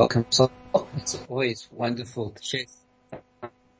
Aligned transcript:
Welcome. 0.00 0.24
So 0.30 0.50
it's 0.96 1.20
always 1.28 1.68
wonderful 1.70 2.30
to 2.30 2.42
share 2.42 2.64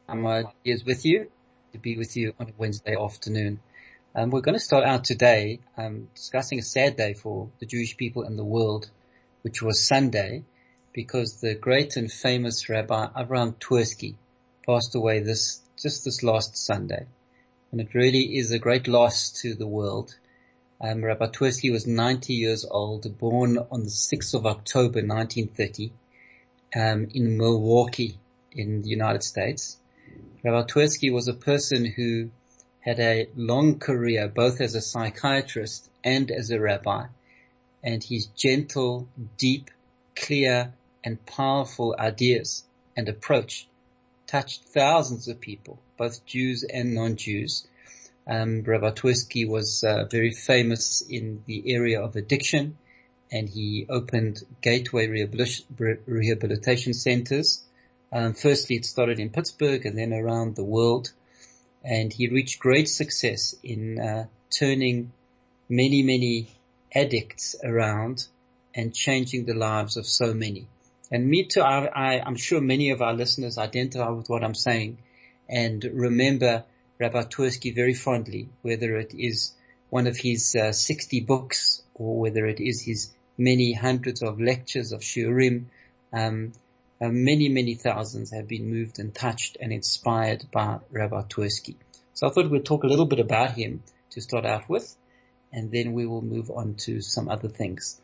some 0.06 0.26
ideas 0.26 0.84
with 0.84 1.06
you, 1.06 1.30
to 1.72 1.78
be 1.78 1.96
with 1.96 2.14
you 2.14 2.34
on 2.38 2.50
a 2.50 2.52
Wednesday 2.58 2.94
afternoon. 2.94 3.60
Um, 4.14 4.28
we're 4.28 4.42
going 4.42 4.54
to 4.54 4.60
start 4.60 4.84
out 4.84 5.04
today 5.04 5.60
um, 5.78 6.08
discussing 6.14 6.58
a 6.58 6.62
sad 6.62 6.96
day 6.96 7.14
for 7.14 7.48
the 7.58 7.64
Jewish 7.64 7.96
people 7.96 8.24
in 8.24 8.36
the 8.36 8.44
world, 8.44 8.90
which 9.40 9.62
was 9.62 9.80
Sunday, 9.80 10.44
because 10.92 11.40
the 11.40 11.54
great 11.54 11.96
and 11.96 12.12
famous 12.12 12.68
Rabbi 12.68 13.08
Abraham 13.16 13.54
Twerski 13.54 14.16
passed 14.66 14.94
away 14.94 15.20
this 15.20 15.62
just 15.80 16.04
this 16.04 16.22
last 16.22 16.54
Sunday, 16.54 17.06
and 17.72 17.80
it 17.80 17.94
really 17.94 18.36
is 18.36 18.50
a 18.50 18.58
great 18.58 18.88
loss 18.88 19.30
to 19.40 19.54
the 19.54 19.66
world. 19.66 20.14
Um, 20.82 21.02
Rabbi 21.02 21.28
Twerski 21.28 21.72
was 21.72 21.86
90 21.86 22.34
years 22.34 22.66
old, 22.70 23.16
born 23.16 23.56
on 23.56 23.84
the 23.84 23.88
6th 23.88 24.34
of 24.34 24.44
October 24.44 25.00
1930 25.00 25.92
um, 26.74 27.08
in 27.12 27.36
Milwaukee 27.36 28.18
in 28.52 28.82
the 28.82 28.88
United 28.88 29.22
States. 29.22 29.76
Rabbi 30.42 30.66
Twerski 30.66 31.12
was 31.12 31.28
a 31.28 31.34
person 31.34 31.84
who 31.84 32.30
had 32.80 32.98
a 32.98 33.28
long 33.36 33.78
career 33.78 34.28
both 34.28 34.60
as 34.60 34.74
a 34.74 34.80
psychiatrist 34.80 35.90
and 36.02 36.30
as 36.30 36.50
a 36.50 36.60
rabbi. 36.60 37.06
And 37.82 38.02
his 38.02 38.26
gentle, 38.26 39.08
deep, 39.36 39.70
clear, 40.16 40.72
and 41.04 41.24
powerful 41.26 41.94
ideas 41.98 42.64
and 42.96 43.08
approach 43.08 43.66
touched 44.26 44.64
thousands 44.64 45.28
of 45.28 45.40
people, 45.40 45.78
both 45.96 46.24
Jews 46.26 46.62
and 46.62 46.94
non-Jews. 46.94 47.66
Um, 48.26 48.62
Rabbi 48.62 48.90
Twerski 48.90 49.48
was 49.48 49.82
uh, 49.82 50.04
very 50.04 50.32
famous 50.32 51.00
in 51.00 51.42
the 51.46 51.74
area 51.74 52.00
of 52.00 52.16
addiction, 52.16 52.76
and 53.32 53.48
he 53.48 53.86
opened 53.88 54.42
gateway 54.60 55.06
rehabilitation 56.06 56.94
centers. 56.94 57.62
Um, 58.12 58.34
firstly, 58.34 58.76
it 58.76 58.84
started 58.84 59.20
in 59.20 59.30
Pittsburgh 59.30 59.86
and 59.86 59.96
then 59.96 60.12
around 60.12 60.56
the 60.56 60.64
world, 60.64 61.12
and 61.84 62.12
he 62.12 62.28
reached 62.28 62.58
great 62.58 62.88
success 62.88 63.54
in 63.62 64.00
uh, 64.00 64.26
turning 64.50 65.12
many, 65.68 66.02
many 66.02 66.48
addicts 66.92 67.54
around 67.62 68.26
and 68.74 68.94
changing 68.94 69.44
the 69.44 69.54
lives 69.54 69.96
of 69.96 70.06
so 70.06 70.34
many. 70.34 70.66
And 71.10 71.28
me 71.28 71.44
too, 71.44 71.62
I, 71.62 71.86
I, 71.86 72.20
I'm 72.20 72.36
sure 72.36 72.60
many 72.60 72.90
of 72.90 73.02
our 73.02 73.14
listeners 73.14 73.58
identify 73.58 74.10
with 74.10 74.28
what 74.28 74.44
I'm 74.44 74.54
saying 74.54 74.98
and 75.48 75.82
remember 75.84 76.64
Rabbi 77.00 77.22
Twerski 77.22 77.74
very 77.74 77.94
fondly, 77.94 78.48
whether 78.62 78.96
it 78.96 79.14
is 79.14 79.52
one 79.90 80.06
of 80.06 80.16
his 80.16 80.54
uh, 80.54 80.72
60 80.72 81.20
books 81.20 81.82
or 81.94 82.20
whether 82.20 82.46
it 82.46 82.60
is 82.60 82.82
his 82.82 83.10
many 83.38 83.72
hundreds 83.72 84.22
of 84.22 84.40
lectures 84.40 84.92
of 84.92 85.00
shiurim. 85.00 85.66
Um, 86.12 86.52
uh, 87.00 87.08
many, 87.08 87.48
many 87.48 87.74
thousands 87.74 88.32
have 88.32 88.46
been 88.46 88.68
moved 88.68 88.98
and 88.98 89.14
touched 89.14 89.56
and 89.60 89.72
inspired 89.72 90.44
by 90.52 90.78
Rabbi 90.90 91.22
Twerski. 91.22 91.76
So 92.14 92.26
I 92.26 92.30
thought 92.30 92.50
we'd 92.50 92.64
talk 92.64 92.84
a 92.84 92.88
little 92.88 93.06
bit 93.06 93.20
about 93.20 93.52
him 93.52 93.82
to 94.10 94.20
start 94.20 94.44
out 94.44 94.68
with, 94.68 94.94
and 95.52 95.70
then 95.70 95.92
we 95.94 96.06
will 96.06 96.22
move 96.22 96.50
on 96.50 96.74
to 96.86 97.00
some 97.00 97.28
other 97.28 97.48
things. 97.48 98.00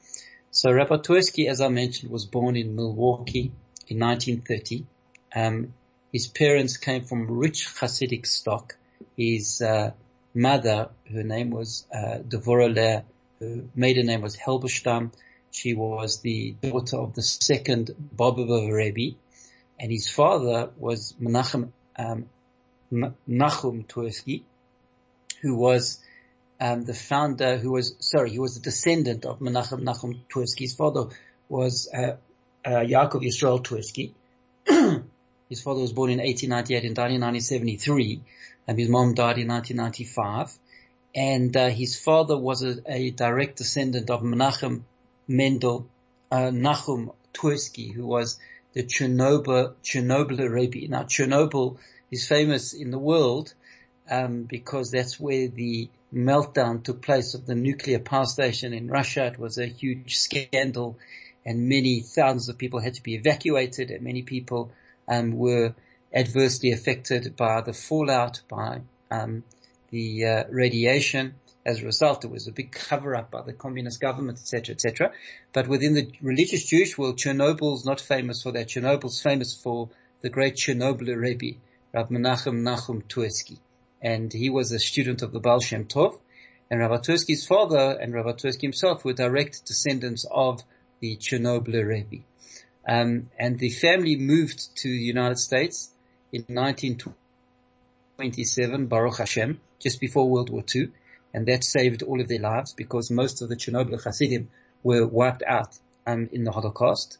So 0.50 0.72
Rabbi 0.72 0.96
Twerski, 0.96 1.48
as 1.48 1.60
I 1.60 1.68
mentioned, 1.68 2.10
was 2.10 2.24
born 2.24 2.56
in 2.56 2.74
Milwaukee 2.74 3.52
in 3.88 3.98
1930. 3.98 4.86
Um, 5.34 5.74
his 6.12 6.26
parents 6.28 6.78
came 6.78 7.04
from 7.04 7.30
rich 7.30 7.68
Hasidic 7.78 8.26
stock 8.26 8.76
his 9.16 9.60
uh, 9.62 9.92
mother, 10.34 10.90
her 11.12 11.22
name 11.22 11.50
was 11.50 11.86
uh, 11.92 12.18
Devorah 12.18 13.04
her 13.40 13.64
maiden 13.74 14.06
name 14.06 14.22
was 14.22 14.36
Halberstam. 14.36 15.12
She 15.50 15.74
was 15.74 16.20
the 16.20 16.54
daughter 16.60 16.96
of 16.96 17.14
the 17.14 17.22
second 17.22 17.90
Bobova 18.14 18.70
Rebbe, 18.72 19.16
and 19.78 19.90
his 19.90 20.08
father 20.08 20.70
was 20.76 21.14
Menachem 21.20 21.70
um, 21.96 22.26
Nachum 22.92 23.86
Twersky, 23.86 24.42
who 25.40 25.56
was 25.56 25.98
um, 26.60 26.84
the 26.84 26.94
founder, 26.94 27.56
who 27.56 27.72
was 27.72 27.94
sorry, 28.00 28.30
he 28.30 28.38
was 28.38 28.56
a 28.56 28.60
descendant 28.60 29.24
of 29.24 29.40
Menachem 29.40 29.82
Nachum 29.82 30.18
Twersky. 30.28 30.60
His 30.60 30.74
father 30.74 31.06
was 31.48 31.88
uh, 31.92 32.16
uh, 32.64 32.80
Yaakov 32.80 33.22
Yisrael 33.22 33.62
Twersky. 33.62 34.12
his 35.48 35.62
father 35.62 35.80
was 35.80 35.92
born 35.92 36.10
in 36.10 36.18
1898 36.18 36.84
and 36.84 36.96
died 36.96 37.12
in 37.12 37.20
1973 37.20 38.20
and 38.66 38.78
his 38.78 38.88
mom 38.88 39.14
died 39.14 39.38
in 39.38 39.48
1995. 39.48 40.58
And 41.16 41.56
uh, 41.56 41.70
his 41.70 41.98
father 41.98 42.36
was 42.36 42.62
a, 42.62 42.76
a, 42.86 43.10
direct 43.10 43.56
descendant 43.56 44.10
of 44.10 44.20
Menachem 44.20 44.82
Mendel 45.26 45.88
uh, 46.30 46.50
Nachum 46.50 47.14
Twersky, 47.32 47.90
who 47.90 48.06
was 48.06 48.38
the 48.74 48.82
Chernobyl 48.82 49.72
Chernobyl 49.82 50.50
Rebbe. 50.50 50.86
Now 50.88 51.04
Chernobyl 51.04 51.78
is 52.10 52.28
famous 52.28 52.74
in 52.74 52.90
the 52.90 52.98
world 52.98 53.54
um, 54.10 54.42
because 54.42 54.90
that's 54.90 55.18
where 55.18 55.48
the 55.48 55.88
meltdown 56.12 56.84
took 56.84 57.00
place 57.00 57.32
of 57.32 57.46
the 57.46 57.54
nuclear 57.54 57.98
power 57.98 58.26
station 58.26 58.74
in 58.74 58.88
Russia. 58.88 59.24
It 59.24 59.38
was 59.38 59.56
a 59.56 59.66
huge 59.66 60.18
scandal, 60.18 60.98
and 61.46 61.66
many 61.66 62.00
thousands 62.00 62.50
of 62.50 62.58
people 62.58 62.80
had 62.80 62.94
to 62.94 63.02
be 63.02 63.14
evacuated, 63.14 63.90
and 63.90 64.02
many 64.02 64.22
people 64.22 64.70
um, 65.08 65.32
were 65.32 65.74
adversely 66.12 66.72
affected 66.72 67.36
by 67.36 67.62
the 67.62 67.72
fallout, 67.72 68.42
by 68.48 68.82
um, 69.10 69.44
the 69.96 70.26
uh, 70.26 70.44
radiation. 70.50 71.34
As 71.64 71.80
a 71.80 71.86
result, 71.86 72.20
there 72.20 72.30
was 72.30 72.46
a 72.46 72.52
big 72.52 72.70
cover-up 72.70 73.30
by 73.30 73.40
the 73.40 73.54
communist 73.54 73.98
government, 73.98 74.38
etc., 74.38 74.74
etc. 74.74 75.12
But 75.54 75.68
within 75.68 75.94
the 75.94 76.12
religious 76.20 76.66
Jewish 76.66 76.98
world, 76.98 77.16
Chernobyl's 77.16 77.86
not 77.86 78.02
famous 78.02 78.42
for 78.42 78.52
that. 78.52 78.68
Chernobyl's 78.68 79.22
famous 79.22 79.54
for 79.54 79.88
the 80.20 80.28
great 80.28 80.56
Chernobyl 80.56 81.16
Rebbe, 81.16 81.58
Rav 81.94 82.10
Menachem 82.10 82.60
Nachum 82.62 83.04
Twersky. 83.04 83.58
And 84.02 84.30
he 84.30 84.50
was 84.50 84.70
a 84.70 84.78
student 84.78 85.22
of 85.22 85.32
the 85.32 85.40
Baal 85.40 85.60
Shem 85.60 85.86
Tov. 85.86 86.18
And 86.70 86.80
Rabbi 86.80 86.96
Twerski's 86.96 87.46
father 87.46 87.98
and 87.98 88.12
Rabbi 88.12 88.32
Twerski 88.32 88.62
himself 88.62 89.02
were 89.02 89.14
direct 89.14 89.64
descendants 89.64 90.26
of 90.30 90.62
the 91.00 91.16
Chernobyl 91.16 91.86
Rebbe. 91.86 92.22
Um, 92.86 93.30
and 93.38 93.58
the 93.58 93.70
family 93.70 94.16
moved 94.16 94.76
to 94.82 94.88
the 94.88 95.04
United 95.14 95.38
States 95.38 95.90
in 96.32 96.44
1927, 98.18 98.86
Baruch 98.86 99.18
Hashem, 99.18 99.60
just 99.78 100.00
before 100.00 100.28
World 100.28 100.48
War 100.48 100.64
II, 100.74 100.88
and 101.34 101.46
that 101.46 101.62
saved 101.62 102.02
all 102.02 102.20
of 102.20 102.28
their 102.28 102.40
lives 102.40 102.72
because 102.72 103.10
most 103.10 103.42
of 103.42 103.50
the 103.50 103.56
Chernobyl 103.56 104.02
Hasidim 104.02 104.48
were 104.82 105.06
wiped 105.06 105.42
out 105.46 105.78
um, 106.06 106.30
in 106.32 106.44
the 106.44 106.50
Holocaust. 106.50 107.18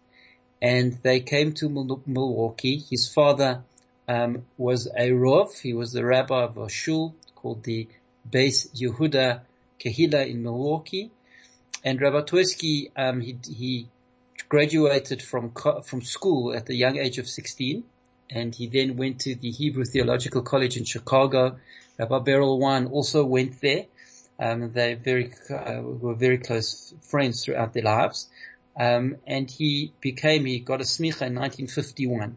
And 0.62 0.94
they 1.02 1.20
came 1.20 1.52
to 1.54 1.68
Milwaukee. 2.06 2.82
His 2.88 3.12
father 3.12 3.62
um, 4.08 4.46
was 4.56 4.88
a 4.96 5.12
Rav. 5.12 5.52
He 5.52 5.74
was 5.74 5.92
the 5.92 6.02
rabbi 6.02 6.44
of 6.44 6.56
a 6.56 6.70
shul 6.70 7.14
called 7.34 7.62
the 7.64 7.88
Beis 8.28 8.68
Yehuda 8.74 9.42
Kehila 9.78 10.26
in 10.26 10.42
Milwaukee. 10.42 11.10
And 11.84 12.00
Rabbi 12.00 12.22
Twerski, 12.22 12.90
um, 12.96 13.20
he, 13.20 13.36
he 13.44 13.88
graduated 14.48 15.20
from 15.22 15.52
from 15.84 16.00
school 16.00 16.54
at 16.54 16.66
the 16.66 16.74
young 16.74 16.96
age 16.96 17.18
of 17.18 17.28
16 17.28 17.84
and 18.30 18.54
he 18.54 18.66
then 18.66 18.96
went 18.96 19.20
to 19.20 19.34
the 19.34 19.50
Hebrew 19.50 19.84
Theological 19.84 20.42
College 20.42 20.76
in 20.76 20.84
Chicago. 20.84 21.58
Rabbi 21.98 22.18
Berel 22.18 22.58
Wein 22.58 22.86
also 22.86 23.24
went 23.24 23.60
there. 23.60 23.86
Um, 24.38 24.72
they 24.72 24.94
very 24.94 25.32
uh, 25.50 25.80
were 25.82 26.14
very 26.14 26.38
close 26.38 26.92
friends 27.00 27.44
throughout 27.44 27.72
their 27.72 27.84
lives. 27.84 28.28
Um, 28.78 29.16
and 29.26 29.50
he 29.50 29.92
became 30.00 30.44
he 30.44 30.58
got 30.60 30.80
a 30.80 30.84
smicha 30.84 31.26
in 31.26 31.34
1951, 31.34 32.36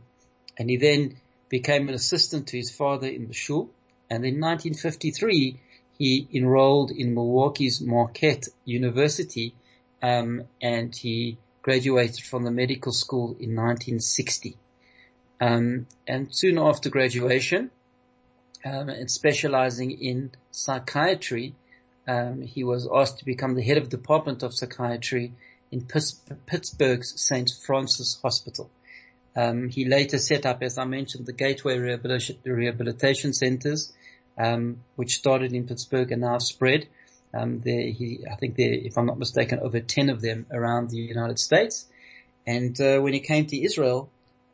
and 0.57 0.69
he 0.69 0.77
then 0.77 1.18
became 1.50 1.89
an 1.89 1.95
assistant 1.95 2.47
to 2.47 2.57
his 2.57 2.71
father 2.71 3.07
in 3.07 3.27
the 3.27 3.33
shul. 3.33 3.69
And 4.09 4.24
in 4.25 4.39
1953, 4.39 5.59
he 5.97 6.27
enrolled 6.33 6.91
in 6.91 7.13
Milwaukee's 7.13 7.81
Marquette 7.81 8.47
University, 8.63 9.53
um, 10.01 10.44
and 10.62 10.95
he 10.95 11.38
graduated 11.62 12.24
from 12.24 12.44
the 12.44 12.51
medical 12.51 12.94
school 12.94 13.31
in 13.31 13.56
1960. 13.56 14.56
Um, 15.41 15.88
and 16.07 16.33
soon 16.33 16.57
after 16.57 16.89
graduation, 16.89 17.71
um, 18.65 18.89
and 18.89 19.09
specializing 19.09 19.91
in 19.91 20.31
psychiatry, 20.51 21.56
um, 22.07 22.41
he 22.41 22.63
was 22.63 22.88
asked 22.94 23.19
to 23.19 23.25
become 23.25 23.56
the 23.56 23.62
head 23.62 23.77
of 23.77 23.89
department 23.89 24.44
of 24.44 24.53
psychiatry 24.53 25.31
in 25.71 25.81
Pittsburgh's 25.81 27.21
St. 27.21 27.51
Francis 27.65 28.19
Hospital. 28.21 28.69
Um, 29.36 29.69
he 29.69 29.86
later 29.86 30.18
set 30.18 30.45
up, 30.45 30.63
as 30.63 30.77
I 30.77 30.86
mentioned, 30.86 31.25
the 31.25 31.33
Gateway 31.33 31.77
Rehabilitation 31.77 33.33
Centers, 33.33 33.94
um, 34.38 34.83
which 34.95 35.15
started 35.15 35.53
in 35.53 35.68
Pittsburgh 35.68 36.12
and 36.12 36.21
now 36.21 36.39
spread. 36.39 36.88
Um, 37.33 37.62
there, 37.62 37.91
he, 37.91 38.25
I 38.30 38.36
think 38.36 38.56
there, 38.56 38.74
if 38.74 38.97
I'm 38.97 39.06
not 39.06 39.19
mistaken, 39.19 39.59
over 39.59 39.80
10 39.80 40.09
of 40.09 40.21
them 40.21 40.47
around 40.51 40.89
the 40.89 40.97
United 40.97 41.38
States. 41.38 41.86
And 42.47 42.80
uh, 42.81 43.00
when 43.00 43.13
he 43.13 43.19
came 43.19 43.45
to 43.45 43.63
Israel, 43.63 44.09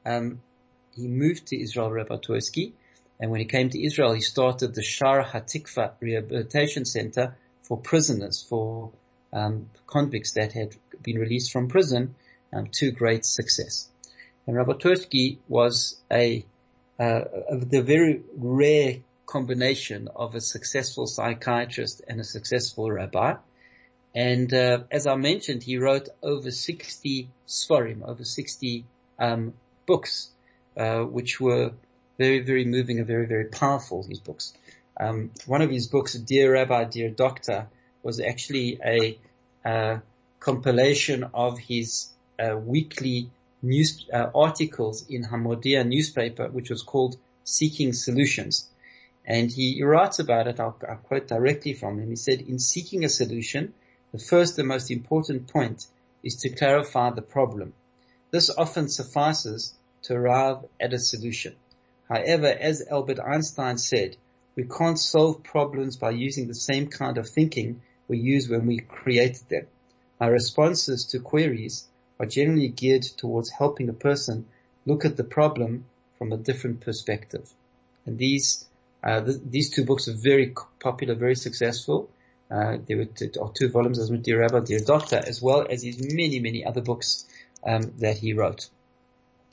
um, 0.05 0.41
he 0.95 1.07
moved 1.07 1.47
to 1.47 1.61
Israel, 1.61 1.91
Rabbi 1.91 2.15
Twerski, 2.17 2.73
and 3.19 3.31
when 3.31 3.39
he 3.39 3.45
came 3.45 3.69
to 3.69 3.85
Israel, 3.85 4.13
he 4.13 4.21
started 4.21 4.73
the 4.73 4.83
Shar 4.83 5.23
Hatikva 5.23 5.93
Rehabilitation 5.99 6.85
Center 6.85 7.35
for 7.63 7.77
prisoners, 7.77 8.41
for 8.41 8.91
um, 9.31 9.69
convicts 9.87 10.33
that 10.33 10.53
had 10.53 10.75
been 11.01 11.17
released 11.17 11.51
from 11.51 11.67
prison, 11.67 12.15
um, 12.53 12.67
to 12.73 12.91
great 12.91 13.25
success. 13.25 13.87
And 14.47 14.55
Rabbi 14.55 14.73
Twerski 14.73 15.37
was 15.47 15.97
a, 16.11 16.45
uh, 16.99 17.21
the 17.51 17.81
very 17.81 18.21
rare 18.35 18.97
combination 19.25 20.07
of 20.15 20.35
a 20.35 20.41
successful 20.41 21.07
psychiatrist 21.07 22.01
and 22.07 22.19
a 22.19 22.23
successful 22.23 22.91
rabbi. 22.91 23.35
And 24.13 24.53
uh, 24.53 24.83
as 24.91 25.07
I 25.07 25.15
mentioned, 25.15 25.63
he 25.63 25.77
wrote 25.77 26.07
over 26.23 26.51
60 26.51 27.29
sforim, 27.47 28.07
over 28.07 28.23
60 28.23 28.85
um, 29.19 29.53
books, 29.85 30.29
uh, 30.77 31.01
which 31.03 31.39
were 31.39 31.71
very, 32.17 32.39
very 32.39 32.65
moving 32.65 32.97
and 32.99 33.07
very, 33.07 33.25
very 33.25 33.45
powerful. 33.45 34.03
His 34.03 34.19
books. 34.19 34.53
Um, 34.97 35.31
one 35.45 35.61
of 35.61 35.69
his 35.69 35.87
books, 35.87 36.13
Dear 36.13 36.53
Rabbi, 36.53 36.85
Dear 36.85 37.09
Doctor, 37.09 37.67
was 38.01 38.19
actually 38.19 38.79
a 38.83 39.17
uh, 39.65 39.99
compilation 40.39 41.25
of 41.33 41.59
his 41.59 42.07
uh, 42.39 42.55
weekly 42.55 43.29
news 43.61 44.05
uh, 44.13 44.29
articles 44.33 45.05
in 45.09 45.23
Hamodia 45.23 45.85
newspaper, 45.85 46.47
which 46.47 46.69
was 46.69 46.83
called 46.83 47.17
Seeking 47.43 47.93
Solutions. 47.93 48.67
And 49.25 49.51
he 49.51 49.81
writes 49.83 50.19
about 50.19 50.47
it, 50.47 50.59
I'll, 50.59 50.77
I'll 50.87 50.97
quote 50.97 51.27
directly 51.27 51.73
from 51.73 51.99
him. 51.99 52.09
He 52.09 52.15
said, 52.15 52.41
in 52.41 52.59
seeking 52.59 53.03
a 53.03 53.09
solution, 53.09 53.73
the 54.11 54.19
first 54.19 54.59
and 54.59 54.67
most 54.67 54.91
important 54.91 55.47
point 55.47 55.87
is 56.23 56.35
to 56.37 56.49
clarify 56.49 57.09
the 57.09 57.21
problem. 57.21 57.73
This 58.31 58.49
often 58.49 58.87
suffices 58.87 59.73
to 60.05 60.15
arrive 60.15 60.57
at 60.79 60.93
a 60.93 60.99
solution. 60.99 61.55
However, 62.09 62.47
as 62.47 62.87
Albert 62.89 63.19
Einstein 63.19 63.77
said, 63.77 64.17
we 64.55 64.63
can't 64.63 64.99
solve 64.99 65.43
problems 65.43 65.97
by 65.97 66.11
using 66.11 66.47
the 66.47 66.55
same 66.55 66.87
kind 66.87 67.17
of 67.17 67.27
thinking 67.27 67.81
we 68.07 68.17
used 68.19 68.49
when 68.49 68.67
we 68.67 68.79
created 68.79 69.49
them. 69.49 69.67
Our 70.21 70.31
responses 70.31 71.05
to 71.07 71.19
queries 71.19 71.87
are 72.19 72.25
generally 72.25 72.69
geared 72.69 73.03
towards 73.03 73.49
helping 73.49 73.89
a 73.89 73.93
person 73.93 74.45
look 74.85 75.03
at 75.03 75.17
the 75.17 75.23
problem 75.23 75.85
from 76.17 76.31
a 76.31 76.37
different 76.37 76.81
perspective. 76.81 77.51
And 78.05 78.17
these 78.17 78.65
uh, 79.03 79.21
th- 79.21 79.41
these 79.45 79.69
two 79.69 79.85
books 79.85 80.07
are 80.07 80.15
very 80.15 80.53
popular, 80.79 81.15
very 81.15 81.35
successful. 81.35 82.09
Uh, 82.49 82.77
there 82.87 82.97
were 82.97 83.05
two, 83.05 83.31
two 83.53 83.69
volumes 83.69 83.99
as 83.99 84.09
Dear 84.09 84.41
Rabbi, 84.41 84.59
Dear 84.61 84.79
Doctor, 84.79 85.21
as 85.25 85.41
well 85.41 85.65
as 85.69 85.83
his 85.83 85.99
many, 85.99 86.39
many 86.39 86.65
other 86.65 86.81
books 86.81 87.25
um, 87.63 87.93
that 87.99 88.17
he 88.17 88.33
wrote. 88.33 88.69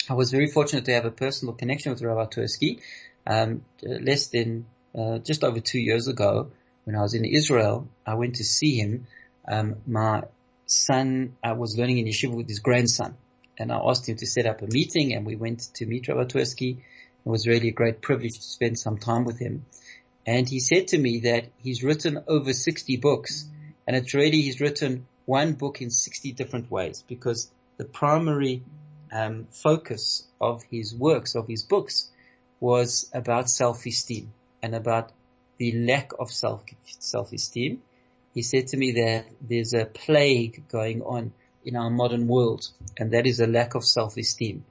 I 0.08 0.14
was 0.14 0.30
very 0.30 0.48
fortunate 0.48 0.84
to 0.86 0.92
have 0.92 1.04
a 1.04 1.10
personal 1.10 1.54
connection 1.54 1.92
with 1.92 2.02
Rabbi 2.02 2.24
Twerski. 2.26 2.80
Um, 3.26 3.64
less 3.82 4.28
than 4.28 4.66
uh, 4.96 5.18
just 5.18 5.44
over 5.44 5.60
two 5.60 5.78
years 5.78 6.08
ago, 6.08 6.50
when 6.84 6.96
I 6.96 7.02
was 7.02 7.14
in 7.14 7.24
Israel, 7.24 7.88
I 8.06 8.14
went 8.14 8.36
to 8.36 8.44
see 8.44 8.76
him. 8.76 9.06
Um, 9.46 9.76
my 9.86 10.24
son 10.66 11.36
uh, 11.42 11.54
was 11.54 11.78
learning 11.78 11.98
in 11.98 12.06
yeshiva 12.06 12.34
with 12.34 12.48
his 12.48 12.58
grandson, 12.58 13.16
and 13.58 13.70
I 13.70 13.76
asked 13.76 14.08
him 14.08 14.16
to 14.16 14.26
set 14.26 14.46
up 14.46 14.62
a 14.62 14.66
meeting, 14.66 15.14
and 15.14 15.24
we 15.24 15.36
went 15.36 15.72
to 15.74 15.86
meet 15.86 16.08
Rabbi 16.08 16.24
Twerski. 16.24 16.78
It 16.78 17.28
was 17.28 17.46
really 17.46 17.68
a 17.68 17.72
great 17.72 18.02
privilege 18.02 18.34
to 18.34 18.42
spend 18.42 18.78
some 18.78 18.98
time 18.98 19.24
with 19.24 19.38
him. 19.38 19.64
And 20.26 20.48
he 20.48 20.60
said 20.60 20.88
to 20.88 20.98
me 20.98 21.20
that 21.20 21.46
he's 21.58 21.82
written 21.82 22.22
over 22.28 22.52
60 22.52 22.96
books 22.96 23.46
and 23.86 23.96
it's 23.96 24.14
really, 24.14 24.40
he's 24.40 24.60
written 24.60 25.06
one 25.26 25.54
book 25.54 25.82
in 25.82 25.90
60 25.90 26.32
different 26.32 26.70
ways 26.70 27.02
because 27.06 27.50
the 27.76 27.84
primary 27.84 28.62
um, 29.12 29.46
focus 29.50 30.26
of 30.40 30.62
his 30.64 30.94
works, 30.94 31.34
of 31.34 31.46
his 31.46 31.62
books, 31.62 32.10
was 32.60 33.10
about 33.12 33.48
self-esteem 33.48 34.32
and 34.62 34.74
about 34.74 35.12
the 35.58 35.72
lack 35.72 36.12
of 36.18 36.30
self, 36.30 36.64
self-esteem. 36.84 37.82
He 38.34 38.42
said 38.42 38.68
to 38.68 38.76
me 38.76 38.92
that 38.92 39.26
there's 39.40 39.74
a 39.74 39.84
plague 39.84 40.64
going 40.68 41.02
on 41.02 41.32
in 41.64 41.76
our 41.76 41.90
modern 41.90 42.26
world 42.26 42.66
and 42.98 43.12
that 43.12 43.26
is 43.26 43.40
a 43.40 43.46
lack 43.46 43.74
of 43.74 43.84
self-esteem. 43.84 44.64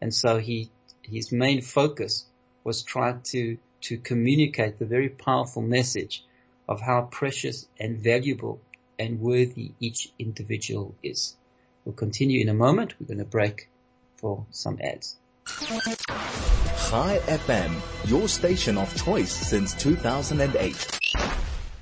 And 0.00 0.14
so 0.14 0.38
he 0.38 0.70
his 1.02 1.32
main 1.32 1.62
focus 1.62 2.26
was 2.64 2.82
trying 2.82 3.20
to, 3.22 3.58
to 3.82 3.96
communicate 3.96 4.78
the 4.78 4.86
very 4.86 5.08
powerful 5.08 5.62
message 5.62 6.24
of 6.68 6.80
how 6.80 7.02
precious 7.02 7.66
and 7.78 7.98
valuable 7.98 8.60
and 8.98 9.20
worthy 9.20 9.72
each 9.78 10.12
individual 10.18 10.94
is. 11.02 11.36
We'll 11.84 11.94
continue 11.94 12.40
in 12.40 12.48
a 12.48 12.54
moment. 12.54 12.94
We're 12.98 13.06
going 13.06 13.18
to 13.18 13.24
break 13.24 13.68
for 14.16 14.46
some 14.50 14.78
ads. 14.80 15.16
Chai 15.46 17.18
FM, 17.26 18.10
your 18.10 18.28
station 18.28 18.78
of 18.78 18.94
choice 19.04 19.32
since 19.32 19.74
2008. 19.74 20.98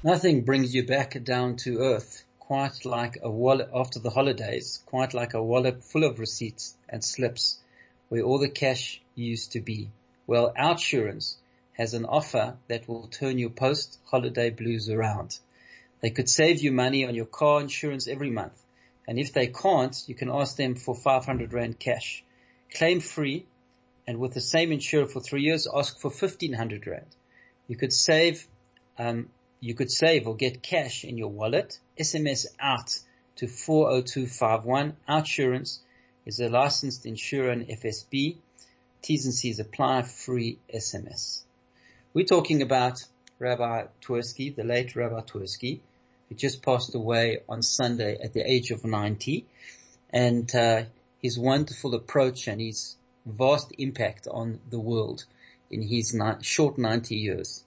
Nothing 0.03 0.45
brings 0.45 0.75
you 0.75 0.87
back 0.87 1.23
down 1.25 1.57
to 1.57 1.79
earth 1.79 2.25
quite 2.47 2.85
like 2.85 3.17
a 3.23 3.31
wallet 3.31 3.71
after 3.75 3.99
the 3.99 4.11
holidays, 4.11 4.83
quite 4.85 5.15
like 5.15 5.33
a 5.33 5.43
wallet 5.43 5.83
full 5.83 6.05
of 6.05 6.19
receipts 6.19 6.77
and 6.91 7.03
slips 7.03 7.59
where 8.11 8.23
all 8.23 8.39
the 8.39 8.51
cash 8.51 9.01
used 9.15 9.53
to 9.53 9.61
be. 9.61 9.91
Well, 10.27 10.53
Outsurance 10.59 11.37
has 11.73 11.95
an 11.95 12.05
offer 12.05 12.57
that 12.69 12.87
will 12.87 13.09
turn 13.09 13.39
your 13.39 13.51
post-holiday 13.51 14.51
blues 14.51 14.91
around. 14.91 15.39
They 16.01 16.11
could 16.11 16.29
save 16.29 16.61
you 16.61 16.71
money 16.71 17.07
on 17.07 17.15
your 17.15 17.25
car 17.25 17.63
insurance 17.63 18.07
every 18.09 18.31
month. 18.31 18.61
And 19.09 19.19
if 19.19 19.33
they 19.33 19.47
can't, 19.47 19.97
you 20.07 20.15
can 20.15 20.31
ask 20.31 20.57
them 20.57 20.75
for 20.75 20.95
500 20.95 21.53
Rand 21.53 21.79
cash. 21.79 22.24
Claim 22.75 23.01
free 23.01 23.47
and 24.07 24.19
with 24.19 24.35
the 24.35 24.41
same 24.41 24.73
insurer 24.73 25.07
for 25.07 25.21
three 25.21 25.43
years, 25.43 25.67
ask 25.73 25.99
for 25.99 26.11
1500 26.11 26.87
Rand. 26.87 27.07
You 27.69 27.77
could 27.77 27.93
save, 27.93 28.47
um, 28.99 29.31
you 29.61 29.75
could 29.75 29.91
save 29.91 30.27
or 30.27 30.37
get 30.37 30.63
cash 30.63 31.05
in 31.05 31.17
your 31.17 31.31
wallet, 31.31 31.79
SMS 31.99 32.47
out 32.61 32.99
to 33.37 33.47
40251, 33.47 34.97
Outsurance 35.09 35.79
is 36.27 36.41
a 36.41 36.49
licensed 36.49 37.07
insurer 37.07 37.51
and 37.51 37.69
FSP. 37.69 38.37
T's 39.03 39.25
and 39.25 39.35
C's 39.35 39.59
apply 39.59 40.03
free 40.03 40.59
SMS. 40.73 41.43
We're 42.13 42.25
talking 42.25 42.63
about 42.63 43.05
Rabbi 43.39 43.87
Twerski, 44.03 44.55
the 44.55 44.65
late 44.65 44.97
Rabbi 44.97 45.21
Twerski, 45.21 45.81
who 46.29 46.35
just 46.35 46.63
passed 46.63 46.95
away 46.95 47.41
on 47.49 47.63
Sunday 47.63 48.17
at 48.23 48.33
the 48.33 48.41
age 48.41 48.71
of 48.71 48.85
90 48.85 49.47
and 50.11 50.55
uh, 50.55 50.85
his 51.25 51.39
wonderful 51.39 51.95
approach 51.95 52.49
and 52.49 52.61
his 52.61 52.97
vast 53.25 53.73
impact 53.79 54.29
on 54.31 54.61
the 54.69 54.79
world 54.79 55.25
in 55.71 55.81
his 55.81 56.13
ni- 56.13 56.43
short 56.43 56.77
90 56.77 57.17
years. 57.17 57.65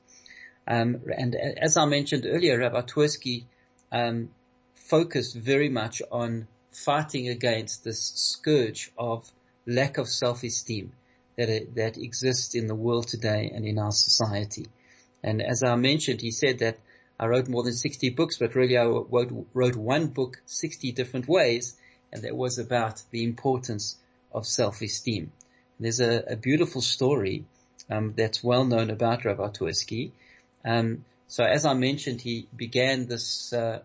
Um, 0.67 1.01
and 1.17 1.33
as 1.35 1.75
I 1.75 1.85
mentioned 1.85 2.27
earlier, 2.27 2.59
Rabbi 2.59 2.81
Twerski 2.81 3.45
um, 3.91 4.29
focused 4.75 5.35
very 5.35 5.69
much 5.69 6.03
on 6.11 6.47
fighting 6.71 7.29
against 7.29 7.83
this 7.83 7.99
scourge 7.99 8.91
of 8.95 9.27
lack 9.65 9.97
of 9.97 10.07
self-esteem 10.07 10.91
that, 11.35 11.73
that 11.73 11.97
exists 11.97 12.53
in 12.53 12.67
the 12.67 12.75
world 12.75 13.07
today 13.07 13.51
and 13.51 13.65
in 13.65 13.79
our 13.79 13.91
society. 13.91 14.67
And 15.23 15.41
as 15.41 15.63
I 15.63 15.75
mentioned, 15.77 16.21
he 16.21 16.29
said 16.29 16.59
that 16.59 16.77
I 17.19 17.25
wrote 17.25 17.47
more 17.47 17.63
than 17.63 17.73
60 17.73 18.11
books, 18.11 18.37
but 18.37 18.53
really 18.53 18.77
I 18.77 18.85
wrote, 18.85 19.47
wrote 19.55 19.75
one 19.75 20.09
book 20.09 20.43
60 20.45 20.91
different 20.91 21.27
ways, 21.27 21.75
and 22.11 22.23
that 22.23 22.35
was 22.35 22.59
about 22.59 23.01
the 23.11 23.23
importance 23.23 23.97
of 24.31 24.45
self-esteem. 24.45 25.31
There's 25.79 25.99
a, 25.99 26.23
a 26.27 26.35
beautiful 26.35 26.81
story 26.81 27.45
um, 27.89 28.13
that's 28.15 28.43
well 28.43 28.65
known 28.65 28.89
about 28.89 29.25
Rabbi 29.25 29.47
Twerski. 29.49 30.11
Um, 30.65 31.05
so 31.27 31.43
as 31.43 31.65
I 31.65 31.73
mentioned, 31.73 32.21
he 32.21 32.47
began 32.55 33.07
this 33.07 33.53
uh, 33.53 33.79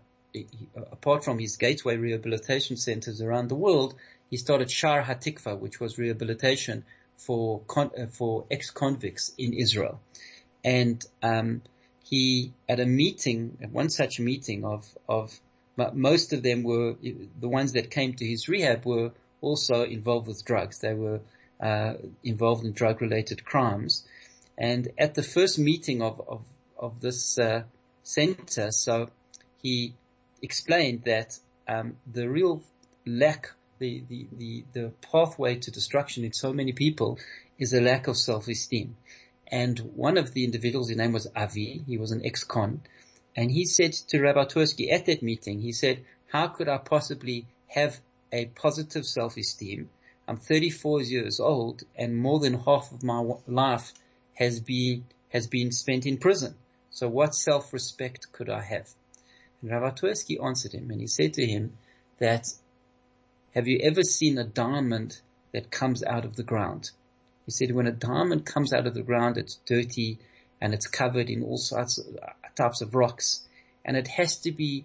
apart 0.90 1.24
from 1.24 1.38
his 1.38 1.56
gateway 1.56 1.96
rehabilitation 1.96 2.76
centers 2.76 3.20
around 3.20 3.48
the 3.48 3.54
world, 3.54 3.94
he 4.30 4.36
started 4.36 4.70
Shar 4.70 5.02
Hatikva, 5.02 5.58
which 5.58 5.80
was 5.80 5.98
rehabilitation 5.98 6.84
for 7.16 7.60
con- 7.66 7.90
uh, 7.98 8.06
for 8.06 8.46
ex-convicts 8.50 9.32
in 9.36 9.52
Israel. 9.52 10.00
And 10.64 11.04
um, 11.22 11.62
he 12.04 12.52
at 12.68 12.80
a 12.80 12.86
meeting, 12.86 13.58
at 13.62 13.70
one 13.70 13.90
such 13.90 14.20
meeting 14.20 14.64
of 14.64 14.86
of 15.08 15.38
most 15.92 16.32
of 16.32 16.42
them 16.42 16.62
were 16.62 16.94
the 17.40 17.48
ones 17.48 17.72
that 17.72 17.90
came 17.90 18.14
to 18.14 18.24
his 18.24 18.48
rehab 18.48 18.84
were 18.84 19.12
also 19.40 19.84
involved 19.84 20.28
with 20.28 20.44
drugs. 20.44 20.78
They 20.78 20.94
were 20.94 21.20
uh, 21.60 21.94
involved 22.22 22.64
in 22.64 22.72
drug-related 22.72 23.44
crimes. 23.44 24.04
And 24.58 24.88
at 24.98 25.14
the 25.14 25.22
first 25.22 25.58
meeting 25.58 26.02
of 26.02 26.20
of, 26.28 26.42
of 26.78 27.00
this 27.00 27.38
uh, 27.38 27.62
center, 28.02 28.70
so 28.70 29.08
he 29.62 29.94
explained 30.42 31.04
that 31.04 31.38
um, 31.68 31.96
the 32.12 32.28
real 32.28 32.62
lack, 33.06 33.50
the, 33.78 34.02
the, 34.08 34.26
the, 34.32 34.64
the 34.72 34.92
pathway 35.10 35.56
to 35.56 35.70
destruction 35.70 36.24
in 36.24 36.32
so 36.32 36.52
many 36.52 36.72
people 36.72 37.18
is 37.58 37.72
a 37.72 37.80
lack 37.80 38.08
of 38.08 38.16
self-esteem. 38.16 38.96
And 39.46 39.78
one 39.94 40.18
of 40.18 40.32
the 40.32 40.44
individuals, 40.44 40.88
his 40.88 40.98
name 40.98 41.12
was 41.12 41.28
Avi, 41.36 41.82
he 41.86 41.98
was 41.98 42.10
an 42.10 42.22
ex-con, 42.24 42.80
and 43.34 43.50
he 43.50 43.64
said 43.64 43.92
to 43.92 44.20
Rabbi 44.20 44.44
Twerski 44.44 44.92
at 44.92 45.06
that 45.06 45.22
meeting, 45.22 45.60
he 45.60 45.72
said, 45.72 46.04
how 46.28 46.48
could 46.48 46.68
I 46.68 46.78
possibly 46.78 47.46
have 47.68 47.98
a 48.30 48.46
positive 48.46 49.06
self-esteem? 49.06 49.88
I'm 50.28 50.36
34 50.36 51.02
years 51.02 51.40
old 51.40 51.82
and 51.96 52.16
more 52.16 52.40
than 52.40 52.54
half 52.54 52.92
of 52.92 53.02
my 53.02 53.22
life 53.46 53.92
has 54.34 54.60
been, 54.60 55.04
has 55.30 55.46
been 55.46 55.72
spent 55.72 56.06
in 56.06 56.18
prison. 56.18 56.54
So 56.90 57.08
what 57.08 57.34
self-respect 57.34 58.32
could 58.32 58.50
I 58.50 58.62
have? 58.62 58.88
And 59.60 59.70
Rabbi 59.70 59.90
Twerski 59.90 60.42
answered 60.42 60.72
him 60.72 60.90
and 60.90 61.00
he 61.00 61.06
said 61.06 61.34
to 61.34 61.46
him 61.46 61.76
that, 62.18 62.48
have 63.54 63.66
you 63.66 63.80
ever 63.82 64.02
seen 64.02 64.38
a 64.38 64.44
diamond 64.44 65.20
that 65.52 65.70
comes 65.70 66.02
out 66.02 66.24
of 66.24 66.36
the 66.36 66.42
ground? 66.42 66.90
He 67.46 67.50
said 67.50 67.72
when 67.72 67.86
a 67.86 67.92
diamond 67.92 68.46
comes 68.46 68.72
out 68.72 68.86
of 68.86 68.94
the 68.94 69.02
ground, 69.02 69.36
it's 69.36 69.58
dirty 69.66 70.18
and 70.60 70.72
it's 70.72 70.86
covered 70.86 71.28
in 71.28 71.42
all 71.42 71.58
sorts 71.58 71.98
of 71.98 72.06
types 72.56 72.80
of 72.80 72.94
rocks 72.94 73.42
and 73.84 73.96
it 73.96 74.08
has 74.08 74.38
to 74.38 74.52
be 74.52 74.84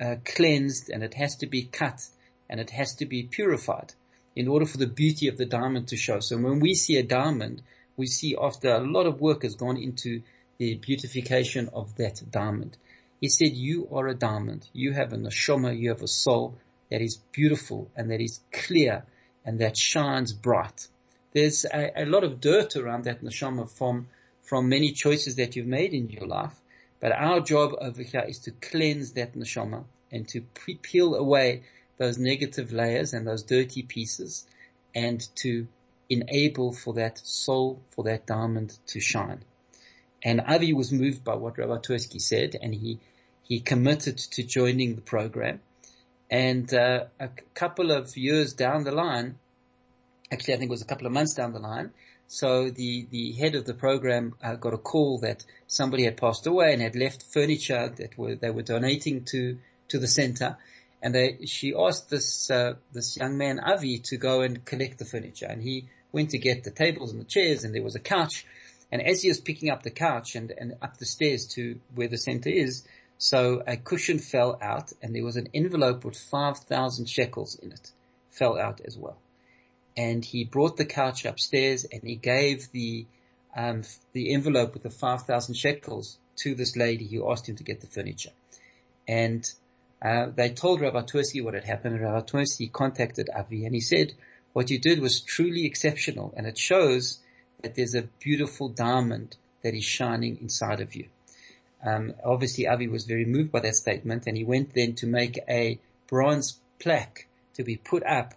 uh, 0.00 0.16
cleansed 0.24 0.90
and 0.90 1.02
it 1.02 1.14
has 1.14 1.36
to 1.36 1.46
be 1.46 1.62
cut 1.62 2.06
and 2.48 2.60
it 2.60 2.70
has 2.70 2.94
to 2.96 3.06
be 3.06 3.22
purified 3.22 3.92
in 4.34 4.48
order 4.48 4.66
for 4.66 4.78
the 4.78 4.86
beauty 4.86 5.28
of 5.28 5.38
the 5.38 5.46
diamond 5.46 5.88
to 5.88 5.96
show. 5.96 6.20
So 6.20 6.36
when 6.36 6.60
we 6.60 6.74
see 6.74 6.96
a 6.96 7.02
diamond, 7.02 7.62
we 7.96 8.06
see 8.06 8.36
after 8.40 8.74
a 8.74 8.80
lot 8.80 9.06
of 9.06 9.20
work 9.20 9.42
has 9.42 9.54
gone 9.54 9.76
into 9.76 10.22
the 10.58 10.74
beautification 10.74 11.70
of 11.72 11.96
that 11.96 12.22
diamond. 12.30 12.76
He 13.20 13.28
said, 13.28 13.52
you 13.52 13.88
are 13.92 14.08
a 14.08 14.14
diamond. 14.14 14.68
You 14.72 14.92
have 14.92 15.12
a 15.12 15.16
neshama, 15.16 15.78
you 15.78 15.88
have 15.88 16.02
a 16.02 16.08
soul 16.08 16.58
that 16.90 17.00
is 17.00 17.16
beautiful 17.32 17.90
and 17.96 18.10
that 18.10 18.20
is 18.20 18.40
clear 18.52 19.04
and 19.44 19.58
that 19.60 19.76
shines 19.76 20.32
bright. 20.32 20.88
There's 21.32 21.64
a, 21.64 22.02
a 22.02 22.06
lot 22.06 22.24
of 22.24 22.40
dirt 22.40 22.76
around 22.76 23.04
that 23.04 23.22
neshama 23.22 23.70
from, 23.70 24.08
from 24.42 24.68
many 24.68 24.92
choices 24.92 25.36
that 25.36 25.56
you've 25.56 25.66
made 25.66 25.94
in 25.94 26.10
your 26.10 26.26
life. 26.26 26.54
But 27.00 27.12
our 27.12 27.40
job 27.40 27.74
over 27.80 28.02
here 28.02 28.24
is 28.26 28.38
to 28.40 28.50
cleanse 28.50 29.12
that 29.12 29.34
neshama 29.34 29.84
and 30.10 30.26
to 30.28 30.40
peel 30.82 31.14
away 31.14 31.62
those 31.98 32.18
negative 32.18 32.72
layers 32.72 33.12
and 33.12 33.26
those 33.26 33.42
dirty 33.42 33.82
pieces 33.82 34.46
and 34.94 35.20
to 35.36 35.66
enable 36.08 36.72
for 36.72 36.94
that 36.94 37.18
soul, 37.18 37.82
for 37.90 38.04
that 38.04 38.26
diamond 38.26 38.78
to 38.86 39.00
shine. 39.00 39.42
And 40.22 40.40
Avi 40.40 40.72
was 40.72 40.92
moved 40.92 41.24
by 41.24 41.34
what 41.34 41.58
Rabbi 41.58 41.78
Twerski 41.78 42.20
said 42.20 42.56
and 42.60 42.74
he, 42.74 42.98
he 43.42 43.60
committed 43.60 44.18
to 44.18 44.42
joining 44.42 44.94
the 44.94 45.02
program. 45.02 45.60
And 46.30 46.72
uh, 46.72 47.04
a 47.20 47.28
couple 47.54 47.92
of 47.92 48.16
years 48.16 48.54
down 48.54 48.84
the 48.84 48.92
line, 48.92 49.38
actually 50.32 50.54
I 50.54 50.56
think 50.56 50.70
it 50.70 50.72
was 50.72 50.82
a 50.82 50.86
couple 50.86 51.06
of 51.06 51.12
months 51.12 51.34
down 51.34 51.52
the 51.52 51.60
line, 51.60 51.92
so 52.28 52.70
the, 52.70 53.06
the 53.10 53.32
head 53.32 53.54
of 53.54 53.64
the 53.66 53.74
program 53.74 54.34
uh, 54.42 54.56
got 54.56 54.74
a 54.74 54.78
call 54.78 55.18
that 55.18 55.44
somebody 55.68 56.04
had 56.04 56.16
passed 56.16 56.46
away 56.46 56.72
and 56.72 56.82
had 56.82 56.96
left 56.96 57.22
furniture 57.22 57.88
that 57.88 58.18
were, 58.18 58.34
they 58.34 58.50
were 58.50 58.62
donating 58.62 59.24
to, 59.26 59.58
to 59.88 59.98
the 59.98 60.08
center. 60.08 60.56
And 61.00 61.14
they, 61.14 61.46
she 61.46 61.74
asked 61.74 62.10
this, 62.10 62.50
uh, 62.50 62.74
this 62.92 63.16
young 63.16 63.38
man, 63.38 63.60
Avi, 63.60 63.98
to 64.06 64.16
go 64.16 64.40
and 64.40 64.64
collect 64.64 64.98
the 64.98 65.04
furniture. 65.04 65.46
And 65.46 65.62
he 65.62 65.86
went 66.10 66.30
to 66.30 66.38
get 66.38 66.64
the 66.64 66.72
tables 66.72 67.12
and 67.12 67.20
the 67.20 67.24
chairs 67.24 67.62
and 67.62 67.74
there 67.74 67.82
was 67.82 67.94
a 67.94 68.00
couch. 68.00 68.44
And 68.90 69.00
as 69.02 69.22
he 69.22 69.28
was 69.28 69.40
picking 69.40 69.70
up 69.70 69.82
the 69.82 69.90
couch 69.90 70.34
and, 70.34 70.50
and 70.50 70.74
up 70.82 70.96
the 70.96 71.06
stairs 71.06 71.46
to 71.54 71.78
where 71.94 72.08
the 72.08 72.18
center 72.18 72.50
is, 72.50 72.84
so 73.18 73.62
a 73.66 73.76
cushion 73.76 74.18
fell 74.18 74.58
out 74.60 74.92
and 75.00 75.14
there 75.14 75.24
was 75.24 75.36
an 75.36 75.48
envelope 75.54 76.04
with 76.04 76.18
5,000 76.18 77.08
shekels 77.08 77.54
in 77.56 77.72
it, 77.72 77.92
fell 78.30 78.58
out 78.58 78.80
as 78.84 78.96
well 78.96 79.16
and 79.96 80.24
he 80.24 80.44
brought 80.44 80.76
the 80.76 80.84
couch 80.84 81.24
upstairs 81.24 81.84
and 81.84 82.02
he 82.02 82.16
gave 82.16 82.70
the 82.72 83.06
um, 83.56 83.82
the 84.12 84.34
envelope 84.34 84.74
with 84.74 84.82
the 84.82 84.90
five 84.90 85.22
thousand 85.22 85.54
shekels 85.54 86.18
to 86.36 86.54
this 86.54 86.76
lady 86.76 87.06
who 87.06 87.30
asked 87.30 87.48
him 87.48 87.56
to 87.56 87.64
get 87.64 87.80
the 87.80 87.86
furniture, 87.86 88.32
and 89.08 89.50
uh, 90.02 90.26
they 90.34 90.50
told 90.50 90.80
Rabbi 90.80 91.02
Twerski 91.02 91.42
what 91.42 91.54
had 91.54 91.64
happened. 91.64 92.00
Rabbi 92.00 92.26
Twerski 92.26 92.70
contacted 92.70 93.30
Avi 93.34 93.64
and 93.64 93.74
he 93.74 93.80
said, 93.80 94.12
"What 94.52 94.70
you 94.70 94.78
did 94.78 95.00
was 95.00 95.20
truly 95.20 95.64
exceptional, 95.64 96.34
and 96.36 96.46
it 96.46 96.58
shows 96.58 97.18
that 97.62 97.74
there's 97.74 97.94
a 97.94 98.08
beautiful 98.20 98.68
diamond 98.68 99.36
that 99.62 99.74
is 99.74 99.84
shining 99.84 100.38
inside 100.42 100.80
of 100.80 100.94
you." 100.94 101.06
Um, 101.82 102.14
obviously, 102.22 102.66
Avi 102.66 102.88
was 102.88 103.06
very 103.06 103.24
moved 103.24 103.52
by 103.52 103.60
that 103.60 103.76
statement, 103.76 104.24
and 104.26 104.36
he 104.36 104.44
went 104.44 104.74
then 104.74 104.94
to 104.96 105.06
make 105.06 105.38
a 105.48 105.78
bronze 106.08 106.58
plaque 106.78 107.26
to 107.54 107.64
be 107.64 107.76
put 107.76 108.04
up 108.04 108.34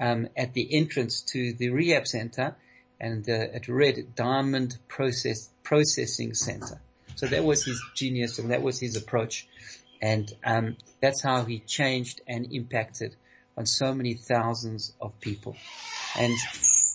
um, 0.00 0.28
at 0.36 0.54
the 0.54 0.74
entrance 0.74 1.22
to 1.22 1.52
the 1.52 1.70
rehab 1.70 2.06
center, 2.06 2.56
and 3.00 3.28
uh, 3.28 3.32
it 3.32 3.68
read 3.68 4.14
Diamond 4.14 4.76
Process 4.88 5.50
Processing 5.62 6.34
Center. 6.34 6.80
So 7.16 7.26
that 7.26 7.44
was 7.44 7.64
his 7.64 7.82
genius, 7.94 8.38
and 8.38 8.50
that 8.50 8.62
was 8.62 8.78
his 8.78 8.96
approach, 8.96 9.46
and 10.00 10.32
um, 10.44 10.76
that's 11.00 11.22
how 11.22 11.44
he 11.44 11.60
changed 11.60 12.20
and 12.26 12.52
impacted 12.52 13.16
on 13.56 13.66
so 13.66 13.92
many 13.92 14.14
thousands 14.14 14.92
of 15.00 15.18
people. 15.20 15.56
And 16.16 16.36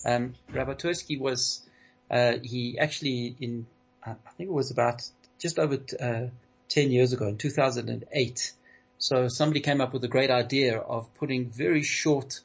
um, 0.06 0.34
Rabbi 0.50 0.74
Twerski 0.74 1.20
was 1.20 1.62
uh, 2.10 2.34
he 2.42 2.78
actually 2.78 3.36
in 3.40 3.66
I 4.06 4.30
think 4.36 4.50
it 4.50 4.52
was 4.52 4.70
about 4.70 5.02
just 5.38 5.58
over 5.58 5.78
uh, 6.00 6.26
10 6.68 6.90
years 6.90 7.12
ago 7.12 7.26
in 7.26 7.38
2008. 7.38 8.52
So 8.98 9.28
somebody 9.28 9.60
came 9.60 9.80
up 9.80 9.92
with 9.92 10.04
a 10.04 10.08
great 10.08 10.30
idea 10.30 10.78
of 10.78 11.12
putting 11.14 11.50
very 11.50 11.82
short 11.82 12.40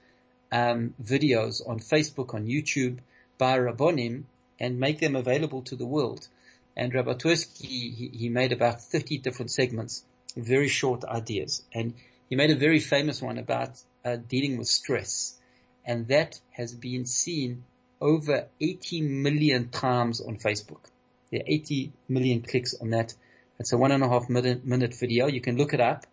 um, 0.52 0.94
videos 1.02 1.68
on 1.68 1.80
Facebook, 1.80 2.34
on 2.34 2.48
YouTube 2.48 3.00
by 3.38 3.58
Rabbonim 3.58 4.24
and 4.60 4.80
make 4.80 5.00
them 5.00 5.16
available 5.16 5.62
to 5.64 5.76
the 5.76 5.86
world. 5.86 6.28
And 6.76 6.94
Rabbi 6.94 7.14
Twerski, 7.14 7.66
he, 7.66 8.12
he 8.14 8.30
made 8.30 8.52
about 8.52 8.82
30 8.82 9.18
different 9.20 9.52
segments, 9.52 10.04
very 10.36 10.68
short 10.68 11.04
ideas. 11.04 11.64
And 11.74 11.94
he 12.30 12.36
made 12.36 12.52
a 12.52 12.56
very 12.56 12.80
famous 12.80 13.22
one 13.22 13.38
about 13.38 13.82
uh, 14.06 14.18
dealing 14.18 14.58
with 14.58 14.68
stress. 14.68 15.38
And 15.86 16.08
that 16.08 16.40
has 16.52 16.74
been 16.74 17.06
seen 17.06 17.64
over 18.02 18.48
80 18.62 19.02
million 19.02 19.70
times 19.70 20.22
on 20.22 20.38
Facebook. 20.38 20.86
There 21.32 21.42
are 21.42 21.48
80 21.48 21.92
million 22.08 22.42
clicks 22.42 22.74
on 22.80 22.92
that. 22.92 23.14
It's 23.60 23.74
a 23.74 23.78
one 23.78 23.92
and 23.92 24.04
a 24.04 24.08
half 24.08 24.30
minute, 24.30 24.66
minute 24.66 24.96
video. 24.96 25.28
You 25.28 25.42
can 25.42 25.58
look 25.58 25.74
it 25.74 25.82
up. 25.82 26.06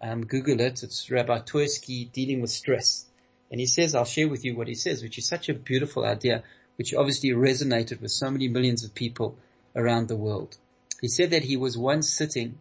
Um, 0.00 0.26
Google 0.26 0.60
it. 0.60 0.82
It's 0.82 1.10
Rabbi 1.10 1.40
Twerski 1.40 2.10
dealing 2.12 2.40
with 2.40 2.50
stress. 2.50 3.06
And 3.50 3.60
he 3.60 3.66
says, 3.66 3.94
I'll 3.94 4.04
share 4.04 4.28
with 4.28 4.44
you 4.44 4.56
what 4.56 4.68
he 4.68 4.74
says, 4.74 5.02
which 5.02 5.18
is 5.18 5.28
such 5.28 5.48
a 5.48 5.54
beautiful 5.54 6.04
idea, 6.04 6.42
which 6.76 6.94
obviously 6.94 7.30
resonated 7.30 8.00
with 8.00 8.10
so 8.10 8.30
many 8.30 8.48
millions 8.48 8.84
of 8.84 8.94
people 8.94 9.36
around 9.76 10.08
the 10.08 10.16
world. 10.16 10.56
He 11.00 11.08
said 11.08 11.30
that 11.30 11.44
he 11.44 11.56
was 11.56 11.76
once 11.76 12.10
sitting 12.10 12.58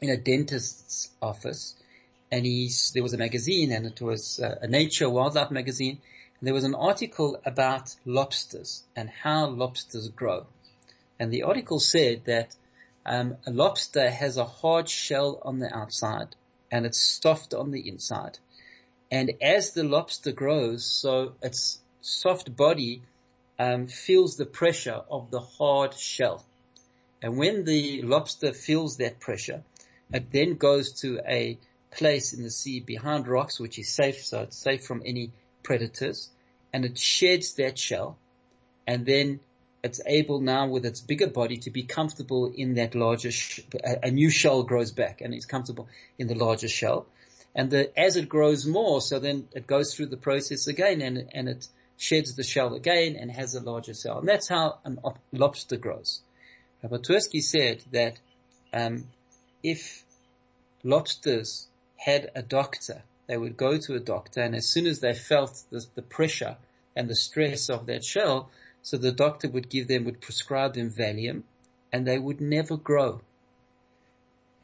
in 0.00 0.10
a 0.10 0.16
dentist's 0.16 1.10
office 1.22 1.74
and 2.30 2.44
he, 2.44 2.70
there 2.92 3.02
was 3.02 3.14
a 3.14 3.18
magazine 3.18 3.72
and 3.72 3.86
it 3.86 4.00
was 4.00 4.38
a 4.40 4.66
nature 4.66 5.08
wildlife 5.08 5.50
magazine. 5.50 6.00
And 6.38 6.46
there 6.46 6.54
was 6.54 6.64
an 6.64 6.74
article 6.74 7.40
about 7.46 7.94
lobsters 8.04 8.84
and 8.94 9.08
how 9.08 9.46
lobsters 9.46 10.08
grow. 10.08 10.46
And 11.18 11.32
the 11.32 11.44
article 11.44 11.80
said 11.80 12.24
that 12.26 12.54
um, 13.06 13.36
a 13.46 13.50
lobster 13.50 14.10
has 14.10 14.36
a 14.36 14.44
hard 14.44 14.88
shell 14.90 15.40
on 15.42 15.60
the 15.60 15.74
outside 15.74 16.36
and 16.70 16.84
it's 16.84 17.20
soft 17.22 17.54
on 17.54 17.70
the 17.70 17.88
inside. 17.88 18.38
And 19.10 19.32
as 19.40 19.72
the 19.72 19.84
lobster 19.84 20.32
grows, 20.32 20.84
so 20.84 21.34
its 21.42 21.80
soft 22.00 22.56
body 22.56 23.02
um, 23.58 23.86
feels 23.86 24.36
the 24.36 24.46
pressure 24.46 25.02
of 25.10 25.30
the 25.30 25.40
hard 25.40 25.94
shell. 25.94 26.44
And 27.22 27.38
when 27.38 27.64
the 27.64 28.02
lobster 28.02 28.52
feels 28.52 28.98
that 28.98 29.20
pressure, 29.20 29.62
it 30.12 30.30
then 30.30 30.54
goes 30.54 31.00
to 31.00 31.20
a 31.26 31.58
place 31.90 32.32
in 32.32 32.42
the 32.42 32.50
sea 32.50 32.80
behind 32.80 33.26
rocks, 33.26 33.58
which 33.58 33.78
is 33.78 33.88
safe, 33.88 34.24
so 34.24 34.42
it's 34.42 34.56
safe 34.56 34.84
from 34.84 35.02
any 35.04 35.32
predators, 35.62 36.30
and 36.72 36.84
it 36.84 36.98
sheds 36.98 37.54
that 37.54 37.78
shell, 37.78 38.18
and 38.86 39.06
then 39.06 39.40
it's 39.82 40.00
able 40.06 40.40
now 40.40 40.66
with 40.68 40.84
its 40.84 41.00
bigger 41.00 41.26
body 41.28 41.56
to 41.58 41.70
be 41.70 41.84
comfortable 41.84 42.52
in 42.54 42.74
that 42.74 42.94
larger, 42.94 43.30
sh- 43.30 43.60
a, 43.84 44.06
a 44.08 44.10
new 44.10 44.30
shell 44.30 44.62
grows 44.62 44.92
back, 44.92 45.20
and 45.20 45.32
it's 45.32 45.46
comfortable 45.46 45.88
in 46.18 46.26
the 46.26 46.34
larger 46.34 46.68
shell, 46.68 47.06
and 47.56 47.70
the, 47.70 47.98
as 47.98 48.16
it 48.16 48.28
grows 48.28 48.66
more, 48.66 49.00
so 49.00 49.18
then 49.18 49.48
it 49.54 49.66
goes 49.66 49.94
through 49.94 50.06
the 50.06 50.18
process 50.18 50.66
again 50.66 51.00
and, 51.00 51.30
and 51.32 51.48
it 51.48 51.66
sheds 51.96 52.36
the 52.36 52.42
shell 52.42 52.74
again 52.74 53.16
and 53.16 53.30
has 53.30 53.54
a 53.54 53.62
larger 53.62 53.94
cell. 53.94 54.18
And 54.18 54.28
that's 54.28 54.46
how 54.46 54.78
a 54.84 55.12
lobster 55.32 55.78
grows. 55.78 56.20
Rabbi 56.82 56.98
Twerski 56.98 57.42
said 57.42 57.82
that 57.92 58.20
um, 58.74 59.08
if 59.62 60.04
lobsters 60.84 61.66
had 61.96 62.30
a 62.34 62.42
doctor, 62.42 63.02
they 63.26 63.38
would 63.38 63.56
go 63.56 63.78
to 63.78 63.94
a 63.94 64.00
doctor 64.00 64.42
and 64.42 64.54
as 64.54 64.68
soon 64.68 64.86
as 64.86 65.00
they 65.00 65.14
felt 65.14 65.62
the, 65.70 65.82
the 65.94 66.02
pressure 66.02 66.58
and 66.94 67.08
the 67.08 67.16
stress 67.16 67.70
of 67.70 67.86
that 67.86 68.04
shell, 68.04 68.50
so 68.82 68.98
the 68.98 69.12
doctor 69.12 69.48
would 69.48 69.70
give 69.70 69.88
them, 69.88 70.04
would 70.04 70.20
prescribe 70.20 70.74
them 70.74 70.90
Valium 70.90 71.44
and 71.90 72.06
they 72.06 72.18
would 72.18 72.42
never 72.42 72.76
grow. 72.76 73.22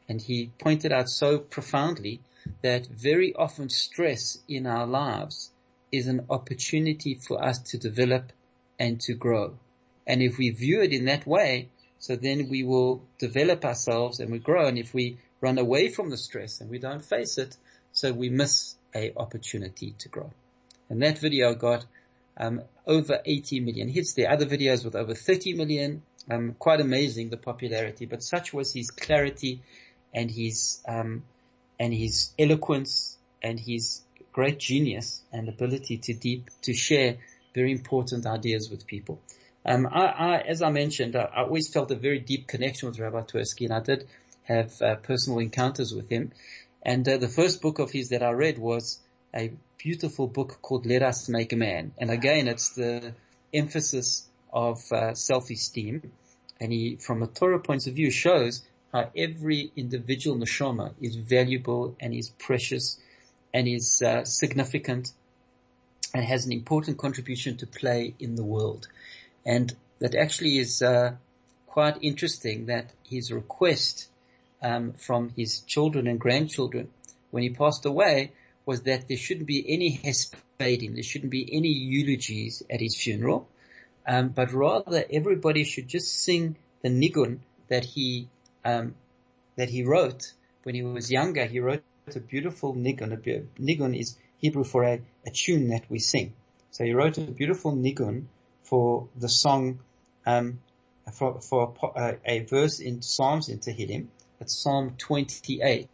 And 0.07 0.21
he 0.21 0.51
pointed 0.59 0.93
out 0.93 1.09
so 1.09 1.39
profoundly 1.39 2.21
that 2.61 2.87
very 2.87 3.33
often 3.35 3.69
stress 3.69 4.37
in 4.47 4.65
our 4.67 4.85
lives 4.85 5.51
is 5.91 6.07
an 6.07 6.25
opportunity 6.29 7.15
for 7.15 7.43
us 7.43 7.59
to 7.59 7.77
develop 7.77 8.31
and 8.79 8.99
to 9.01 9.13
grow. 9.13 9.57
And 10.07 10.21
if 10.21 10.37
we 10.37 10.49
view 10.49 10.81
it 10.81 10.91
in 10.91 11.05
that 11.05 11.25
way, 11.25 11.69
so 11.99 12.15
then 12.15 12.49
we 12.49 12.63
will 12.63 13.01
develop 13.19 13.63
ourselves 13.63 14.19
and 14.19 14.31
we 14.31 14.39
grow. 14.39 14.67
And 14.67 14.77
if 14.77 14.93
we 14.93 15.17
run 15.39 15.57
away 15.57 15.89
from 15.89 16.09
the 16.09 16.17
stress 16.17 16.59
and 16.59 16.69
we 16.69 16.79
don't 16.79 17.03
face 17.03 17.37
it, 17.37 17.55
so 17.91 18.11
we 18.11 18.29
miss 18.29 18.75
a 18.93 19.13
opportunity 19.15 19.95
to 19.99 20.09
grow. 20.09 20.31
And 20.89 21.01
that 21.01 21.19
video 21.19 21.53
got 21.53 21.85
um, 22.37 22.61
over 22.85 23.21
80 23.23 23.59
million 23.61 23.87
hits. 23.87 24.13
The 24.13 24.27
other 24.27 24.45
videos 24.45 24.83
with 24.83 24.95
over 24.95 25.13
30 25.13 25.53
million. 25.53 26.01
Um, 26.29 26.55
quite 26.57 26.79
amazing 26.79 27.29
the 27.29 27.37
popularity, 27.37 28.05
but 28.05 28.23
such 28.23 28.53
was 28.53 28.73
his 28.73 28.91
clarity 28.91 29.61
and 30.13 30.31
his 30.31 30.81
um, 30.87 31.23
and 31.83 31.93
his 31.93 32.29
eloquence 32.39 33.17
and 33.41 33.59
his 33.59 34.01
great 34.31 34.57
genius 34.57 35.21
and 35.33 35.49
ability 35.49 35.97
to 35.97 36.13
deep 36.13 36.49
to 36.61 36.73
share 36.73 37.17
very 37.53 37.73
important 37.73 38.25
ideas 38.25 38.69
with 38.69 38.87
people. 38.87 39.19
Um, 39.65 39.87
I, 39.91 40.05
I, 40.05 40.37
as 40.53 40.61
I 40.61 40.69
mentioned, 40.69 41.17
I, 41.17 41.23
I, 41.23 41.43
always 41.43 41.67
felt 41.67 41.91
a 41.91 41.95
very 41.95 42.19
deep 42.19 42.47
connection 42.47 42.87
with 42.87 42.99
Rabbi 42.99 43.21
Twerski, 43.23 43.65
and 43.65 43.73
I 43.73 43.81
did 43.81 44.07
have 44.43 44.81
uh, 44.81 44.95
personal 44.95 45.39
encounters 45.39 45.93
with 45.93 46.09
him. 46.09 46.31
And 46.81 47.07
uh, 47.07 47.17
the 47.17 47.27
first 47.27 47.61
book 47.61 47.79
of 47.79 47.91
his 47.91 48.09
that 48.09 48.23
I 48.23 48.31
read 48.31 48.59
was 48.59 48.99
a 49.35 49.51
beautiful 49.77 50.27
book 50.27 50.59
called 50.61 50.85
Let 50.85 51.03
Us 51.03 51.27
Make 51.27 51.51
a 51.51 51.57
Man. 51.57 51.91
And 51.97 52.09
again, 52.09 52.47
it's 52.47 52.75
the 52.75 53.13
emphasis 53.53 54.25
of 54.53 54.79
uh, 54.91 55.15
self-esteem. 55.15 56.11
And 56.61 56.71
he, 56.71 56.95
from 56.95 57.23
a 57.23 57.27
Torah 57.27 57.59
point 57.59 57.87
of 57.87 57.93
view, 57.93 58.09
shows 58.09 58.63
how 58.93 59.09
every 59.17 59.71
individual 59.75 60.37
neshama 60.37 60.93
is 61.01 61.15
valuable 61.15 61.95
and 61.99 62.13
is 62.13 62.29
precious 62.29 62.99
and 63.53 63.67
is 63.67 64.01
uh, 64.01 64.23
significant 64.23 65.11
and 66.13 66.23
has 66.23 66.45
an 66.45 66.51
important 66.51 66.97
contribution 66.97 67.57
to 67.57 67.65
play 67.65 68.13
in 68.19 68.35
the 68.35 68.43
world. 68.43 68.87
And 69.45 69.75
that 69.99 70.13
actually 70.13 70.59
is 70.59 70.81
uh, 70.81 71.13
quite 71.65 71.97
interesting 72.01 72.67
that 72.67 72.91
his 73.03 73.31
request 73.31 74.07
um, 74.61 74.93
from 74.93 75.29
his 75.35 75.61
children 75.61 76.07
and 76.07 76.19
grandchildren 76.19 76.89
when 77.31 77.41
he 77.41 77.49
passed 77.49 77.85
away 77.85 78.31
was 78.65 78.83
that 78.83 79.07
there 79.07 79.17
shouldn't 79.17 79.47
be 79.47 79.65
any 79.67 79.97
hespading, 79.97 80.93
there 80.93 81.03
shouldn't 81.03 81.31
be 81.31 81.49
any 81.51 81.69
eulogies 81.69 82.61
at 82.69 82.79
his 82.79 82.95
funeral, 82.95 83.47
um, 84.07 84.29
but 84.29 84.53
rather 84.53 85.03
everybody 85.11 85.63
should 85.63 85.87
just 85.87 86.13
sing 86.13 86.55
the 86.83 86.89
nigun 86.89 87.39
that 87.69 87.83
he 87.83 88.27
um, 88.65 88.95
that 89.55 89.69
he 89.69 89.83
wrote 89.83 90.33
when 90.63 90.75
he 90.75 90.83
was 90.83 91.11
younger. 91.11 91.45
He 91.45 91.59
wrote 91.59 91.83
a 92.15 92.19
beautiful 92.19 92.73
nigun. 92.73 93.13
A 93.13 93.61
nigun 93.61 93.97
is 93.97 94.17
Hebrew 94.37 94.63
for 94.63 94.83
a, 94.83 95.01
a 95.25 95.31
tune 95.31 95.69
that 95.69 95.89
we 95.89 95.99
sing. 95.99 96.33
So 96.71 96.83
he 96.83 96.93
wrote 96.93 97.17
a 97.17 97.21
beautiful 97.21 97.73
nigun 97.73 98.25
for 98.63 99.07
the 99.15 99.29
song, 99.29 99.79
um, 100.25 100.59
for, 101.13 101.41
for 101.41 101.73
a, 101.95 102.17
a, 102.25 102.39
verse 102.39 102.79
in 102.79 103.01
Psalms 103.01 103.49
in 103.49 103.59
Tehillim. 103.59 104.07
It's 104.39 104.61
Psalm 104.61 104.95
28, 104.97 105.87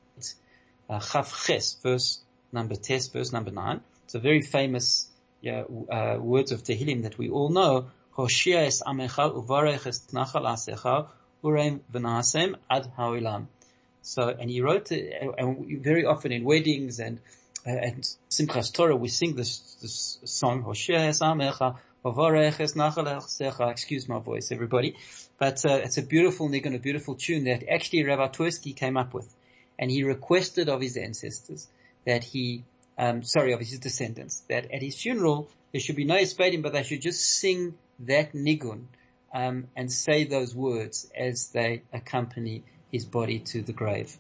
uh, 0.90 1.00
Ches, 1.00 1.74
verse 1.84 2.22
number 2.52 2.76
10, 2.76 3.02
verse 3.14 3.32
number 3.32 3.52
nine. 3.52 3.82
It's 4.06 4.16
a 4.16 4.20
very 4.20 4.42
famous 4.42 5.08
yeah, 5.42 5.64
uh, 5.92 6.18
words 6.20 6.52
of 6.52 6.64
Tehillim 6.64 7.04
that 7.04 7.18
we 7.18 7.30
all 7.30 7.50
know. 7.50 7.92
Hoshia 8.18 8.66
es 8.66 8.82
amecha 8.82 9.32
uvarech 9.34 9.88
es 9.88 10.08
nachal 10.12 10.46
asecha 10.46 11.08
ad. 12.70 13.48
So, 14.02 14.30
and 14.30 14.50
he 14.50 14.62
wrote 14.62 14.92
and 14.92 15.84
very 15.84 16.06
often 16.06 16.32
in 16.32 16.44
weddings 16.44 17.00
and 17.00 17.20
and 17.66 18.08
Simchas 18.30 18.74
Torah 18.74 18.96
we 18.96 19.10
sing 19.10 19.36
this 19.36 19.60
this 19.82 20.20
song 20.24 20.64
asecha. 20.64 21.78
Excuse 23.72 24.08
my 24.08 24.20
voice, 24.20 24.52
everybody, 24.52 24.96
but 25.38 25.66
uh, 25.66 25.80
it's 25.84 25.98
a 25.98 26.02
beautiful 26.02 26.50
nigun, 26.50 26.76
a 26.76 26.80
beautiful 26.80 27.16
tune 27.16 27.44
that 27.46 27.68
actually 27.70 28.04
Rabbi 28.04 28.28
Twerski 28.30 28.76
came 28.76 28.98
up 28.98 29.14
with, 29.14 29.34
and 29.78 29.92
he 29.92 30.04
requested 30.04 30.70
of 30.70 30.82
his 30.82 30.98
ancestors 30.98 31.68
that 32.06 32.24
he, 32.24 32.64
um, 32.98 33.24
sorry, 33.24 33.52
of 33.54 33.60
his 33.60 33.78
descendants, 33.80 34.42
that 34.50 34.72
at 34.72 34.82
his 34.82 34.96
funeral 34.96 35.50
there 35.72 35.82
should 35.82 35.98
be 35.98 36.06
no 36.06 36.16
espading, 36.16 36.62
but 36.64 36.74
they 36.74 36.84
should 36.84 37.02
just 37.02 37.22
sing 37.22 37.76
that 38.00 38.34
nigun 38.34 38.86
um, 39.34 39.68
and 39.76 39.92
say 39.92 40.24
those 40.24 40.56
words 40.56 41.10
as 41.16 41.50
they 41.50 41.84
accompany 41.94 42.64
his 42.92 43.06
body 43.06 43.40
to 43.40 43.62
the 43.62 43.74
grave. 43.74 44.18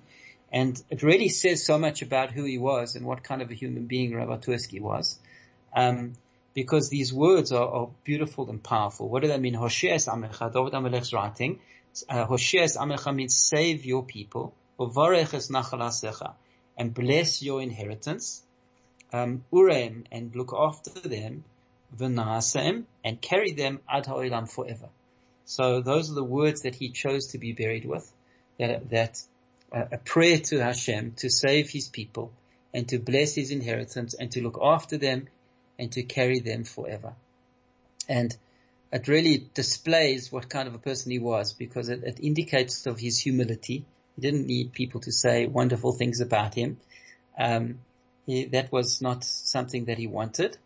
And 0.52 0.82
it 0.90 1.04
really 1.04 1.30
says 1.30 1.66
so 1.66 1.78
much 1.78 2.02
about 2.02 2.32
who 2.32 2.44
he 2.44 2.58
was 2.58 2.96
and 2.96 3.06
what 3.06 3.24
kind 3.24 3.42
of 3.42 3.52
a 3.52 3.54
human 3.54 3.86
being 3.86 4.16
Rabbi 4.16 4.38
Twerski 4.38 4.82
was. 4.82 5.20
Um, 5.76 6.14
because 6.56 6.90
these 6.90 7.14
words 7.14 7.52
are, 7.52 7.68
are, 7.68 7.90
beautiful 8.04 8.50
and 8.50 8.62
powerful. 8.62 9.08
What 9.08 9.22
do 9.22 9.28
they 9.28 9.38
mean? 9.38 9.54
Hoshias 9.54 10.08
Amecha, 10.08 10.52
David 10.52 10.74
Amelech's 10.74 11.14
writing. 11.14 11.60
Uh, 12.10 12.26
Hoshias 12.26 12.76
Amecha 12.76 13.14
means 13.14 13.38
save 13.38 13.86
your 13.86 14.04
people 14.04 14.54
and 16.78 16.94
bless 16.94 17.44
your 17.44 17.62
inheritance, 17.62 18.42
um, 19.12 19.44
urem, 19.52 20.06
and 20.12 20.36
look 20.36 20.54
after 20.58 21.08
them, 21.08 21.44
v'nasem, 21.98 22.86
and 23.04 23.22
carry 23.22 23.52
them 23.52 23.82
ad 23.90 24.06
ha'olam 24.06 24.50
forever. 24.50 24.90
So 25.50 25.82
those 25.82 26.12
are 26.12 26.14
the 26.14 26.24
words 26.24 26.62
that 26.62 26.76
he 26.76 26.90
chose 26.90 27.30
to 27.30 27.40
be 27.40 27.54
buried 27.54 27.84
with, 27.84 28.08
that, 28.60 28.92
that 28.92 29.20
uh, 29.74 29.86
a 29.94 29.98
prayer 29.98 30.38
to 30.38 30.60
Hashem 30.60 31.14
to 31.18 31.30
save 31.32 31.72
his 31.72 31.88
people 31.88 32.32
and 32.72 32.88
to 32.90 33.00
bless 33.00 33.34
his 33.34 33.50
inheritance 33.50 34.14
and 34.14 34.32
to 34.34 34.44
look 34.44 34.60
after 34.62 35.00
them 35.00 35.28
and 35.80 35.92
to 35.94 36.04
carry 36.04 36.40
them 36.40 36.66
forever. 36.66 37.16
And 38.08 38.38
it 38.94 39.08
really 39.08 39.50
displays 39.56 40.32
what 40.32 40.50
kind 40.50 40.68
of 40.68 40.76
a 40.76 40.78
person 40.78 41.12
he 41.12 41.18
was 41.18 41.54
because 41.54 41.90
it, 41.90 42.04
it 42.04 42.20
indicates 42.20 42.86
of 42.86 43.00
his 43.00 43.18
humility 43.18 43.86
he 44.16 44.22
didn't 44.22 44.46
need 44.46 44.74
people 44.74 45.02
to 45.02 45.12
say 45.12 45.48
wonderful 45.48 45.94
things 45.94 46.22
about 46.22 46.54
him. 46.54 46.78
Um, 47.40 47.80
he, 48.28 48.46
that 48.46 48.72
was 48.72 49.02
not 49.02 49.24
something 49.24 49.86
that 49.86 49.98
he 49.98 50.06
wanted, 50.06 50.58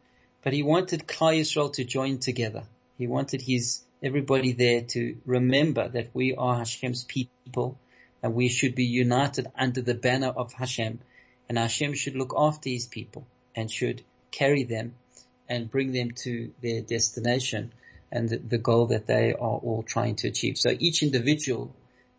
but 0.43 0.52
he 0.52 0.62
wanted 0.62 1.08
Klal 1.08 1.39
Yisrael 1.39 1.72
to 1.74 1.86
join 1.86 2.17
together. 2.17 2.63
He 2.98 3.08
wanted 3.08 3.41
his 3.41 3.83
everybody 4.04 4.52
there 4.52 4.82
to 4.82 5.18
remember 5.26 5.88
that 5.88 6.10
we 6.13 6.36
are 6.36 6.58
Hashem's 6.58 7.06
people 7.06 7.80
and 8.22 8.34
we 8.34 8.50
should 8.50 8.76
be 8.76 8.86
united 8.86 9.48
under 9.58 9.82
the 9.82 9.94
banner 9.94 10.28
of 10.28 10.54
Hashem 10.54 11.00
and 11.48 11.58
Hashem 11.58 11.94
should 11.94 12.16
look 12.16 12.34
after 12.38 12.70
his 12.70 12.86
people 12.86 13.26
and 13.56 13.72
should 13.72 14.04
carry 14.32 14.63
them 14.63 14.96
and 15.48 15.72
bring 15.72 15.92
them 15.92 16.12
to 16.12 16.52
their 16.62 16.82
destination 16.82 17.74
and 18.12 18.30
the, 18.30 18.58
goal 18.58 18.88
that 18.88 19.08
they 19.08 19.34
are 19.34 19.58
all 19.58 19.84
trying 19.86 20.16
to 20.18 20.28
achieve. 20.28 20.58
So 20.58 20.76
each 20.78 21.02
individual 21.02 21.76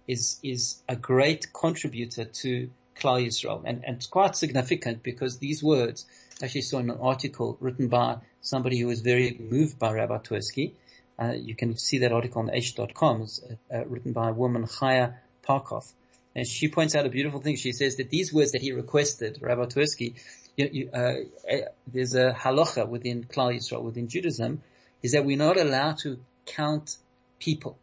is 0.09 0.39
is 0.43 0.83
a 0.89 0.97
great 0.97 1.53
contributor 1.53 2.25
to 2.25 2.71
Klal 2.97 3.25
Yisrael, 3.25 3.63
and, 3.65 3.85
and 3.85 3.97
it's 3.97 4.07
quite 4.07 4.37
significant 4.37 5.03
because 5.03 5.39
these 5.39 5.63
words 5.63 6.05
I 6.43 6.47
actually 6.47 6.63
saw 6.63 6.79
in 6.81 6.91
an 6.91 6.99
article 7.01 7.57
written 7.61 7.89
by 7.89 8.19
somebody 8.41 8.79
who 8.79 8.89
was 8.89 9.01
very 9.01 9.37
moved 9.39 9.79
by 9.79 9.93
Rabbi 9.93 10.19
Twerski. 10.19 10.73
Uh, 11.19 11.33
you 11.33 11.55
can 11.55 11.77
see 11.77 11.99
that 11.99 12.13
article 12.13 12.43
on 12.43 12.49
Aish.com. 12.49 13.23
It's 13.23 13.41
uh, 13.73 13.85
written 13.87 14.13
by 14.13 14.31
a 14.31 14.33
woman, 14.33 14.65
Chaya 14.65 15.15
Parkov. 15.47 15.91
And 16.35 16.47
she 16.47 16.69
points 16.69 16.97
out 16.97 17.07
a 17.07 17.09
beautiful 17.09 17.41
thing. 17.41 17.57
She 17.57 17.73
says 17.73 17.97
that 17.97 18.11
these 18.11 18.33
words 18.33 18.53
that 18.53 18.61
he 18.61 18.73
requested, 18.73 19.39
Rabbi 19.41 19.67
Twerski, 19.67 20.15
you, 20.57 20.69
you, 20.73 20.91
uh, 20.93 20.97
uh, 20.99 21.57
there's 21.87 22.15
a 22.15 22.33
halacha 22.33 22.89
within 22.89 23.25
Klal 23.25 23.55
Yisrael, 23.55 23.83
within 23.83 24.09
Judaism, 24.09 24.63
is 25.03 25.13
that 25.13 25.25
we're 25.25 25.37
not 25.37 25.57
allowed 25.57 25.99
to 25.99 26.19
count 26.47 26.97
people. 27.39 27.79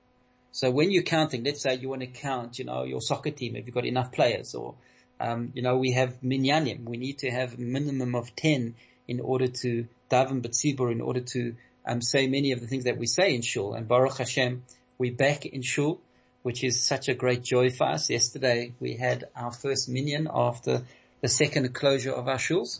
So 0.51 0.69
when 0.69 0.91
you're 0.91 1.03
counting, 1.03 1.43
let's 1.43 1.61
say 1.61 1.75
you 1.75 1.87
want 1.87 2.01
to 2.01 2.07
count, 2.07 2.59
you 2.59 2.65
know, 2.65 2.83
your 2.83 3.01
soccer 3.01 3.31
team, 3.31 3.55
if 3.55 3.65
you've 3.65 3.75
got 3.75 3.85
enough 3.85 4.11
players 4.11 4.53
or, 4.53 4.75
um, 5.19 5.51
you 5.53 5.61
know, 5.61 5.77
we 5.77 5.91
have 5.93 6.19
minyanim. 6.21 6.83
We 6.83 6.97
need 6.97 7.19
to 7.19 7.31
have 7.31 7.53
a 7.53 7.61
minimum 7.61 8.15
of 8.15 8.35
10 8.35 8.75
in 9.07 9.19
order 9.21 9.47
to 9.47 9.87
daven 10.09 10.41
betzibur, 10.41 10.91
in 10.91 10.99
order 10.99 11.21
to, 11.21 11.55
um, 11.85 12.01
say 12.01 12.27
many 12.27 12.51
of 12.51 12.61
the 12.61 12.67
things 12.67 12.85
that 12.85 12.97
we 12.97 13.07
say 13.07 13.33
in 13.35 13.41
shul. 13.41 13.73
And 13.73 13.87
Baruch 13.87 14.17
Hashem, 14.17 14.63
we're 14.97 15.13
back 15.13 15.45
in 15.45 15.61
shul, 15.61 16.01
which 16.43 16.63
is 16.63 16.83
such 16.83 17.09
a 17.09 17.13
great 17.13 17.43
joy 17.43 17.69
for 17.69 17.87
us. 17.87 18.09
Yesterday 18.09 18.73
we 18.79 18.95
had 18.95 19.25
our 19.35 19.51
first 19.51 19.89
minyan 19.89 20.27
after 20.33 20.83
the 21.21 21.29
second 21.29 21.73
closure 21.73 22.13
of 22.13 22.27
our 22.27 22.37
shuls. 22.37 22.79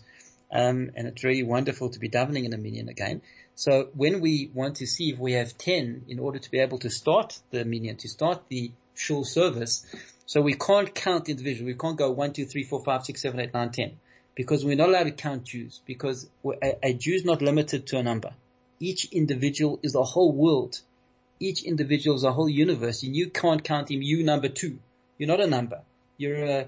Um, 0.54 0.92
and 0.96 1.08
it's 1.08 1.24
really 1.24 1.44
wonderful 1.44 1.90
to 1.90 2.00
be 2.00 2.10
davening 2.10 2.46
in 2.46 2.54
a 2.54 2.58
minyan 2.58 2.90
again. 2.90 3.22
So 3.56 3.90
when 3.94 4.22
we 4.22 4.50
want 4.54 4.78
to 4.78 4.88
see 4.88 5.12
if 5.12 5.20
we 5.20 5.34
have 5.34 5.58
10 5.58 6.06
in 6.08 6.20
order 6.20 6.40
to 6.40 6.52
be 6.52 6.60
able 6.60 6.80
to 6.80 6.90
start 6.90 7.40
the 7.52 7.64
minyan, 7.64 7.98
to 7.98 8.10
start 8.10 8.44
the 8.50 8.72
shul 8.96 9.24
service, 9.24 9.86
so 10.26 10.42
we 10.42 10.54
can't 10.54 10.96
count 10.96 11.28
individually. 11.28 11.74
We 11.74 11.78
can't 11.78 11.98
go 11.98 12.12
1, 12.12 12.34
2, 12.34 12.46
3, 12.46 12.64
4, 12.64 12.84
5, 12.86 13.06
6, 13.06 13.22
7, 13.22 13.40
8, 13.40 13.54
9, 13.54 13.72
10. 13.72 14.00
Because 14.34 14.64
we're 14.64 14.78
not 14.78 14.88
allowed 14.88 15.04
to 15.04 15.12
count 15.12 15.44
Jews. 15.44 15.82
Because 15.86 16.30
a, 16.46 16.78
a 16.82 16.94
Jew 16.94 17.14
is 17.14 17.26
not 17.26 17.42
limited 17.42 17.88
to 17.88 17.98
a 17.98 18.04
number. 18.04 18.34
Each 18.82 19.06
individual 19.12 19.80
is 19.84 19.94
a 19.94 20.04
whole 20.04 20.32
world. 20.32 20.82
Each 21.40 21.62
individual 21.64 22.16
is 22.16 22.24
a 22.24 22.34
whole 22.34 22.50
universe. 22.50 23.04
And 23.04 23.16
you 23.16 23.30
can't 23.30 23.64
count 23.64 23.92
him, 23.92 24.02
you 24.02 24.24
number 24.24 24.50
two. 24.50 24.80
You're 25.20 25.28
not 25.28 25.40
a 25.40 25.46
number. 25.46 25.82
You're 26.18 26.44
a, 26.44 26.68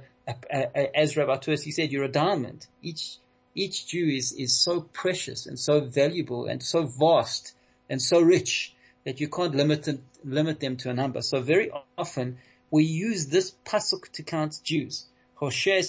as 0.95 1.17
Rabbi 1.17 1.37
Twerski 1.37 1.73
said, 1.73 1.91
you're 1.91 2.03
a 2.03 2.11
diamond. 2.11 2.67
Each, 2.83 3.17
each 3.55 3.87
Jew 3.87 4.07
is, 4.07 4.31
is 4.31 4.55
so 4.55 4.81
precious 4.81 5.47
and 5.47 5.59
so 5.59 5.81
valuable 5.81 6.45
and 6.45 6.61
so 6.61 6.83
vast 6.83 7.55
and 7.89 7.99
so 7.99 8.21
rich 8.21 8.75
that 9.05 9.19
you 9.19 9.27
can't 9.27 9.55
limit, 9.55 9.89
limit 10.23 10.59
them 10.59 10.77
to 10.77 10.91
a 10.91 10.93
number. 10.93 11.23
So 11.23 11.41
very 11.41 11.71
often 11.97 12.37
we 12.69 12.83
use 12.83 13.25
this 13.25 13.55
pasuk 13.65 14.11
to 14.13 14.23
count 14.23 14.59
Jews. 14.63 15.05
There's 15.41 15.87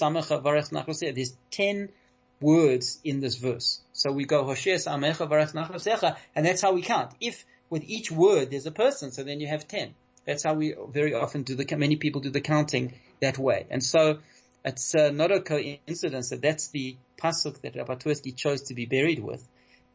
10 1.51 1.89
words 2.41 3.01
in 3.05 3.21
this 3.21 3.37
verse. 3.37 3.81
So 3.93 4.13
we 4.13 4.25
go 4.25 4.49
and 4.51 6.47
that's 6.47 6.63
how 6.63 6.73
we 6.73 6.83
count. 6.83 7.13
If 7.21 7.45
with 7.71 7.85
each 7.85 8.11
word 8.11 8.51
there's 8.51 8.67
a 8.67 8.73
person, 8.73 9.13
so 9.13 9.23
then 9.25 9.41
you 9.41 9.49
have 9.49 9.67
10. 9.67 9.95
That's 10.27 10.43
how 10.43 10.55
we 10.55 10.75
very 10.91 11.15
often 11.15 11.43
do 11.43 11.55
the, 11.55 11.77
many 11.77 11.97
people 11.97 12.21
do 12.21 12.31
the 12.31 12.41
counting 12.41 12.95
that 13.21 13.39
way. 13.39 13.67
And 13.71 13.83
so 13.83 14.19
it's 14.65 14.95
uh, 14.95 15.11
not 15.11 15.31
a 15.31 15.41
coincidence 15.41 16.31
that 16.31 16.41
that's 16.41 16.69
the 16.69 16.97
pasuk 17.23 17.61
that 17.61 17.77
Rabbi 17.77 17.95
Twerski 17.97 18.35
chose 18.35 18.63
to 18.63 18.75
be 18.75 18.87
buried 18.87 19.23
with 19.23 19.47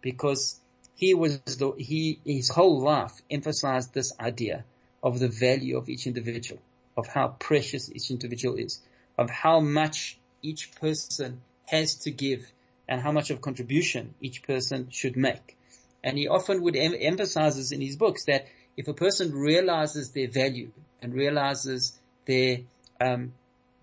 because 0.01 0.59
he 0.95 1.13
was 1.13 1.39
the, 1.45 1.71
he, 1.77 2.19
his 2.25 2.49
whole 2.49 2.81
life 2.81 3.13
emphasized 3.31 3.93
this 3.93 4.13
idea 4.19 4.65
of 5.01 5.19
the 5.19 5.29
value 5.29 5.77
of 5.77 5.89
each 5.89 6.05
individual, 6.05 6.61
of 6.97 7.07
how 7.07 7.29
precious 7.39 7.89
each 7.91 8.11
individual 8.11 8.55
is, 8.55 8.81
of 9.17 9.29
how 9.29 9.59
much 9.59 10.19
each 10.41 10.75
person 10.75 11.41
has 11.69 11.95
to 11.95 12.11
give 12.11 12.51
and 12.87 13.01
how 13.01 13.11
much 13.11 13.29
of 13.29 13.41
contribution 13.41 14.15
each 14.21 14.43
person 14.43 14.89
should 14.89 15.15
make. 15.15 15.55
And 16.03 16.17
he 16.17 16.27
often 16.27 16.61
would 16.63 16.75
em- 16.75 16.95
emphasizes 16.99 17.71
in 17.71 17.81
his 17.81 17.95
books 17.95 18.25
that 18.25 18.47
if 18.77 18.87
a 18.87 18.93
person 18.93 19.33
realizes 19.33 20.11
their 20.11 20.29
value 20.29 20.71
and 21.01 21.13
realizes 21.13 21.97
their 22.25 22.59
um, 23.01 23.33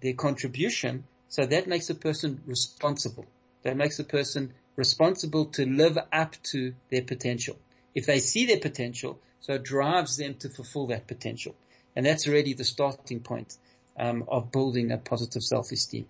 their 0.00 0.14
contribution, 0.14 1.04
so 1.28 1.46
that 1.46 1.66
makes 1.66 1.90
a 1.90 1.94
person 1.94 2.42
responsible. 2.46 3.26
That 3.62 3.76
makes 3.76 3.98
a 3.98 4.04
person 4.04 4.52
responsible 4.76 5.46
to 5.46 5.66
live 5.66 5.98
up 6.12 6.36
to 6.52 6.74
their 6.90 7.02
potential. 7.02 7.56
If 7.94 8.06
they 8.06 8.18
see 8.18 8.46
their 8.46 8.60
potential, 8.60 9.18
so 9.40 9.54
it 9.54 9.62
drives 9.62 10.16
them 10.16 10.34
to 10.40 10.48
fulfill 10.48 10.88
that 10.88 11.06
potential. 11.06 11.54
And 11.94 12.04
that's 12.04 12.28
already 12.28 12.52
the 12.52 12.64
starting 12.64 13.20
point 13.20 13.56
um, 13.98 14.24
of 14.28 14.52
building 14.52 14.92
a 14.92 14.98
positive 14.98 15.42
self-esteem. 15.42 16.06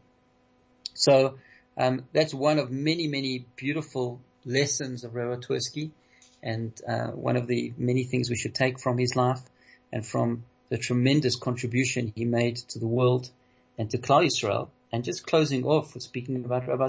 So 0.95 1.39
um, 1.77 2.05
that's 2.13 2.33
one 2.33 2.59
of 2.59 2.71
many, 2.71 3.07
many 3.07 3.45
beautiful 3.57 4.21
lessons 4.45 5.05
of 5.05 5.13
Twerski 5.13 5.91
and 6.43 6.73
uh, 6.89 7.09
one 7.09 7.37
of 7.37 7.47
the 7.47 7.73
many 7.77 8.05
things 8.05 8.31
we 8.31 8.37
should 8.37 8.55
take 8.55 8.81
from 8.81 8.99
his 8.99 9.17
life 9.17 9.41
and 9.93 10.07
from 10.07 10.45
the 10.69 10.79
tremendous 10.79 11.37
contribution 11.37 12.13
he 12.15 12.25
made 12.25 12.57
to 12.57 12.79
the 12.79 12.87
world 12.87 13.29
and 13.79 13.91
to 13.91 13.99
Klal 13.99 14.25
Yisrael. 14.25 14.69
And 14.93 15.05
just 15.05 15.27
closing 15.27 15.65
off, 15.65 15.93
speaking 16.01 16.45
about 16.45 16.69
Rabbi 16.69 16.89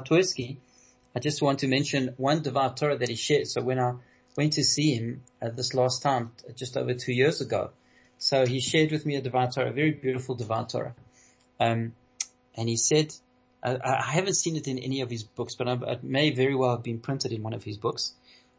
I 1.16 1.20
just 1.20 1.42
want 1.42 1.60
to 1.60 1.68
mention 1.68 2.14
one 2.18 2.44
Devar 2.44 2.76
Torah 2.76 2.98
that 2.98 3.10
he 3.10 3.16
shared. 3.16 3.48
So 3.48 3.62
when 3.62 3.80
I 3.80 3.94
went 4.38 4.54
to 4.54 4.64
see 4.64 4.94
him 4.94 5.24
uh, 5.42 5.50
this 5.50 5.74
last 5.74 6.04
time, 6.04 6.32
just 6.56 6.78
over 6.78 6.94
two 6.94 7.12
years 7.12 7.42
ago, 7.42 7.72
so 8.20 8.46
he 8.46 8.60
shared 8.60 8.92
with 8.92 9.06
me 9.06 9.16
a 9.16 9.22
Devar 9.22 9.52
Torah, 9.52 9.70
a 9.70 9.74
very 9.74 9.92
beautiful 9.92 10.36
Devar 10.36 10.68
Torah. 10.68 10.96
Um, 11.60 11.94
and 12.56 12.70
he 12.70 12.78
said, 12.78 13.14
I 13.64 14.12
haven't 14.12 14.36
seen 14.36 14.56
it 14.56 14.68
in 14.68 14.78
any 14.78 15.02
of 15.02 15.10
his 15.10 15.24
books, 15.24 15.56
but 15.56 15.68
it 15.68 16.04
may 16.04 16.30
very 16.30 16.56
well 16.56 16.72
have 16.72 16.84
been 16.84 17.00
printed 17.00 17.32
in 17.32 17.44
one 17.44 17.54
of 17.54 17.64
his 17.64 17.78
books. 17.78 18.14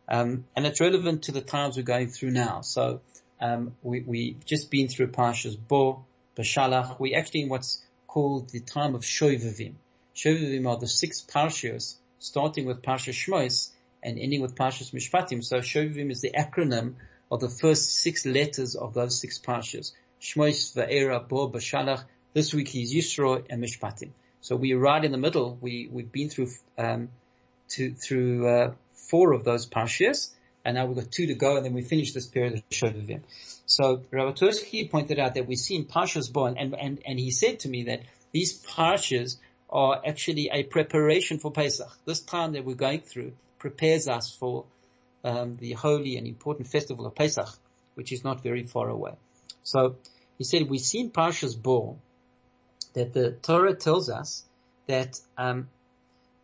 Um, 0.09 0.45
and 0.57 0.67
it's 0.67 0.81
relevant 0.81 1.25
to 1.25 1.33
the 1.33 1.41
times 1.41 1.77
we're 1.77 1.83
going 1.83 2.09
through 2.09 2.31
now. 2.31 2.63
So 2.63 3.01
um, 3.41 3.77
we, 3.83 4.01
we've 4.01 4.45
just 4.45 4.71
been 4.71 4.89
through 4.89 5.09
Parshas 5.09 5.57
Bo, 5.57 6.05
Beshalach. 6.37 6.99
We're 6.99 7.19
actually 7.19 7.43
in 7.43 7.49
what's 7.49 7.83
called 8.07 8.49
the 8.51 8.61
time 8.61 8.95
of 8.95 9.03
Shovavim. 9.03 9.75
Shovavim 10.17 10.69
are 10.69 10.79
the 10.79 10.89
six 10.89 11.21
Parshas, 11.21 11.97
starting 12.19 12.67
with 12.67 12.83
Parshas 12.83 13.15
Shmois 13.15 13.71
and 14.03 14.19
ending 14.19 14.41
with 14.41 14.57
Parshas 14.57 14.93
Mishpatim. 14.93 15.45
So 15.45 15.59
Shovavim 15.59 16.11
is 16.11 16.23
the 16.23 16.33
acronym 16.33 16.95
of 17.31 17.41
the 17.41 17.49
first 17.49 17.91
six 17.91 18.25
letters 18.27 18.75
of 18.75 18.95
those 18.95 19.21
six 19.21 19.39
Parshas. 19.39 19.93
Shmois, 20.21 20.75
Va'era, 20.75 21.27
Bo, 21.29 21.51
Beshalach. 21.51 22.05
This 22.33 22.53
week 22.55 22.75
is 22.75 22.95
Yisro 22.95 23.45
and 23.49 23.63
Mishpatim. 23.63 24.11
So 24.41 24.57
we're 24.57 24.79
right 24.79 25.05
in 25.05 25.13
the 25.13 25.19
middle. 25.19 25.59
We, 25.61 25.89
we've 25.91 26.11
been 26.11 26.29
through, 26.29 26.51
um, 26.77 27.09
to, 27.71 27.93
through, 27.93 28.49
uh, 28.49 28.73
four 29.09 29.33
of 29.33 29.45
those 29.45 29.67
parshas, 29.67 30.31
and 30.65 30.77
now 30.77 30.87
we've 30.87 30.97
got 30.97 31.11
two 31.11 31.27
to 31.27 31.35
go, 31.35 31.57
and 31.57 31.65
then 31.65 31.73
we 31.73 31.83
finish 31.83 32.13
this 32.13 32.27
period 32.27 32.55
of 32.55 32.69
Shovavim. 32.69 33.23
So 33.67 34.03
Rabbi 34.11 34.33
Twerski 34.33 34.91
pointed 34.91 35.19
out 35.19 35.35
that 35.35 35.47
we 35.47 35.57
see 35.57 35.77
in 35.77 35.85
Parshas 35.85 36.33
Bo, 36.33 36.47
and, 36.47 36.75
and, 36.75 37.01
and 37.07 37.19
he 37.19 37.31
said 37.31 37.61
to 37.61 37.69
me 37.69 37.85
that 37.85 38.03
these 38.33 38.63
parshas 38.63 39.37
are 39.71 40.01
actually 40.07 40.51
a 40.53 40.63
preparation 40.63 41.39
for 41.39 41.51
Pesach. 41.51 41.89
This 42.05 42.21
time 42.21 42.53
that 42.53 42.65
we're 42.65 42.75
going 42.75 43.01
through 43.01 43.33
prepares 43.59 44.09
us 44.09 44.35
for 44.35 44.65
um, 45.25 45.57
the 45.57 45.73
holy 45.73 46.17
and 46.17 46.27
important 46.27 46.69
festival 46.69 47.07
of 47.07 47.15
Pesach, 47.15 47.49
which 47.95 48.13
is 48.13 48.25
not 48.25 48.43
very 48.43 48.65
far 48.65 48.89
away. 48.89 49.13
So 49.63 49.97
he 50.39 50.45
said 50.45 50.69
we 50.69 50.79
see 50.79 51.01
in 51.01 51.11
Parshas 51.11 51.61
Bo 51.61 51.99
that 52.99 53.13
the 53.13 53.33
Torah 53.33 53.75
tells 53.75 54.11
us 54.11 54.45
that 54.87 55.21
um, 55.37 55.69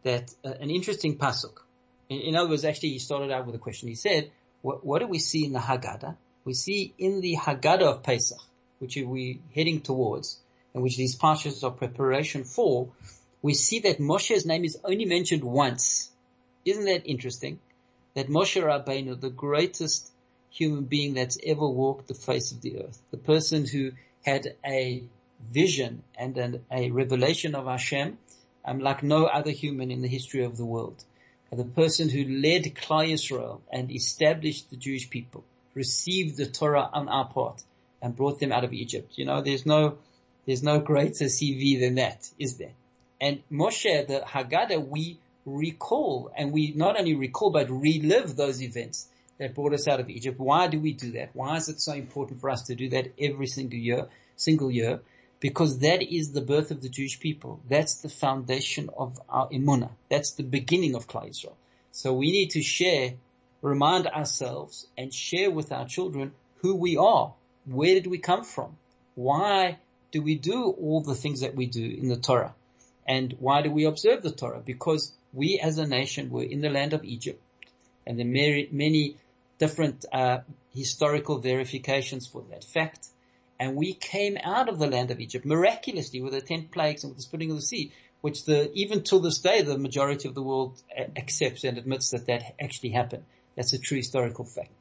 that 0.02 0.32
uh, 0.44 0.52
an 0.60 0.70
interesting 0.70 1.16
pasuk 1.18 1.64
in, 2.08 2.20
in, 2.20 2.36
other 2.36 2.50
words, 2.50 2.64
actually, 2.64 2.90
he 2.90 2.98
started 2.98 3.30
out 3.30 3.46
with 3.46 3.54
a 3.54 3.58
question. 3.58 3.88
He 3.88 3.94
said, 3.94 4.30
what, 4.62 5.00
do 5.00 5.06
we 5.06 5.18
see 5.18 5.44
in 5.44 5.52
the 5.52 5.58
Haggadah? 5.58 6.16
We 6.44 6.54
see 6.54 6.94
in 6.98 7.20
the 7.20 7.36
Haggadah 7.36 7.96
of 7.96 8.02
Pesach, 8.02 8.38
which 8.78 8.96
we're 8.96 9.36
heading 9.54 9.80
towards, 9.80 10.38
and 10.72 10.82
which 10.82 10.96
these 10.96 11.16
parshas 11.16 11.62
are 11.64 11.70
preparation 11.70 12.44
for, 12.44 12.88
we 13.42 13.54
see 13.54 13.80
that 13.80 13.98
Moshe's 13.98 14.46
name 14.46 14.64
is 14.64 14.78
only 14.84 15.04
mentioned 15.04 15.44
once. 15.44 16.10
Isn't 16.64 16.86
that 16.86 17.06
interesting? 17.06 17.60
That 18.14 18.28
Moshe 18.28 18.62
Rabbeinu, 18.62 19.20
the 19.20 19.30
greatest 19.30 20.10
human 20.50 20.84
being 20.84 21.14
that's 21.14 21.38
ever 21.44 21.68
walked 21.68 22.08
the 22.08 22.14
face 22.14 22.52
of 22.52 22.62
the 22.62 22.84
earth, 22.84 23.02
the 23.10 23.18
person 23.18 23.66
who 23.66 23.92
had 24.24 24.54
a 24.64 25.02
vision 25.52 26.02
and 26.16 26.37
an, 26.37 26.64
a 26.70 26.90
revelation 26.90 27.54
of 27.54 27.66
Hashem, 27.66 28.18
um, 28.64 28.78
like 28.78 29.02
no 29.02 29.26
other 29.26 29.50
human 29.50 29.90
in 29.90 30.02
the 30.02 30.09
history 30.09 30.44
of 30.44 30.57
the 30.57 30.64
world 30.64 31.04
the 31.57 31.64
person 31.64 32.09
who 32.09 32.24
led 32.24 32.64
Klal 32.74 33.11
Yisrael 33.11 33.61
and 33.72 33.90
established 33.90 34.70
the 34.70 34.76
Jewish 34.76 35.09
people, 35.11 35.44
received 35.74 36.37
the 36.37 36.46
Torah 36.46 36.88
on 36.92 37.09
our 37.09 37.26
part 37.26 37.62
and 38.02 38.16
brought 38.16 38.40
them 38.40 38.52
out 38.52 38.64
of 38.64 38.72
Egypt. 38.72 39.12
You 39.16 39.26
know, 39.26 39.40
there's 39.40 39.66
no, 39.66 39.98
there's 40.46 40.62
no 40.62 40.80
greater 40.80 41.26
CV 41.26 41.80
than 41.80 41.96
that, 41.96 42.28
is 42.38 42.57
there? 42.57 42.72
And 43.20 43.42
Moshe, 43.50 44.07
the 44.07 44.20
Haggadah, 44.26 44.87
we 44.87 45.18
recall 45.46 46.33
and 46.37 46.52
we 46.52 46.72
not 46.74 46.98
only 46.98 47.14
recall 47.14 47.50
but 47.50 47.70
relive 47.70 48.35
those 48.35 48.62
events 48.62 49.09
that 49.38 49.54
brought 49.54 49.74
us 49.74 49.87
out 49.87 50.00
of 50.00 50.09
Egypt. 50.09 50.38
Why 50.38 50.68
do 50.68 50.80
we 50.80 50.92
do 50.92 51.12
that? 51.12 51.30
Why 51.35 51.57
is 51.57 51.68
it 51.68 51.80
so 51.80 51.92
important 51.92 52.40
for 52.40 52.50
us 52.50 52.62
to 52.64 52.74
do 52.74 52.88
that 52.90 53.12
every 53.18 53.46
single 53.46 53.78
year, 53.78 54.09
single 54.37 54.70
year? 54.70 55.00
Because 55.44 55.80
that 55.80 56.00
is 56.02 56.33
the 56.33 56.40
birth 56.40 56.70
of 56.70 56.80
the 56.80 56.88
Jewish 56.88 57.20
people. 57.20 57.61
That's 57.68 58.00
the 58.00 58.09
foundation 58.09 58.88
of 58.96 59.20
our 59.28 59.46
emunah. 59.50 59.90
That's 60.09 60.30
the 60.30 60.42
beginning 60.42 60.94
of 60.94 61.07
Klal 61.07 61.28
Yisrael. 61.28 61.52
So 61.92 62.14
we 62.14 62.33
need 62.33 62.52
to 62.52 62.62
share, 62.62 63.12
remind 63.61 64.07
ourselves 64.07 64.87
and 64.96 65.12
share 65.12 65.50
with 65.50 65.70
our 65.70 65.87
children 65.87 66.33
who 66.62 66.74
we 66.74 66.96
are. 66.96 67.35
Where 67.66 67.92
did 67.92 68.07
we 68.07 68.16
come 68.30 68.42
from? 68.42 68.78
Why 69.16 69.78
do 70.12 70.22
we 70.22 70.37
do 70.37 70.61
all 70.80 71.02
the 71.02 71.14
things 71.14 71.42
that 71.42 71.54
we 71.54 71.66
do 71.66 71.85
in 71.85 72.09
the 72.09 72.16
Torah? 72.16 72.54
And 73.07 73.37
why 73.38 73.61
do 73.61 73.70
we 73.70 73.85
observe 73.85 74.22
the 74.22 74.33
Torah? 74.33 74.62
Because 74.64 75.12
we 75.35 75.61
as 75.62 75.76
a 75.76 75.87
nation 75.87 76.30
were 76.30 76.48
in 76.54 76.62
the 76.62 76.70
land 76.70 76.94
of 76.94 77.04
Egypt 77.04 77.42
and 78.07 78.18
there 78.18 78.26
are 78.26 78.64
many, 78.72 79.16
different 79.59 80.07
uh, 80.11 80.38
historical 80.74 81.38
verifications 81.38 82.26
for 82.26 82.42
that 82.50 82.64
fact 82.64 83.09
and 83.58 83.76
we 83.76 83.94
came 83.94 84.36
out 84.42 84.68
of 84.68 84.78
the 84.78 84.86
land 84.86 85.10
of 85.10 85.20
Egypt 85.20 85.44
miraculously 85.44 86.20
with 86.20 86.32
the 86.32 86.40
ten 86.40 86.68
plagues 86.68 87.04
and 87.04 87.10
with 87.10 87.18
the 87.18 87.22
splitting 87.22 87.50
of 87.50 87.56
the 87.56 87.62
sea, 87.62 87.92
which 88.20 88.44
the, 88.44 88.72
even 88.74 89.02
till 89.02 89.20
this 89.20 89.38
day, 89.38 89.62
the 89.62 89.78
majority 89.78 90.28
of 90.28 90.34
the 90.34 90.42
world 90.42 90.82
uh, 90.98 91.04
accepts 91.16 91.64
and 91.64 91.78
admits 91.78 92.10
that 92.10 92.26
that 92.26 92.54
actually 92.60 92.90
happened. 92.90 93.24
That's 93.54 93.72
a 93.72 93.78
true 93.78 93.98
historical 93.98 94.44
fact. 94.44 94.72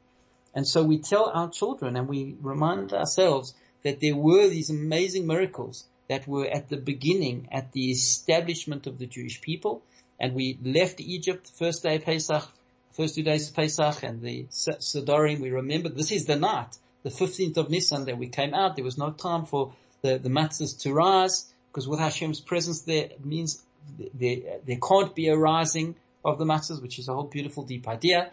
And 0.54 0.66
so 0.66 0.82
we 0.82 0.98
tell 0.98 1.30
our 1.32 1.50
children 1.50 1.96
and 1.96 2.08
we 2.08 2.36
remind 2.40 2.92
ourselves 2.92 3.54
that 3.82 4.00
there 4.00 4.16
were 4.16 4.48
these 4.48 4.70
amazing 4.70 5.26
miracles 5.26 5.84
that 6.08 6.26
were 6.26 6.46
at 6.46 6.68
the 6.68 6.76
beginning, 6.76 7.48
at 7.52 7.72
the 7.72 7.90
establishment 7.90 8.86
of 8.86 8.98
the 8.98 9.06
Jewish 9.06 9.40
people. 9.40 9.82
And 10.18 10.34
we 10.34 10.58
left 10.62 11.00
Egypt 11.00 11.50
first 11.58 11.82
day 11.82 11.96
of 11.96 12.04
Pesach, 12.04 12.48
first 12.92 13.14
two 13.14 13.22
days 13.22 13.48
of 13.48 13.56
Pesach 13.56 14.02
and 14.02 14.22
the 14.22 14.46
Sidorim. 14.50 15.40
We 15.40 15.50
remember 15.50 15.88
this 15.88 16.12
is 16.12 16.26
the 16.26 16.36
night 16.36 16.76
the 17.04 17.10
15th 17.10 17.56
of 17.56 17.70
Nisan 17.70 18.06
that 18.06 18.18
we 18.18 18.28
came 18.28 18.52
out, 18.52 18.74
there 18.74 18.84
was 18.84 18.98
no 18.98 19.12
time 19.12 19.46
for 19.46 19.72
the, 20.02 20.18
the 20.18 20.28
matzahs 20.28 20.80
to 20.82 20.92
rise, 20.92 21.46
because 21.70 21.86
with 21.86 22.00
Hashem's 22.00 22.40
presence 22.40 22.82
there 22.82 23.10
means 23.22 23.62
there, 24.14 24.58
there 24.66 24.78
can't 24.78 25.14
be 25.14 25.28
a 25.28 25.36
rising 25.36 25.94
of 26.24 26.38
the 26.38 26.44
matzahs, 26.44 26.82
which 26.82 26.98
is 26.98 27.08
a 27.08 27.14
whole 27.14 27.24
beautiful 27.24 27.62
deep 27.62 27.86
idea. 27.86 28.30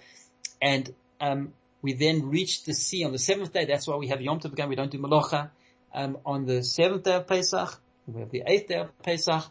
And, 0.61 0.91
um, 1.19 1.53
we 1.81 1.93
then 1.93 2.29
reached 2.29 2.65
the 2.65 2.73
sea 2.73 3.03
on 3.03 3.11
the 3.11 3.19
seventh 3.19 3.53
day. 3.53 3.65
That's 3.65 3.87
why 3.87 3.95
we 3.95 4.07
have 4.07 4.21
Yom 4.21 4.39
Tov 4.39 4.53
again. 4.53 4.69
We 4.69 4.75
don't 4.75 4.91
do 4.91 4.99
Malacha, 4.99 5.49
um, 5.93 6.17
on 6.25 6.45
the 6.45 6.63
seventh 6.63 7.03
day 7.03 7.15
of 7.15 7.27
Pesach. 7.27 7.79
We 8.07 8.19
have 8.19 8.31
the 8.31 8.43
eighth 8.45 8.67
day 8.67 8.79
of 8.79 9.01
Pesach 9.01 9.43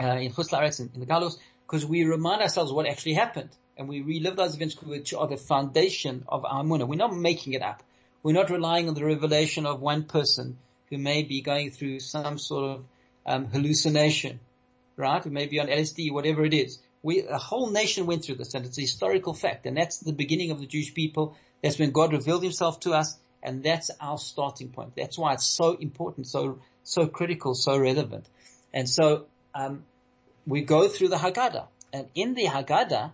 uh, 0.00 0.06
in 0.06 0.32
Chutz 0.32 0.80
in, 0.80 0.90
in 0.94 1.00
the 1.00 1.06
Galus, 1.06 1.36
because 1.66 1.84
we 1.86 2.04
remind 2.04 2.42
ourselves 2.42 2.72
what 2.72 2.86
actually 2.86 3.14
happened, 3.14 3.50
and 3.76 3.88
we 3.88 4.00
relive 4.00 4.36
those 4.36 4.54
events 4.54 4.80
which 4.82 5.14
are 5.14 5.26
the 5.26 5.36
foundation 5.36 6.24
of 6.28 6.44
our 6.44 6.62
Munah. 6.62 6.86
We're 6.86 6.96
not 6.96 7.14
making 7.14 7.54
it 7.54 7.62
up. 7.62 7.82
We're 8.24 8.32
not 8.32 8.48
relying 8.48 8.88
on 8.88 8.94
the 8.94 9.04
revelation 9.04 9.66
of 9.66 9.80
one 9.80 10.04
person 10.04 10.56
who 10.88 10.98
may 10.98 11.22
be 11.22 11.42
going 11.42 11.70
through 11.70 12.00
some 12.00 12.38
sort 12.38 12.64
of 12.64 12.84
um, 13.26 13.46
hallucination, 13.46 14.40
right? 14.96 15.22
Who 15.22 15.30
may 15.30 15.46
be 15.46 15.60
on 15.60 15.66
LSD, 15.66 16.10
whatever 16.10 16.42
it 16.44 16.54
is. 16.54 16.78
We, 17.02 17.20
a 17.20 17.36
whole 17.36 17.70
nation 17.70 18.06
went 18.06 18.24
through 18.24 18.36
this, 18.36 18.54
and 18.54 18.64
it's 18.64 18.78
a 18.78 18.80
historical 18.80 19.34
fact, 19.34 19.66
and 19.66 19.76
that's 19.76 19.98
the 19.98 20.14
beginning 20.14 20.50
of 20.52 20.58
the 20.58 20.66
Jewish 20.66 20.94
people. 20.94 21.36
That's 21.62 21.78
when 21.78 21.90
God 21.90 22.12
revealed 22.12 22.42
Himself 22.42 22.80
to 22.80 22.92
us, 22.92 23.14
and 23.42 23.62
that's 23.62 23.90
our 24.00 24.16
starting 24.16 24.70
point. 24.70 24.96
That's 24.96 25.18
why 25.18 25.34
it's 25.34 25.44
so 25.44 25.74
important, 25.74 26.26
so 26.26 26.60
so 26.82 27.06
critical, 27.06 27.54
so 27.54 27.76
relevant. 27.78 28.26
And 28.72 28.88
so 28.88 29.26
um, 29.54 29.84
we 30.46 30.62
go 30.62 30.88
through 30.88 31.08
the 31.08 31.16
Haggadah, 31.16 31.66
and 31.92 32.08
in 32.14 32.32
the 32.32 32.46
Haggadah, 32.46 33.12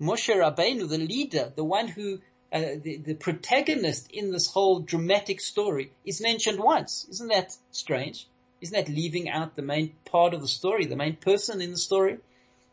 Moshe 0.00 0.34
Rabbeinu, 0.34 0.86
the 0.86 0.98
leader, 0.98 1.50
the 1.56 1.64
one 1.64 1.88
who, 1.88 2.20
uh, 2.52 2.60
the, 2.82 2.96
the 2.96 3.14
protagonist 3.14 4.10
in 4.12 4.30
this 4.30 4.50
whole 4.50 4.80
dramatic 4.80 5.40
story, 5.40 5.92
is 6.04 6.20
mentioned 6.20 6.58
once. 6.58 7.06
Isn't 7.10 7.28
that 7.28 7.56
strange? 7.72 8.26
Isn't 8.60 8.74
that 8.74 8.88
leaving 8.88 9.28
out 9.28 9.56
the 9.56 9.62
main 9.62 9.94
part 10.04 10.32
of 10.32 10.40
the 10.40 10.48
story, 10.48 10.86
the 10.86 10.96
main 10.96 11.16
person 11.16 11.60
in 11.60 11.70
the 11.72 11.76
story? 11.76 12.18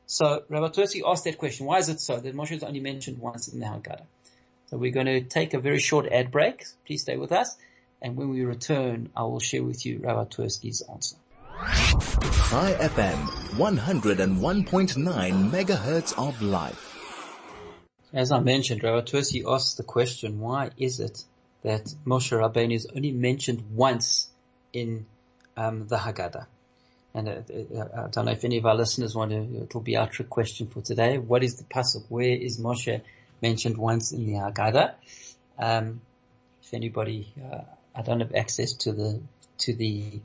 So 0.06 0.44
Rabbi 0.48 0.68
Twerski 0.68 1.02
asked 1.06 1.24
that 1.26 1.38
question. 1.38 1.66
Why 1.66 1.80
is 1.80 1.90
it 1.90 2.00
so 2.00 2.18
that 2.20 2.36
Moshe 2.36 2.52
is 2.52 2.64
only 2.64 2.80
mentioned 2.80 3.20
once 3.20 3.48
in 3.48 3.60
the 3.60 3.66
Haggadah? 3.66 4.06
So 4.68 4.78
we're 4.78 4.92
going 4.92 5.08
to 5.08 5.22
take 5.22 5.54
a 5.54 5.60
very 5.60 5.80
short 5.80 6.08
ad 6.08 6.32
break. 6.32 6.66
Please 6.86 7.02
stay 7.02 7.18
with 7.18 7.32
us. 7.32 7.56
And 8.02 8.16
when 8.16 8.30
we 8.30 8.44
return, 8.44 9.10
I 9.16 9.24
will 9.24 9.40
share 9.40 9.64
with 9.64 9.86
you 9.86 10.00
Rabbi 10.00 10.26
Twerski's 10.26 10.82
answer. 10.82 11.16
Chai 12.50 12.74
FM, 12.80 13.18
101.9 13.58 15.52
megahertz 15.52 16.14
of 16.18 16.42
life. 16.42 16.93
As 18.14 18.32
I 18.32 18.40
mentioned, 18.40 18.84
Rabbi 18.84 19.06
Twerski 19.06 19.44
asked 19.48 19.78
the 19.78 19.84
question, 19.84 20.40
why 20.40 20.70
is 20.78 21.00
it 21.00 21.24
that 21.64 21.86
Moshe 22.06 22.32
Rabbeinu 22.32 22.76
is 22.76 22.88
only 22.96 23.12
mentioned 23.12 23.64
once 23.74 24.28
in 24.72 25.08
um, 25.58 25.88
the 25.88 25.98
Haggadah? 25.98 26.46
And 27.16 27.28
uh, 27.28 27.32
uh, 27.32 28.06
I 28.06 28.08
don't 28.10 28.26
know 28.26 28.32
if 28.32 28.44
any 28.44 28.58
of 28.58 28.66
our 28.66 28.76
listeners 28.76 29.16
want 29.16 29.32
to, 29.32 29.64
it'll 29.64 29.82
be 29.82 29.98
our 29.98 30.08
trick 30.08 30.30
question 30.30 30.68
for 30.68 30.82
today. 30.82 31.18
What 31.18 31.44
is 31.44 31.56
the 31.56 31.64
pasuk? 31.64 32.06
Where 32.10 32.36
is 32.36 32.60
Moshe 32.60 33.02
mentioned 33.42 33.78
once 33.78 34.12
in 34.12 34.28
the 34.28 34.34
Haggadah? 34.34 34.94
Um, 35.58 36.02
if 36.62 36.74
anybody, 36.74 37.34
uh, 37.44 37.62
I 37.96 38.04
don't 38.04 38.20
have 38.20 38.36
access 38.36 38.74
to 38.74 38.92
the, 38.92 39.22
to 39.60 39.74
the, 39.74 40.22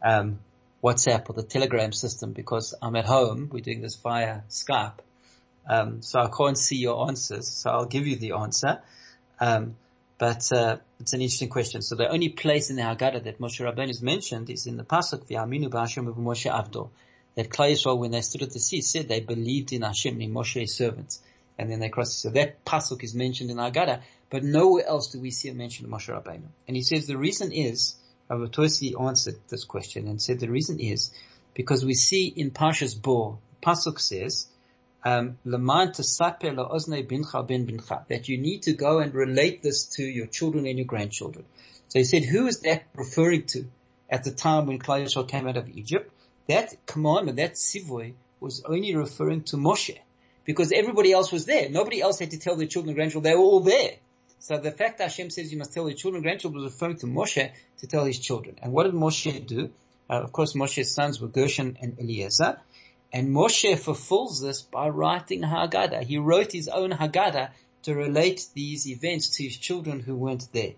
um, 0.00 0.38
WhatsApp 0.82 1.30
or 1.30 1.34
the 1.34 1.44
Telegram 1.44 1.92
system 1.92 2.32
because 2.32 2.74
I'm 2.82 2.96
at 2.96 3.04
home. 3.04 3.48
We're 3.52 3.60
doing 3.60 3.82
this 3.82 3.94
via 3.94 4.40
Skype. 4.48 4.98
Um, 5.68 6.02
so 6.02 6.20
I 6.20 6.28
can't 6.28 6.58
see 6.58 6.76
your 6.76 7.08
answers. 7.08 7.48
So 7.48 7.70
I'll 7.70 7.86
give 7.86 8.06
you 8.06 8.16
the 8.16 8.32
answer. 8.32 8.80
Um, 9.40 9.76
but 10.18 10.52
uh, 10.52 10.76
it's 11.00 11.14
an 11.14 11.20
interesting 11.20 11.48
question. 11.48 11.82
So 11.82 11.96
the 11.96 12.08
only 12.08 12.28
place 12.28 12.70
in 12.70 12.76
the 12.76 12.82
Haggadah 12.82 13.24
that 13.24 13.40
Moshe 13.40 13.60
Rabbeinu 13.60 13.90
is 13.90 14.02
mentioned 14.02 14.50
is 14.50 14.66
in 14.66 14.76
the 14.76 14.84
pasuk 14.84 15.26
V'Aminu 15.26 15.68
B'Hashem 15.68 16.08
of 16.08 16.16
Moshe 16.16 16.50
Avdo. 16.50 16.90
That 17.34 17.48
Klal 17.48 17.72
Yisrael, 17.72 17.98
when 17.98 18.10
they 18.10 18.20
stood 18.20 18.42
at 18.42 18.52
the 18.52 18.60
sea, 18.60 18.82
said 18.82 19.08
they 19.08 19.20
believed 19.20 19.72
in 19.72 19.82
Hashem, 19.82 20.20
in 20.20 20.32
Moshe's 20.32 20.74
servants, 20.74 21.20
and 21.58 21.70
then 21.70 21.80
they 21.80 21.88
crossed. 21.88 22.20
So 22.20 22.30
that 22.30 22.64
pasuk 22.64 23.02
is 23.02 23.14
mentioned 23.14 23.50
in 23.50 23.56
Haggadah, 23.56 24.02
but 24.30 24.44
nowhere 24.44 24.86
else 24.86 25.08
do 25.08 25.18
we 25.18 25.30
see 25.30 25.48
a 25.48 25.54
mention 25.54 25.86
of 25.86 25.90
Moshe 25.90 26.08
Rabbeinu. 26.08 26.46
And 26.68 26.76
he 26.76 26.82
says 26.82 27.06
the 27.06 27.16
reason 27.16 27.52
is 27.52 27.96
Rabbi 28.28 28.44
Tosi 28.44 28.94
answered 29.00 29.36
this 29.48 29.64
question 29.64 30.06
and 30.08 30.20
said 30.20 30.40
the 30.40 30.50
reason 30.50 30.78
is 30.78 31.10
because 31.54 31.84
we 31.84 31.94
see 31.94 32.26
in 32.26 32.50
Parshas 32.50 33.00
Bo, 33.00 33.38
pasuk 33.62 33.98
says 33.98 34.46
um, 35.04 35.38
that 38.08 38.28
you 38.28 38.38
need 38.38 38.62
to 38.62 38.72
go 38.72 38.98
and 39.00 39.14
relate 39.14 39.62
this 39.62 39.84
to 39.96 40.04
your 40.04 40.26
children 40.26 40.66
and 40.66 40.78
your 40.78 40.86
grandchildren. 40.86 41.44
So 41.88 41.98
he 41.98 42.04
said, 42.04 42.24
who 42.24 42.46
is 42.46 42.60
that 42.60 42.84
referring 42.94 43.46
to 43.48 43.64
at 44.08 44.24
the 44.24 44.30
time 44.30 44.66
when 44.66 44.78
Klal 44.78 45.02
Yisrael 45.02 45.28
came 45.28 45.48
out 45.48 45.56
of 45.56 45.68
Egypt? 45.68 46.10
That 46.48 46.74
commandment, 46.86 47.36
that 47.38 47.54
sivoy, 47.54 48.14
was 48.40 48.62
only 48.64 48.94
referring 48.94 49.42
to 49.44 49.56
Moshe 49.56 49.98
because 50.44 50.72
everybody 50.72 51.12
else 51.12 51.30
was 51.32 51.46
there. 51.46 51.68
Nobody 51.68 52.00
else 52.00 52.18
had 52.18 52.32
to 52.32 52.38
tell 52.38 52.56
their 52.56 52.66
children 52.66 52.90
and 52.90 52.96
grandchildren. 52.96 53.30
They 53.30 53.36
were 53.36 53.44
all 53.44 53.60
there. 53.60 53.92
So 54.38 54.58
the 54.58 54.72
fact 54.72 54.98
that 54.98 55.04
Hashem 55.04 55.30
says 55.30 55.52
you 55.52 55.58
must 55.58 55.72
tell 55.72 55.88
your 55.88 55.96
children 55.96 56.18
and 56.18 56.24
grandchildren 56.24 56.64
was 56.64 56.72
referring 56.72 56.96
to 56.98 57.06
Moshe 57.06 57.52
to 57.78 57.86
tell 57.86 58.04
his 58.04 58.18
children. 58.18 58.56
And 58.60 58.72
what 58.72 58.84
did 58.84 58.94
Moshe 58.94 59.46
do? 59.46 59.70
Uh, 60.10 60.14
of 60.14 60.32
course, 60.32 60.54
Moshe's 60.54 60.92
sons 60.92 61.20
were 61.20 61.28
Gershon 61.28 61.78
and 61.80 61.98
Eliezer. 62.00 62.58
And 63.12 63.28
Moshe 63.28 63.78
fulfills 63.78 64.40
this 64.40 64.62
by 64.62 64.88
writing 64.88 65.42
Haggadah. 65.42 66.04
He 66.04 66.16
wrote 66.16 66.52
his 66.52 66.68
own 66.68 66.90
Haggadah 66.90 67.50
to 67.82 67.94
relate 67.94 68.46
these 68.54 68.88
events 68.88 69.36
to 69.36 69.44
his 69.44 69.56
children 69.56 70.00
who 70.00 70.14
weren't 70.14 70.48
there. 70.52 70.72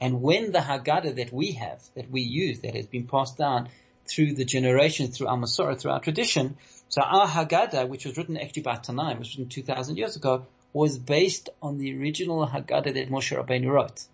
And 0.00 0.22
when 0.22 0.52
the 0.52 0.60
Haggadah 0.60 1.16
that 1.16 1.32
we 1.32 1.52
have, 1.52 1.82
that 1.94 2.10
we 2.10 2.20
use, 2.20 2.60
that 2.60 2.76
has 2.76 2.86
been 2.86 3.08
passed 3.08 3.38
down 3.38 3.70
through 4.06 4.34
the 4.34 4.44
generations, 4.44 5.16
through 5.16 5.26
our 5.26 5.36
Masorah, 5.36 5.80
through 5.80 5.90
our 5.90 6.00
tradition, 6.00 6.56
so 6.88 7.02
our 7.02 7.26
Haggadah, 7.26 7.88
which 7.88 8.04
was 8.04 8.16
written 8.16 8.36
actually 8.36 8.62
by 8.62 8.76
Tanaim, 8.76 9.18
was 9.18 9.32
written 9.32 9.48
2,000 9.48 9.96
years 9.96 10.14
ago, 10.14 10.46
was 10.72 10.98
based 10.98 11.48
on 11.60 11.78
the 11.78 11.98
original 11.98 12.46
Haggadah 12.46 12.94
that 12.94 13.10
Moshe 13.10 13.36
Rabbeinu 13.36 13.70
wrote. 13.70 14.04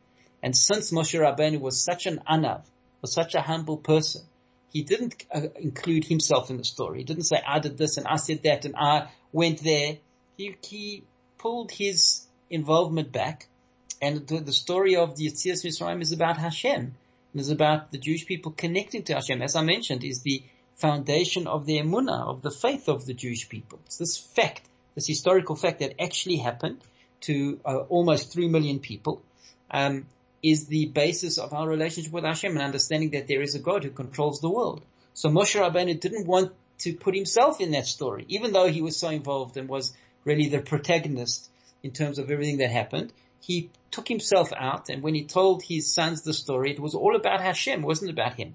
And 0.43 0.57
since 0.57 0.93
Moshe 0.93 1.19
Rabbeinu 1.19 1.61
was 1.61 1.83
such 1.83 2.07
an 2.07 2.23
anav, 2.27 2.63
was 3.03 3.13
such 3.13 3.35
a 3.35 3.43
humble 3.43 3.77
person, 3.77 4.23
he 4.73 4.83
didn't 4.83 5.25
uh, 5.35 5.49
include 5.57 6.05
himself 6.05 6.51
in 6.51 6.57
the 6.57 6.65
story. 6.65 6.99
He 6.99 7.05
didn't 7.05 7.25
say, 7.25 7.43
I 7.47 7.59
did 7.59 7.77
this 7.77 7.97
and 7.97 8.07
I 8.07 8.17
said 8.17 8.43
that 8.45 8.65
and 8.65 8.75
I 8.77 9.09
went 9.33 9.63
there. 9.63 9.99
He, 10.37 10.57
he 10.65 11.05
pulled 11.39 11.71
his 11.71 12.27
involvement 12.49 13.13
back 13.13 13.49
and 14.03 14.27
the, 14.27 14.39
the 14.41 14.53
story 14.53 14.97
of 14.97 15.17
the 15.17 15.27
Yetzias 15.27 15.65
Mitzrayim 15.65 16.01
is 16.01 16.13
about 16.13 16.39
Hashem. 16.39 16.95
It 17.35 17.41
is 17.41 17.51
about 17.51 17.93
the 17.93 17.99
Jewish 17.99 18.27
people 18.27 18.53
connecting 18.53 19.03
to 19.05 19.15
Hashem. 19.15 19.43
As 19.43 19.57
I 19.57 19.63
mentioned, 19.63 20.03
is 20.03 20.23
the 20.23 20.43
foundation 20.77 21.47
of 21.47 21.67
the 21.67 21.79
emunah, 21.79 22.27
of 22.29 22.43
the 22.43 22.51
faith 22.51 22.89
of 22.89 23.07
the 23.07 23.15
Jewish 23.15 23.49
people. 23.49 23.79
It's 23.87 23.99
this 23.99 24.17
fact, 24.17 24.63
this 24.95 25.07
historical 25.07 25.55
fact 25.55 25.81
that 25.81 26.01
actually 26.03 26.37
happened 26.37 26.81
to 27.23 27.61
uh, 27.65 27.77
almost 27.89 28.33
three 28.33 28.49
million 28.49 28.81
people. 28.81 29.23
Um, 29.71 30.07
is 30.43 30.67
the 30.67 30.87
basis 30.87 31.39
of 31.39 31.53
our 31.53 31.69
relationship 31.69 32.13
with 32.13 32.25
Hashem 32.25 32.53
and 32.53 32.63
understanding 32.63 33.11
that 33.11 33.29
there 33.29 33.43
is 33.43 33.55
a 33.55 33.59
God 33.59 33.85
who 33.85 33.91
controls 33.91 34.41
the 34.41 34.51
world. 34.51 34.83
So 35.15 35.29
Moshe 35.29 35.61
Rabbeinu 35.61 36.01
didn't 36.01 36.27
want 36.27 36.53
to 36.79 36.95
put 36.95 37.15
himself 37.15 37.61
in 37.61 37.73
that 37.73 37.87
story, 37.87 38.25
even 38.29 38.53
though 38.53 38.69
he 38.69 38.81
was 38.81 38.97
so 38.97 39.09
involved 39.09 39.57
and 39.57 39.69
was 39.69 39.93
really 40.25 40.49
the 40.49 40.61
protagonist 40.61 41.51
in 41.83 41.91
terms 41.91 42.19
of 42.19 42.31
everything 42.31 42.59
that 42.59 42.71
happened. 42.71 43.13
He 43.41 43.71
took 43.91 44.09
himself 44.09 44.51
out 44.57 44.89
and 44.89 45.03
when 45.03 45.15
he 45.15 45.25
told 45.25 45.63
his 45.63 45.93
sons 45.93 46.23
the 46.23 46.33
story, 46.33 46.73
it 46.73 46.81
was 46.81 46.95
all 46.95 47.17
about 47.17 47.41
Hashem, 47.41 47.83
wasn't 47.83 48.11
about 48.11 48.35
him. 48.35 48.55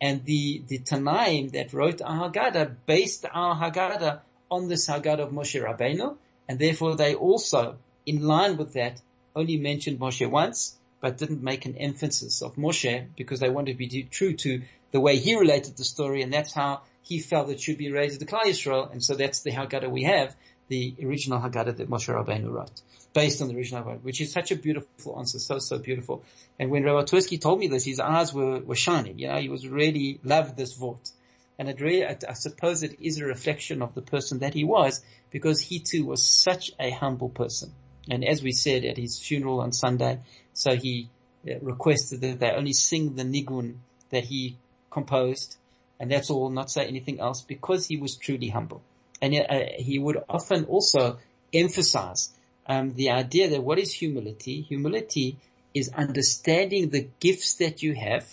And 0.00 0.24
the, 0.24 0.62
the 0.66 0.78
Tanaim 0.78 1.52
that 1.52 1.72
wrote 1.72 2.02
our 2.02 2.30
Haggadah 2.30 2.76
based 2.84 3.24
our 3.32 3.54
Haggadah 3.54 4.20
on 4.50 4.68
this 4.68 4.88
Haggadah 4.88 5.20
of 5.20 5.30
Moshe 5.30 5.62
Rabbeinu, 5.62 6.16
and 6.48 6.58
therefore 6.58 6.96
they 6.96 7.14
also, 7.14 7.76
in 8.04 8.22
line 8.22 8.56
with 8.56 8.74
that, 8.74 9.00
only 9.34 9.56
mentioned 9.56 9.98
Moshe 9.98 10.28
once, 10.28 10.76
but 11.04 11.18
didn't 11.18 11.42
make 11.42 11.66
an 11.66 11.76
emphasis 11.76 12.40
of 12.40 12.56
Moshe 12.56 13.08
because 13.14 13.38
they 13.38 13.50
wanted 13.50 13.72
to 13.72 13.76
be 13.76 14.04
true 14.04 14.32
to 14.32 14.62
the 14.90 14.98
way 14.98 15.18
he 15.18 15.36
related 15.36 15.76
the 15.76 15.84
story, 15.84 16.22
and 16.22 16.32
that's 16.32 16.54
how 16.54 16.80
he 17.02 17.18
felt 17.18 17.50
it 17.50 17.60
should 17.60 17.76
be 17.76 17.92
raised 17.92 18.20
to 18.20 18.24
Klal 18.24 18.44
Yisrael, 18.44 18.90
and 18.90 19.04
so 19.04 19.14
that's 19.14 19.42
the 19.42 19.50
Haggadah 19.50 19.90
we 19.90 20.04
have, 20.04 20.34
the 20.68 20.94
original 21.04 21.38
Haggadah 21.38 21.76
that 21.76 21.90
Moshe 21.90 22.08
Rabbeinu 22.08 22.50
wrote, 22.50 22.80
based 23.12 23.42
on 23.42 23.48
the 23.48 23.54
original 23.54 23.84
Haggadah, 23.84 24.00
which 24.00 24.22
is 24.22 24.32
such 24.32 24.50
a 24.50 24.56
beautiful 24.56 25.18
answer, 25.18 25.38
so, 25.38 25.58
so 25.58 25.76
beautiful. 25.76 26.24
And 26.58 26.70
when 26.70 26.84
Rabbi 26.84 27.02
Twerski 27.02 27.38
told 27.38 27.58
me 27.58 27.66
this, 27.66 27.84
his 27.84 28.00
eyes 28.00 28.32
were, 28.32 28.60
were 28.60 28.74
shining, 28.74 29.18
you 29.18 29.28
know, 29.28 29.38
he 29.38 29.50
was 29.50 29.68
really 29.68 30.20
loved 30.24 30.56
this 30.56 30.72
vort. 30.72 31.10
And 31.58 31.68
it 31.68 31.82
really, 31.82 32.06
I 32.06 32.32
suppose 32.32 32.82
it 32.82 32.96
is 33.02 33.20
a 33.20 33.26
reflection 33.26 33.82
of 33.82 33.94
the 33.94 34.00
person 34.00 34.38
that 34.38 34.54
he 34.54 34.64
was, 34.64 35.04
because 35.30 35.60
he 35.60 35.80
too 35.80 36.06
was 36.06 36.24
such 36.24 36.72
a 36.80 36.90
humble 36.92 37.28
person. 37.28 37.74
And 38.10 38.24
as 38.24 38.42
we 38.42 38.52
said 38.52 38.84
at 38.84 38.96
his 38.96 39.18
funeral 39.18 39.60
on 39.60 39.72
Sunday, 39.72 40.20
so 40.52 40.76
he 40.76 41.08
uh, 41.48 41.58
requested 41.60 42.20
that 42.20 42.40
they 42.40 42.50
only 42.50 42.72
sing 42.72 43.14
the 43.14 43.24
nigun 43.24 43.76
that 44.10 44.24
he 44.24 44.56
composed, 44.90 45.56
and 45.98 46.10
that's 46.10 46.30
all, 46.30 46.50
not 46.50 46.70
say 46.70 46.86
anything 46.86 47.20
else, 47.20 47.42
because 47.42 47.86
he 47.86 47.96
was 47.96 48.16
truly 48.16 48.48
humble. 48.48 48.82
And 49.22 49.34
uh, 49.34 49.60
he 49.78 49.98
would 49.98 50.22
often 50.28 50.64
also 50.66 51.18
emphasize 51.52 52.30
um, 52.66 52.94
the 52.94 53.10
idea 53.10 53.48
that 53.50 53.62
what 53.62 53.78
is 53.78 53.92
humility? 53.92 54.60
Humility 54.62 55.38
is 55.72 55.88
understanding 55.88 56.90
the 56.90 57.08
gifts 57.20 57.54
that 57.56 57.82
you 57.82 57.94
have, 57.94 58.26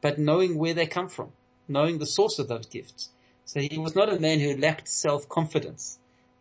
but 0.00 0.18
knowing 0.18 0.58
where 0.58 0.74
they 0.74 0.86
come 0.86 1.08
from, 1.08 1.30
knowing 1.68 1.98
the 1.98 2.06
source 2.06 2.38
of 2.38 2.48
those 2.48 2.66
gifts. 2.66 3.10
So 3.44 3.60
he 3.60 3.78
was 3.78 3.94
not 3.94 4.12
a 4.12 4.18
man 4.18 4.40
who 4.40 4.56
lacked 4.56 4.88
self-confidence 4.88 5.98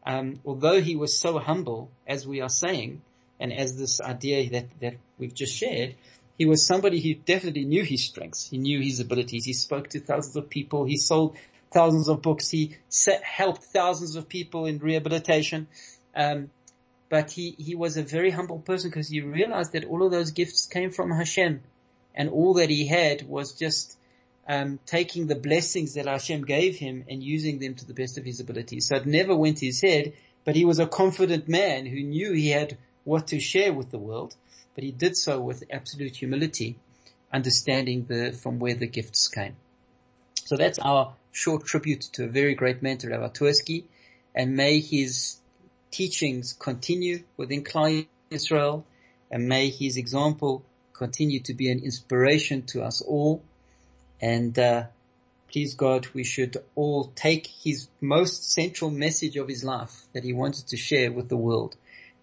um, 0.10 0.40
although 0.44 0.82
he 0.82 0.96
was 0.96 1.16
so 1.16 1.38
humble, 1.38 1.92
as 2.08 2.26
we 2.26 2.42
are 2.42 2.50
saying, 2.50 3.04
and 3.40 3.54
as 3.54 3.78
this 3.78 4.02
idea 4.02 4.50
that, 4.50 4.66
that 4.82 4.96
we've 5.20 5.36
just 5.36 5.56
shared, 5.56 5.94
he 6.36 6.46
was 6.46 6.66
somebody 6.66 7.00
who 7.00 7.14
definitely 7.14 7.66
knew 7.66 7.84
his 7.84 8.06
strengths. 8.06 8.50
He 8.50 8.58
knew 8.58 8.82
his 8.82 9.00
abilities. 9.00 9.46
He 9.46 9.54
spoke 9.54 9.90
to 9.90 10.00
thousands 10.00 10.36
of 10.36 10.50
people. 10.50 10.86
He 10.86 10.98
sold 10.98 11.38
thousands 11.72 12.08
of 12.08 12.24
books. 12.24 12.50
He 12.50 12.78
set, 12.88 13.24
helped 13.24 13.66
thousands 13.66 14.16
of 14.16 14.28
people 14.28 14.66
in 14.66 14.80
rehabilitation. 14.80 15.68
Um, 16.16 16.50
but 17.10 17.30
he, 17.30 17.54
he 17.60 17.76
was 17.76 17.96
a 17.96 18.02
very 18.02 18.32
humble 18.32 18.58
person 18.58 18.90
because 18.90 19.10
he 19.10 19.22
realized 19.22 19.74
that 19.74 19.86
all 19.86 20.04
of 20.04 20.12
those 20.12 20.32
gifts 20.32 20.66
came 20.66 20.90
from 20.90 21.12
Hashem 21.12 21.62
and 22.16 22.30
all 22.30 22.56
that 22.56 22.72
he 22.72 22.88
had 22.88 23.30
was 23.30 23.54
just 23.54 23.96
um, 24.50 24.80
taking 24.88 25.28
the 25.28 25.36
blessings 25.36 25.94
that 25.94 26.08
Hashem 26.08 26.44
gave 26.44 26.76
him 26.76 27.06
and 27.08 27.24
using 27.24 27.60
them 27.60 27.76
to 27.76 27.86
the 27.86 27.94
best 27.94 28.18
of 28.18 28.26
his 28.26 28.40
ability. 28.40 28.80
So 28.80 28.96
it 28.96 29.06
never 29.06 29.36
went 29.36 29.60
his 29.60 29.80
head, 29.80 30.14
but 30.44 30.56
he 30.56 30.66
was 30.66 30.80
a 30.80 30.88
confident 30.88 31.48
man 31.48 31.86
who 31.86 32.02
knew 32.02 32.34
he 32.34 32.50
had 32.50 32.76
what 33.04 33.28
to 33.28 33.40
share 33.40 33.72
with 33.72 33.92
the 33.92 34.00
world, 34.00 34.36
but 34.74 34.84
he 34.84 34.92
did 34.92 35.16
so 35.16 35.40
with 35.40 35.64
absolute 35.70 36.16
humility, 36.16 36.78
understanding 37.32 38.06
the, 38.06 38.32
from 38.32 38.58
where 38.58 38.74
the 38.74 38.88
gifts 38.88 39.28
came. 39.28 39.56
So 40.34 40.58
that's 40.58 40.80
our 40.80 41.14
short 41.32 41.66
tribute 41.66 42.02
to 42.14 42.24
a 42.24 42.28
very 42.28 42.56
great 42.56 42.82
mentor, 42.82 43.10
Rabbi 43.10 43.28
Twerski, 43.28 43.84
and 44.34 44.56
may 44.56 44.80
his 44.80 45.38
teachings 45.92 46.54
continue 46.54 47.24
within 47.38 47.64
Klal 47.64 48.08
Israel, 48.32 48.84
and 49.30 49.48
may 49.48 49.70
his 49.70 49.98
example 49.98 50.66
continue 50.94 51.40
to 51.42 51.54
be 51.54 51.72
an 51.72 51.84
inspiration 51.84 52.64
to 52.64 52.82
us 52.82 53.02
all. 53.02 53.44
And 54.22 54.58
uh, 54.60 54.84
please 55.52 55.74
God, 55.76 56.08
we 56.14 56.24
should 56.24 56.58
all 56.76 57.12
take 57.16 57.48
his 57.48 57.88
most 58.02 58.52
central 58.52 58.92
message 58.92 59.38
of 59.38 59.48
his 59.48 59.64
life 59.64 60.04
that 60.14 60.24
he 60.24 60.34
wanted 60.34 60.68
to 60.68 60.78
share 60.78 61.12
with 61.12 61.30
the 61.30 61.38
world. 61.38 61.76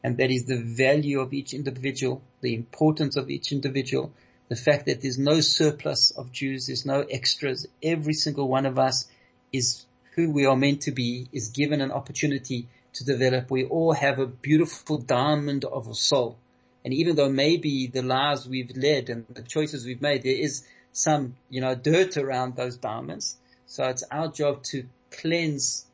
And 0.05 0.19
that 0.19 0.31
is 0.31 0.45
the 0.45 0.63
value 0.63 1.21
of 1.21 1.33
each 1.33 1.55
individual, 1.55 2.23
the 2.41 2.55
importance 2.55 3.17
of 3.17 3.31
each 3.31 3.51
individual, 3.51 4.13
the 4.49 4.57
fact 4.57 4.87
that 4.87 5.03
there's 5.03 5.19
no 5.19 5.41
surplus 5.41 6.13
of 6.13 6.31
Jews, 6.33 6.67
there's 6.67 6.87
no 6.87 7.01
extras. 7.01 7.67
Every 7.83 8.13
single 8.13 8.49
one 8.49 8.67
of 8.67 8.79
us 8.79 9.09
is 9.53 9.85
who 10.15 10.31
we 10.31 10.47
are 10.47 10.57
meant 10.57 10.83
to 10.83 10.93
be, 10.93 11.29
is 11.33 11.49
given 11.49 11.81
an 11.81 11.91
opportunity 11.91 12.69
to 12.95 13.05
develop. 13.05 13.51
We 13.51 13.65
all 13.65 13.93
have 13.93 14.19
a 14.19 14.27
beautiful 14.27 14.99
diamond 14.99 15.65
of 15.65 15.89
a 15.89 15.95
soul. 15.95 16.39
And 16.85 16.95
even 16.95 17.17
though 17.17 17.29
maybe 17.29 17.89
the 17.89 18.03
lives 18.03 18.49
we've 18.49 18.77
led 18.77 19.11
and 19.11 19.27
the 19.29 19.43
choices 19.43 19.85
we've 19.85 20.01
made, 20.01 20.23
there 20.23 20.33
is 20.33 20.65
some, 20.97 21.37
you 21.51 21.61
know, 21.61 21.75
dirt 21.75 22.17
around 22.17 22.57
those 22.57 22.79
diamonds. 22.79 23.37
So 23.67 23.85
it's 23.85 24.03
our 24.11 24.29
job 24.29 24.63
to 24.71 24.87
cleanse 25.11 25.85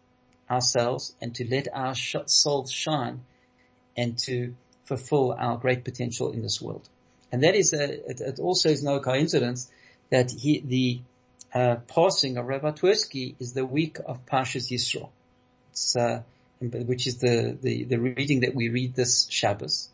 ourselves 0.49 1.13
and 1.21 1.35
to 1.35 1.49
let 1.49 1.67
our 1.75 1.95
souls 1.95 2.71
shine 2.71 3.23
and 3.97 4.17
to 4.19 4.55
fulfill 4.85 5.33
our 5.33 5.57
great 5.57 5.83
potential 5.83 6.31
in 6.31 6.43
this 6.43 6.63
world. 6.63 6.89
And 7.33 7.43
that 7.43 7.57
is 7.57 7.73
a, 7.73 8.11
it, 8.11 8.21
it 8.21 8.39
also 8.39 8.69
is 8.69 8.85
no 8.85 9.01
coincidence 9.01 9.69
that 10.11 10.31
he, 10.31 10.61
the 10.61 11.01
uh, 11.53 11.77
passing 11.89 12.37
of 12.37 12.47
Rabbi 12.47 12.71
Twerski 12.71 13.35
is 13.41 13.55
the 13.55 13.67
week 13.67 13.99
of 14.07 14.25
Parshas 14.27 14.71
Yisro. 14.71 15.09
Uh, 16.01 16.21
which 16.61 17.09
is 17.09 17.17
the, 17.17 17.59
the, 17.61 17.83
the 17.85 17.99
reading 17.99 18.41
that 18.41 18.55
we 18.55 18.69
read 18.69 18.95
this 18.95 19.27
Shabbos. 19.29 19.89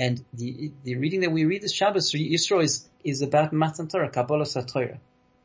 And 0.00 0.24
the, 0.32 0.72
the 0.82 0.96
reading 0.96 1.20
that 1.20 1.30
we 1.30 1.44
read 1.44 1.60
this 1.60 1.74
Shabbos, 1.74 2.10
Yisro 2.12 2.62
is, 2.62 2.88
is 3.04 3.20
about 3.20 3.52
Matan 3.52 3.86
Torah, 3.86 4.08
Kabbalah 4.08 4.46
Satorah. 4.46 4.96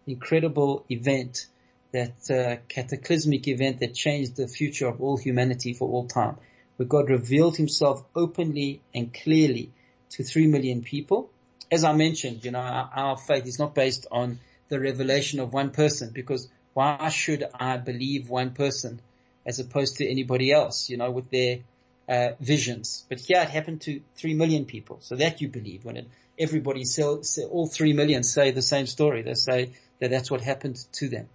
Incredible 0.07 0.85
event, 0.89 1.47
that 1.91 2.31
uh, 2.31 2.61
cataclysmic 2.69 3.49
event 3.49 3.81
that 3.81 3.93
changed 3.93 4.37
the 4.37 4.47
future 4.47 4.87
of 4.87 5.01
all 5.01 5.17
humanity 5.17 5.73
for 5.73 5.89
all 5.89 6.07
time, 6.07 6.37
where 6.77 6.87
God 6.87 7.09
revealed 7.09 7.57
himself 7.57 8.05
openly 8.15 8.81
and 8.93 9.13
clearly 9.13 9.73
to 10.11 10.23
three 10.23 10.47
million 10.47 10.83
people. 10.83 11.29
As 11.69 11.83
I 11.83 11.91
mentioned, 11.91 12.45
you 12.45 12.51
know, 12.51 12.59
our, 12.59 12.89
our 12.95 13.17
faith 13.17 13.45
is 13.47 13.59
not 13.59 13.75
based 13.75 14.07
on 14.09 14.39
the 14.69 14.79
revelation 14.79 15.41
of 15.41 15.51
one 15.51 15.71
person 15.71 16.11
because 16.13 16.47
why 16.73 17.09
should 17.09 17.43
I 17.53 17.75
believe 17.75 18.29
one 18.29 18.51
person? 18.51 19.01
as 19.45 19.59
opposed 19.59 19.97
to 19.97 20.09
anybody 20.09 20.51
else, 20.51 20.89
you 20.89 20.97
know, 20.97 21.11
with 21.11 21.29
their 21.29 21.59
uh, 22.07 22.29
visions. 22.39 23.05
But 23.09 23.19
here 23.19 23.41
it 23.41 23.49
happened 23.49 23.81
to 23.81 24.01
three 24.15 24.33
million 24.33 24.65
people, 24.65 24.99
so 25.01 25.15
that 25.15 25.41
you 25.41 25.47
believe 25.47 25.85
when 25.85 25.97
it, 25.97 26.07
everybody, 26.37 26.83
sell, 26.83 27.23
sell, 27.23 27.47
all 27.47 27.67
three 27.67 27.93
million 27.93 28.23
say 28.23 28.51
the 28.51 28.61
same 28.61 28.85
story. 28.85 29.21
They 29.21 29.33
say 29.33 29.71
that 29.99 30.11
that's 30.11 30.29
what 30.29 30.41
happened 30.41 30.77
to 30.93 31.09
them. 31.09 31.29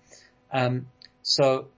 Um, 0.53 0.87
so 1.23 1.69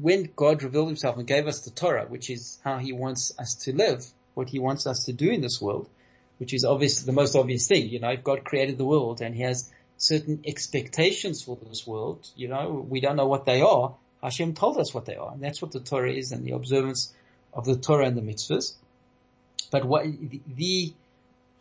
when 0.00 0.30
God 0.34 0.62
revealed 0.62 0.88
Himself 0.88 1.16
and 1.16 1.26
gave 1.26 1.46
us 1.46 1.60
the 1.60 1.70
Torah, 1.70 2.06
which 2.06 2.30
is 2.30 2.58
how 2.64 2.78
He 2.78 2.92
wants 2.92 3.32
us 3.38 3.54
to 3.64 3.74
live, 3.74 4.04
what 4.34 4.48
He 4.48 4.58
wants 4.58 4.86
us 4.86 5.04
to 5.04 5.12
do 5.12 5.30
in 5.30 5.40
this 5.40 5.60
world, 5.60 5.88
which 6.38 6.54
is 6.54 6.64
obviously 6.64 7.06
the 7.06 7.12
most 7.12 7.36
obvious 7.36 7.68
thing. 7.68 7.88
You 7.88 8.00
know, 8.00 8.16
God 8.16 8.44
created 8.44 8.78
the 8.78 8.84
world 8.84 9.20
and 9.20 9.34
He 9.34 9.42
has 9.42 9.70
certain 9.98 10.42
expectations 10.46 11.42
for 11.42 11.56
this 11.68 11.86
world, 11.86 12.28
you 12.34 12.48
know, 12.48 12.84
we 12.88 13.00
don't 13.00 13.14
know 13.16 13.28
what 13.28 13.46
they 13.46 13.60
are, 13.60 13.94
Hashem 14.22 14.54
told 14.54 14.78
us 14.78 14.92
what 14.92 15.04
they 15.04 15.16
are, 15.16 15.32
and 15.32 15.42
that's 15.42 15.62
what 15.62 15.72
the 15.72 15.80
Torah 15.80 16.12
is 16.12 16.32
and 16.32 16.44
the 16.44 16.52
observance 16.52 17.12
of 17.52 17.64
the 17.64 17.76
Torah 17.76 18.06
and 18.06 18.16
the 18.16 18.22
mitzvahs. 18.22 18.74
But 19.70 19.84
what 19.84 20.06
the 20.56 20.92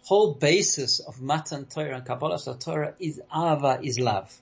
whole 0.04 0.34
basis 0.34 1.00
of 1.00 1.22
Matan 1.22 1.66
Torah 1.66 1.96
and 1.98 2.06
Kabbalah 2.06 2.40
so 2.40 2.56
Torah 2.56 2.94
is 3.00 3.22
Ava, 3.34 3.80
is 3.82 4.00
love. 4.00 4.36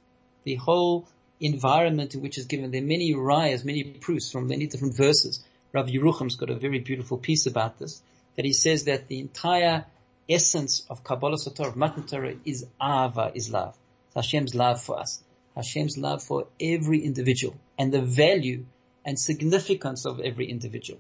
The 0.43 0.55
whole 0.55 1.07
environment 1.39 2.15
in 2.15 2.21
which 2.21 2.37
is 2.37 2.45
given. 2.45 2.71
There 2.71 2.81
are 2.81 2.85
many 2.85 3.13
rayas, 3.13 3.63
many 3.63 3.83
proofs 3.83 4.31
from 4.31 4.47
many 4.47 4.67
different 4.67 4.95
verses. 4.95 5.43
Rav 5.71 5.87
Yerucham's 5.87 6.35
got 6.35 6.49
a 6.49 6.55
very 6.55 6.79
beautiful 6.79 7.17
piece 7.17 7.45
about 7.45 7.77
this, 7.79 8.01
that 8.35 8.45
he 8.45 8.53
says 8.53 8.85
that 8.85 9.07
the 9.07 9.19
entire 9.19 9.85
essence 10.27 10.85
of 10.89 11.03
Kabbalah 11.03 11.37
Torah, 11.37 11.69
of 11.69 11.75
Matan 11.75 12.05
Torah 12.05 12.35
is 12.45 12.65
Ava, 12.81 13.31
is 13.33 13.49
love. 13.49 13.77
It's 14.07 14.15
Hashem's 14.15 14.55
love 14.55 14.81
for 14.81 14.99
us. 14.99 15.21
Hashem's 15.55 15.97
love 15.97 16.23
for 16.23 16.47
every 16.59 17.03
individual 17.03 17.55
and 17.77 17.91
the 17.91 18.01
value 18.01 18.65
and 19.05 19.19
significance 19.19 20.05
of 20.05 20.19
every 20.19 20.49
individual. 20.49 20.99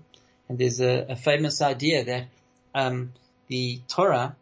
And 0.49 0.57
there's 0.57 0.81
a, 0.81 1.05
a 1.09 1.15
famous 1.15 1.61
idea 1.61 2.03
that 2.03 2.27
um, 2.75 3.13
the 3.47 3.79
Torah, 3.87 4.35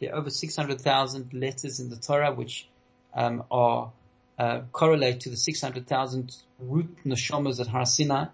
there 0.00 0.12
are 0.12 0.18
over 0.18 0.30
600,000 0.30 1.32
letters 1.34 1.78
in 1.80 1.90
the 1.90 1.96
Torah 1.96 2.32
which 2.32 2.66
um, 3.14 3.44
are 3.50 3.92
uh, 4.38 4.62
correlate 4.72 5.20
to 5.20 5.30
the 5.30 5.36
600,000 5.36 6.34
root 6.58 6.96
neshamas 7.04 7.60
at 7.60 7.66
Har 7.66 7.84
Sinai, 7.84 8.26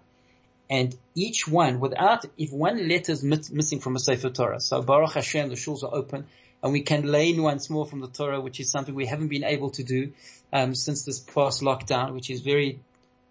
and 0.69 0.95
each 1.15 1.47
one, 1.47 1.79
without, 1.79 2.25
if 2.37 2.51
one 2.51 2.87
letter 2.87 3.11
is 3.11 3.23
missing 3.23 3.79
from 3.79 3.95
a 3.95 3.99
Sefer 3.99 4.29
Torah, 4.29 4.59
so 4.59 4.81
Baruch 4.81 5.13
Hashem, 5.13 5.49
the 5.49 5.55
shuls 5.55 5.83
are 5.83 5.93
open, 5.93 6.25
and 6.61 6.73
we 6.73 6.81
can 6.81 7.09
learn 7.09 7.41
once 7.41 7.69
more 7.69 7.85
from 7.85 8.01
the 8.01 8.07
Torah, 8.07 8.41
which 8.41 8.59
is 8.59 8.71
something 8.71 8.95
we 8.95 9.05
haven't 9.05 9.29
been 9.29 9.43
able 9.43 9.69
to 9.71 9.83
do 9.83 10.11
um, 10.51 10.75
since 10.75 11.03
this 11.03 11.19
past 11.19 11.61
lockdown, 11.61 12.13
which 12.13 12.29
is 12.29 12.41
very 12.41 12.79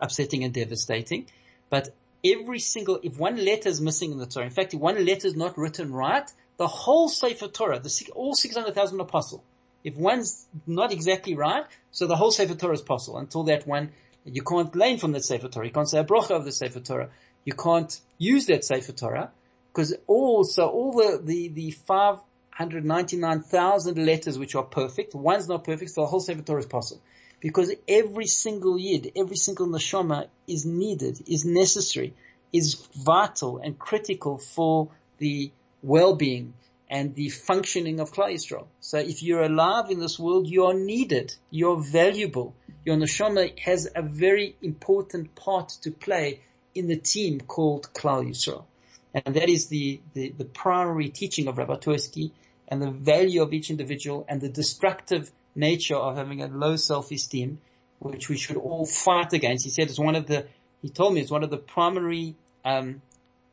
upsetting 0.01 0.45
and 0.45 0.55
devastating. 0.55 1.27
But 1.69 1.91
every 2.25 2.59
single, 2.59 3.01
if 3.03 3.19
one 3.19 3.37
letter 3.45 3.69
is 3.69 3.81
missing 3.81 4.13
in 4.13 4.19
the 4.19 4.27
Torah, 4.27 4.47
in 4.47 4.51
fact, 4.51 4.75
if 4.75 4.81
one 4.81 5.05
letter 5.05 5.27
is 5.27 5.37
not 5.37 5.57
written 5.59 5.93
right, 5.93 6.31
the 6.57 6.67
whole 6.67 7.09
Sefer 7.09 7.49
Torah, 7.49 7.79
the, 7.79 8.09
all 8.15 8.35
600,000 8.35 9.01
apostle, 9.01 9.45
if 9.85 9.97
one's 9.97 10.47
not 10.67 10.93
exactly 10.93 11.35
right, 11.35 11.65
so 11.93 12.07
the 12.07 12.17
whole 12.17 12.31
Sefer 12.31 12.55
Torah 12.55 12.75
is 12.75 12.83
possible 12.83 13.19
until 13.19 13.45
that 13.45 13.67
one, 13.67 13.93
you 14.25 14.43
can't 14.43 14.75
learn 14.75 14.99
from 14.99 15.13
that 15.13 15.25
Sefer 15.25 15.49
Torah. 15.49 15.67
You 15.67 15.73
can't 15.73 15.89
say 15.89 16.01
a 16.01 16.05
bracha 16.05 16.31
of 16.31 16.45
the 16.45 16.53
Sefer 16.53 16.81
Torah. 16.81 17.11
You 17.45 17.53
can't 17.53 18.01
use 18.19 18.47
that 18.47 18.65
Sefer 18.65 18.93
Torah 18.93 19.31
because 19.73 19.95
all, 20.09 20.43
so 20.43 20.69
all 20.69 20.93
the, 20.93 21.21
the, 21.23 21.49
the 21.49 21.71
five 21.71 22.19
199,000 22.59 24.07
letters 24.07 24.39
which 24.39 24.55
are 24.55 24.63
perfect. 24.63 25.15
One's 25.15 25.47
not 25.47 25.63
perfect, 25.63 25.91
so 25.91 26.01
the 26.01 26.07
whole 26.07 26.21
Sefer 26.21 26.41
Torah 26.41 26.61
is 26.61 26.67
possible. 26.67 27.03
Because 27.41 27.73
every 27.87 28.27
single 28.27 28.79
yid, 28.79 29.13
every 29.17 29.37
single 29.37 29.67
neshama 29.67 30.29
is 30.47 30.65
needed, 30.65 31.23
is 31.29 31.45
necessary, 31.45 32.15
is 32.53 32.75
vital 32.95 33.59
and 33.59 33.79
critical 33.79 34.39
for 34.39 34.89
the 35.19 35.51
well-being 35.83 36.55
and 36.89 37.15
the 37.15 37.29
functioning 37.29 38.01
of 38.01 38.13
Klal 38.13 38.33
Yisrael. 38.33 38.67
So 38.81 38.99
if 38.99 39.23
you're 39.23 39.43
alive 39.43 39.91
in 39.91 39.99
this 39.99 40.19
world, 40.19 40.47
you 40.49 40.67
are 40.67 40.75
needed. 40.75 41.35
You're 41.51 41.81
valuable. 41.81 42.55
Your 42.85 42.97
neshama 42.97 43.59
has 43.59 43.89
a 43.95 44.03
very 44.03 44.57
important 44.63 45.35
part 45.35 45.71
to 45.83 45.91
play 45.91 46.41
in 46.75 46.87
the 46.87 46.97
team 46.97 47.41
called 47.41 47.89
Klal 47.93 48.29
Yisrael. 48.29 48.65
And 49.13 49.35
that 49.35 49.49
is 49.49 49.67
the, 49.67 50.01
the, 50.15 50.29
the 50.31 50.45
primary 50.45 51.09
teaching 51.09 51.49
of 51.49 51.59
Rabbi 51.59 51.77
Twerski 51.77 52.31
and 52.69 52.83
the 52.83 52.91
value 52.91 53.43
of 53.43 53.53
each 53.53 53.71
individual 53.71 54.25
and 54.29 54.41
the 54.41 54.49
destructive 54.49 55.31
nature 55.57 55.97
of 55.97 56.17
having 56.17 56.43
a 56.43 56.49
low 56.49 56.77
self-esteem, 56.77 57.59
which 57.99 58.29
we 58.29 58.37
should 58.37 58.57
all 58.57 58.87
fight 58.87 59.33
against. 59.33 59.65
He 59.65 59.71
said 59.71 59.89
it's 59.89 59.99
one 59.99 60.15
of 60.15 60.27
the, 60.27 60.47
he 60.83 60.91
told 60.91 61.15
me 61.15 61.21
it's 61.21 61.31
one 61.31 61.43
of 61.43 61.51
the 61.51 61.57
primary 61.57 62.37
um, 62.65 63.03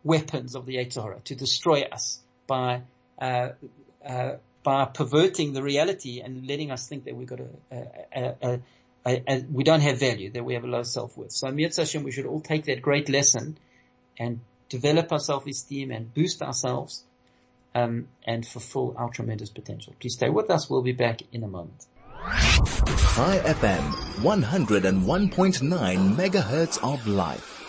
weapons 0.04 0.56
of 0.56 0.66
the 0.66 0.76
Yetzer 0.76 1.02
Hara 1.02 1.20
to 1.26 1.36
destroy 1.36 1.84
us 1.84 2.20
by 2.48 2.82
uh, 3.20 3.50
uh, 4.06 4.34
by 4.64 4.86
perverting 4.86 5.54
the 5.54 5.62
reality 5.62 6.22
and 6.22 6.48
letting 6.48 6.72
us 6.72 6.88
think 6.88 7.06
that 7.06 7.16
we've 7.16 7.28
got 7.28 7.40
a, 7.40 7.86
a, 8.16 8.60
a, 9.06 9.44
we 9.52 9.64
don't 9.64 9.82
have 9.82 10.00
value, 10.00 10.32
that 10.32 10.46
we 10.46 10.54
have 10.54 10.64
a 10.64 10.68
low 10.68 10.84
self-worth. 10.84 11.34
So 11.34 11.48
Mirz 11.48 11.78
Hashem, 11.78 12.04
we 12.04 12.12
should 12.12 12.26
all 12.26 12.40
take 12.40 12.66
that 12.66 12.82
great 12.82 13.10
lesson 13.10 13.58
and 14.18 14.40
develop 14.70 15.12
our 15.12 15.20
self-esteem 15.20 15.92
and 15.92 16.14
boost 16.14 16.42
ourselves 16.42 17.04
um, 17.76 18.08
and 18.26 18.46
fulfill 18.46 18.96
our 18.98 19.10
tremendous 19.10 19.50
potential. 19.50 19.94
Please 20.00 20.14
stay 20.14 20.30
with 20.30 20.50
us. 20.50 20.70
We'll 20.70 20.82
be 20.82 20.94
back 20.94 21.22
in 21.34 21.44
a 21.44 21.48
moment. 21.48 21.86
Chai 22.24 23.38
FM, 23.44 23.82
101.9 24.22 26.16
megahertz 26.16 26.80
of 26.82 27.06
life. 27.06 27.62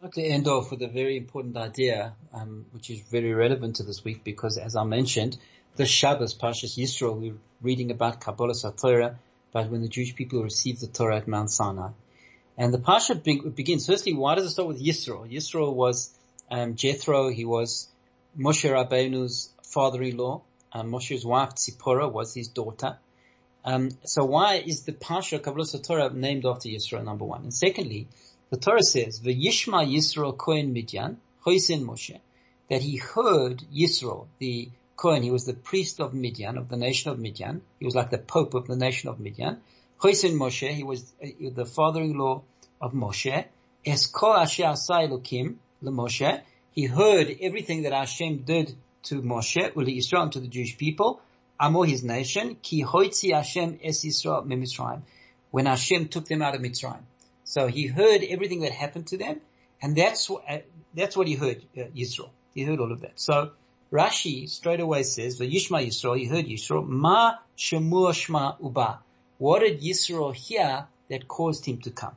I'd 0.00 0.04
like 0.04 0.14
to 0.14 0.22
end 0.22 0.48
off 0.48 0.70
with 0.70 0.80
a 0.80 0.88
very 0.88 1.18
important 1.18 1.58
idea, 1.58 2.14
um, 2.32 2.64
which 2.72 2.88
is 2.88 3.00
very 3.00 3.34
relevant 3.34 3.76
to 3.76 3.82
this 3.82 4.02
week 4.02 4.24
because 4.24 4.56
as 4.56 4.74
I 4.74 4.84
mentioned, 4.84 5.36
the 5.76 5.84
Shabbos, 5.84 6.34
Parshas 6.34 6.78
Yisro, 6.78 7.14
we're 7.14 7.34
reading 7.60 7.90
about 7.90 8.20
Kabbalah 8.20 8.54
Torah, 8.74 9.18
about 9.52 9.70
when 9.70 9.82
the 9.82 9.88
Jewish 9.88 10.14
people 10.14 10.42
received 10.42 10.80
the 10.80 10.86
Torah 10.86 11.18
at 11.18 11.28
Mount 11.28 11.50
Sinai. 11.50 11.90
And 12.56 12.72
the 12.72 12.78
Parsha 12.78 13.22
be- 13.22 13.50
begins, 13.50 13.86
firstly, 13.86 14.14
why 14.14 14.34
does 14.34 14.46
it 14.46 14.50
start 14.50 14.68
with 14.68 14.82
Yisro? 14.82 15.30
Yisro 15.30 15.74
was 15.74 16.10
um, 16.50 16.74
Jethro, 16.74 17.28
he 17.28 17.44
was 17.44 17.88
Moshe 18.38 18.66
Rabbeinu's 18.66 19.50
father-in-law. 19.62 20.40
Um, 20.72 20.90
Moshe's 20.90 21.26
wife, 21.26 21.50
Tzipporah, 21.56 22.10
was 22.10 22.32
his 22.32 22.48
daughter. 22.48 22.98
Um, 23.64 23.90
so 24.04 24.24
why 24.24 24.56
is 24.56 24.84
the 24.84 24.92
Parsha 24.92 25.42
Kabbalah 25.42 25.66
Torah 25.82 26.10
named 26.12 26.46
after 26.46 26.68
Yisro, 26.68 27.04
number 27.04 27.24
one? 27.24 27.42
And 27.42 27.54
secondly, 27.54 28.08
the 28.50 28.56
Torah 28.56 28.82
says, 28.82 29.20
V'yishma 29.20 29.86
Yisro 29.86 30.36
Kohen 30.36 30.74
Midyan, 30.74 31.16
Choisen 31.44 31.84
Moshe, 31.84 32.18
that 32.68 32.82
he 32.82 32.96
heard 32.96 33.62
Yisro, 33.74 34.26
the 34.38 34.70
Kohen, 35.00 35.22
he 35.22 35.30
was 35.30 35.46
the 35.46 35.54
priest 35.54 35.98
of 35.98 36.12
Midian, 36.12 36.58
of 36.58 36.68
the 36.68 36.76
nation 36.76 37.10
of 37.10 37.18
Midian. 37.18 37.62
He 37.78 37.86
was 37.86 37.94
like 37.94 38.10
the 38.10 38.18
pope 38.18 38.52
of 38.52 38.66
the 38.66 38.76
nation 38.76 39.08
of 39.08 39.18
Midian. 39.18 39.62
Choisen 39.98 40.34
Moshe, 40.34 40.68
he 40.74 40.82
was 40.82 41.10
uh, 41.24 41.28
the 41.54 41.64
father-in-law 41.64 42.42
of 42.82 42.92
Moshe. 42.92 43.46
Esko 43.86 44.38
Asher 44.38 44.64
Asai 44.64 45.08
Elokim, 45.08 45.56
Moshe. 45.82 46.42
He 46.72 46.84
heard 46.84 47.34
everything 47.40 47.84
that 47.84 47.94
Hashem 47.94 48.42
did 48.42 48.74
to 49.04 49.22
Moshe, 49.22 49.74
Uli 49.74 49.96
Israel, 49.96 50.28
to 50.28 50.40
the 50.40 50.48
Jewish 50.48 50.76
people. 50.76 51.22
Amo 51.60 51.82
his 51.82 52.02
nation, 52.02 52.56
ki 52.62 52.82
hoitzi 52.84 53.34
Hashem 53.34 53.80
es 53.84 54.02
Yisrael 54.02 54.46
Mitzrayim, 54.46 55.02
when 55.50 55.66
Hashem 55.66 56.08
took 56.08 56.26
them 56.26 56.40
out 56.40 56.54
of 56.54 56.62
Mitzrayim. 56.62 57.02
So 57.44 57.66
he 57.66 57.86
heard 57.86 58.22
everything 58.22 58.60
that 58.60 58.72
happened 58.72 59.08
to 59.08 59.18
them, 59.18 59.40
and 59.82 59.94
that's 59.94 60.30
what, 60.30 60.44
uh, 60.48 60.58
that's 60.94 61.16
what 61.16 61.26
he 61.26 61.34
heard, 61.34 61.62
uh, 61.76 61.82
Yisrael. 61.96 62.30
He 62.54 62.62
heard 62.62 62.80
all 62.80 62.92
of 62.92 63.02
that. 63.02 63.20
So 63.20 63.50
Rashi 63.92 64.48
straight 64.48 64.80
away 64.80 65.02
says, 65.02 65.38
the 65.38 65.44
Yishma 65.44 65.86
Yisrael, 65.86 66.18
he 66.18 66.26
heard 66.26 66.46
Yisrael, 66.46 66.86
ma 66.86 67.34
shemua 67.58 68.12
shma 68.12 68.56
uba. 68.62 69.00
What 69.38 69.60
did 69.60 69.82
Yisrael 69.82 70.34
hear 70.34 70.86
that 71.08 71.28
caused 71.28 71.66
him 71.66 71.78
to 71.82 71.90
come? 71.90 72.16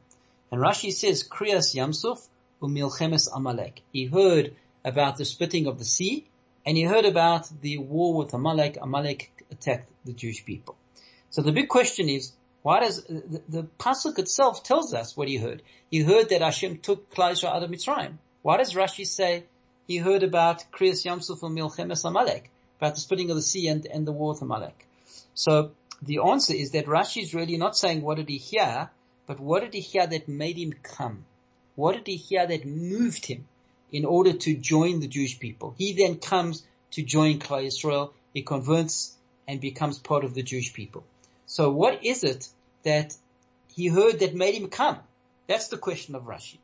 And 0.52 0.62
Rashi 0.62 0.92
says, 0.94 1.28
Kriyas 1.28 1.76
Yamsuf 1.76 2.26
umilchemes 2.62 3.28
Amalek. 3.34 3.82
He 3.92 4.06
heard 4.06 4.56
about 4.86 5.18
the 5.18 5.26
splitting 5.26 5.68
of 5.68 5.80
the 5.80 5.86
sea, 5.86 6.28
and 6.66 6.78
he 6.78 6.84
heard 6.84 7.06
about 7.06 7.50
the 7.62 7.78
war 7.80 8.14
with 8.14 8.34
Amalek. 8.34 8.78
Amalek 8.82 9.32
attacked 9.54 9.90
the 10.06 10.14
Jewish 10.14 10.46
people. 10.46 10.76
So 11.30 11.42
the 11.42 11.52
big 11.52 11.70
question 11.70 12.10
is, 12.10 12.34
why 12.62 12.80
does 12.80 13.04
the, 13.04 13.42
the 13.50 13.64
pasuk 13.80 14.20
itself 14.20 14.64
tells 14.64 14.94
us 14.94 15.18
what 15.18 15.28
he 15.28 15.38
heard? 15.38 15.62
He 15.92 16.00
heard 16.02 16.30
that 16.30 16.42
Hashem 16.42 16.80
took 16.80 17.14
Klal 17.14 17.44
out 17.44 17.64
of 17.64 17.70
Mitzrayim. 17.70 18.18
Why 18.42 18.58
does 18.58 18.74
Rashi 18.74 19.06
say 19.06 19.44
he 19.88 19.98
heard 19.98 20.24
about 20.24 20.64
Kriyas 20.72 21.06
Yamsuf 21.06 21.44
and 21.44 21.58
Milchemes 21.58 22.06
Amalek, 22.06 22.50
about 22.80 22.96
the 22.96 23.02
splitting 23.02 23.30
of 23.30 23.36
the 23.36 23.42
sea 23.42 23.68
and, 23.68 23.86
and 23.86 24.08
the 24.08 24.12
war 24.12 24.34
with 24.34 24.42
Amalek? 24.42 24.88
So 25.34 25.72
the 26.02 26.20
answer 26.20 26.54
is 26.54 26.72
that 26.72 26.86
Rashi 26.86 27.22
is 27.22 27.34
really 27.34 27.58
not 27.58 27.78
saying 27.78 28.02
what 28.02 28.18
did 28.18 28.30
he 28.30 28.38
hear, 28.38 28.90
but 29.28 29.40
what 29.40 29.62
did 29.62 29.74
he 29.74 29.82
hear 29.82 30.08
that 30.08 30.28
made 30.28 30.58
him 30.58 30.74
come? 30.84 31.26
What 31.76 31.96
did 31.96 32.08
he 32.08 32.18
hear 32.18 32.46
that 32.46 32.66
moved 32.66 33.26
him 33.26 33.48
in 33.92 34.06
order 34.06 34.34
to 34.34 34.56
join 34.56 35.00
the 35.00 35.08
Jewish 35.08 35.40
people? 35.40 35.76
He 35.78 35.94
then 35.94 36.18
comes 36.18 36.64
to 36.92 37.04
join 37.04 37.40
Klal 37.40 37.66
Yisrael. 37.66 38.12
He 38.34 38.42
converts 38.42 39.18
and 39.48 39.60
becomes 39.60 40.00
part 40.00 40.24
of 40.24 40.34
the 40.34 40.44
Jewish 40.44 40.74
people. 40.74 41.04
So 41.46 41.72
what 41.72 42.06
is 42.06 42.24
it 42.24 42.48
that 42.84 43.16
he 43.76 43.88
heard 43.88 44.20
that 44.20 44.36
made 44.36 44.56
him 44.56 44.70
come? 44.70 45.00
That's 45.48 45.68
the 45.68 45.78
question 45.78 46.16
of 46.16 46.24
Rashi. 46.24 46.58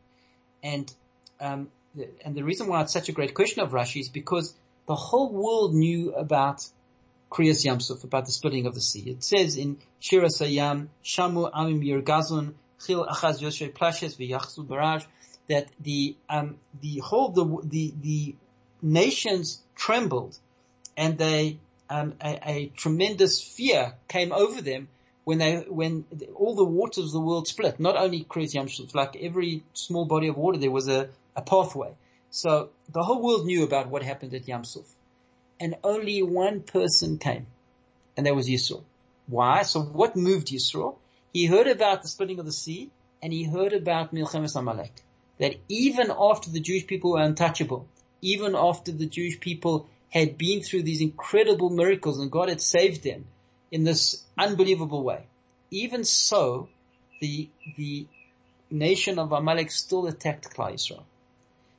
And, 0.63 0.91
um, 1.39 1.69
the, 1.95 2.07
and 2.23 2.36
the 2.36 2.43
reason 2.43 2.67
why 2.67 2.82
it's 2.82 2.93
such 2.93 3.09
a 3.09 3.11
great 3.11 3.34
question 3.34 3.61
of 3.61 3.71
Rashi 3.71 3.99
is 3.99 4.09
because 4.09 4.53
the 4.88 4.95
whole 4.95 5.32
world 5.32 5.73
knew 5.73 6.13
about 6.13 6.65
Kriyas 7.30 7.65
Yamsuf, 7.65 8.03
about 8.03 8.25
the 8.25 8.32
splitting 8.32 8.65
of 8.65 8.73
the 8.73 8.82
sea. 8.82 9.11
It 9.11 9.23
says 9.23 9.55
in 9.55 9.77
Shira 9.99 10.27
Sayam, 10.27 10.88
Shamu 11.03 11.51
Amim 11.51 11.84
Yirgazun, 11.86 12.53
Chil 12.86 13.05
Achaz 13.05 13.39
Yoshe 13.39 13.73
Plashes 13.73 14.15
V'Yachzu 14.15 14.65
Baraj, 14.65 15.05
that 15.47 15.67
the, 15.80 16.15
um, 16.30 16.57
the 16.82 16.99
whole, 16.99 17.30
the, 17.30 17.67
the, 17.67 17.93
the 18.01 18.36
nations 18.82 19.61
trembled 19.75 20.38
and 20.95 21.17
they 21.17 21.59
um, 21.89 22.13
a, 22.21 22.39
a, 22.49 22.71
tremendous 22.75 23.41
fear 23.41 23.93
came 24.07 24.31
over 24.31 24.61
them 24.61 24.87
when 25.23 25.39
they 25.39 25.57
when 25.67 26.05
all 26.35 26.55
the 26.55 26.63
waters 26.63 27.05
of 27.05 27.11
the 27.11 27.19
world 27.19 27.47
split. 27.47 27.79
Not 27.79 27.97
only 27.97 28.23
Kriyas 28.23 28.53
Yamsuf, 28.53 28.93
like 28.93 29.15
every 29.15 29.63
small 29.73 30.05
body 30.05 30.27
of 30.27 30.37
water, 30.37 30.57
there 30.57 30.71
was 30.71 30.87
a, 30.87 31.09
a 31.35 31.41
pathway. 31.41 31.91
So 32.29 32.69
the 32.91 33.03
whole 33.03 33.21
world 33.21 33.45
knew 33.45 33.63
about 33.63 33.89
what 33.89 34.03
happened 34.03 34.33
at 34.33 34.45
Yamsuf, 34.45 34.85
and 35.59 35.75
only 35.83 36.21
one 36.21 36.61
person 36.61 37.17
came, 37.17 37.47
and 38.15 38.25
that 38.25 38.35
was 38.35 38.47
Yisro. 38.47 38.83
Why? 39.27 39.63
So 39.63 39.81
what 39.81 40.15
moved 40.15 40.47
Yisro? 40.47 40.95
He 41.33 41.45
heard 41.45 41.67
about 41.67 42.01
the 42.01 42.07
splitting 42.07 42.39
of 42.39 42.45
the 42.45 42.51
sea, 42.51 42.89
and 43.21 43.33
he 43.33 43.43
heard 43.43 43.73
about 43.73 44.13
Milchemes 44.13 44.55
Amalek. 44.55 44.93
That 45.39 45.55
even 45.69 46.11
after 46.11 46.49
the 46.49 46.59
Jewish 46.59 46.85
people 46.85 47.11
were 47.11 47.21
untouchable, 47.21 47.87
even 48.21 48.55
after 48.55 48.91
the 48.91 49.05
Jewish 49.05 49.39
people 49.39 49.87
had 50.10 50.38
been 50.38 50.62
through 50.62 50.84
these 50.84 51.01
incredible 51.01 51.70
miracles 51.70 52.20
and 52.20 52.32
God 52.32 52.49
had 52.49 52.62
saved 52.62 53.03
them 53.03 53.26
in 53.72 53.84
this 53.84 54.24
unbelievable 54.38 55.03
way. 55.03 55.26
Even 55.72 56.03
so, 56.03 56.68
the, 57.22 57.49
the 57.78 58.07
nation 58.72 59.20
of 59.20 59.32
Amalek 59.32 59.72
still 59.72 60.07
attacked 60.07 60.53
Klal 60.55 60.74
Yisrael. 60.74 61.03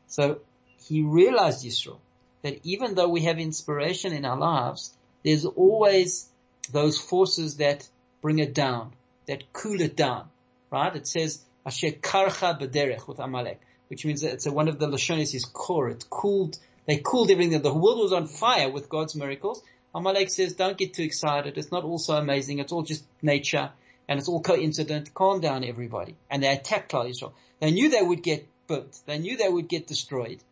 So 0.07 0.41
he 0.89 1.03
realized 1.03 1.65
Yisrael 1.65 1.99
that 2.43 2.61
even 2.65 2.95
though 2.95 3.09
we 3.09 3.23
have 3.23 3.39
inspiration 3.39 4.13
in 4.13 4.25
our 4.25 4.39
lives, 4.39 4.93
there's 5.25 5.45
always 5.45 6.29
those 6.73 6.99
forces 6.99 7.57
that 7.57 7.89
bring 8.23 8.39
it 8.39 8.55
down, 8.55 8.93
that 9.27 9.53
cool 9.53 9.81
it 9.81 9.97
down, 9.97 10.29
right? 10.71 10.95
It 10.95 11.07
says, 11.07 11.43
Asher 11.67 11.91
karcha 11.91 12.59
bederech 12.59 13.07
with 13.07 13.19
Amalek, 13.19 13.61
which 13.89 14.05
means 14.05 14.23
that 14.23 14.33
it's 14.33 14.47
a, 14.47 14.53
one 14.53 14.69
of 14.69 14.79
the 14.79 14.87
Lashonis 14.87 15.35
is 15.35 15.45
core. 15.45 15.89
It 15.91 16.09
cooled 16.09 16.59
they 16.91 16.99
cooled 16.99 17.31
everything. 17.31 17.63
The 17.63 17.73
world 17.73 18.01
was 18.01 18.13
on 18.13 18.27
fire 18.27 18.69
with 18.69 18.89
God's 18.89 19.15
miracles. 19.15 19.63
Amalek 19.95 20.29
says, 20.29 20.55
don't 20.55 20.77
get 20.77 20.93
too 20.93 21.05
excited. 21.05 21.57
It's 21.57 21.71
not 21.71 21.85
all 21.85 21.99
so 21.99 22.17
amazing. 22.17 22.59
It's 22.59 22.73
all 22.73 22.83
just 22.83 23.05
nature 23.23 23.71
and 24.09 24.19
it's 24.19 24.29
all 24.29 24.41
coincident. 24.41 25.15
Calm 25.15 25.41
down 25.41 25.63
everybody. 25.63 26.17
And 26.29 26.43
they 26.43 26.53
attacked 26.53 26.91
Klal. 26.91 27.33
They 27.61 27.71
knew 27.71 27.91
they 27.91 28.03
would 28.03 28.25
get 28.25 28.49
burnt. 28.67 28.99
They 29.07 29.19
knew 29.19 29.37
they 29.37 29.49
would 29.49 29.69
get 29.69 29.87
destroyed. 29.87 30.43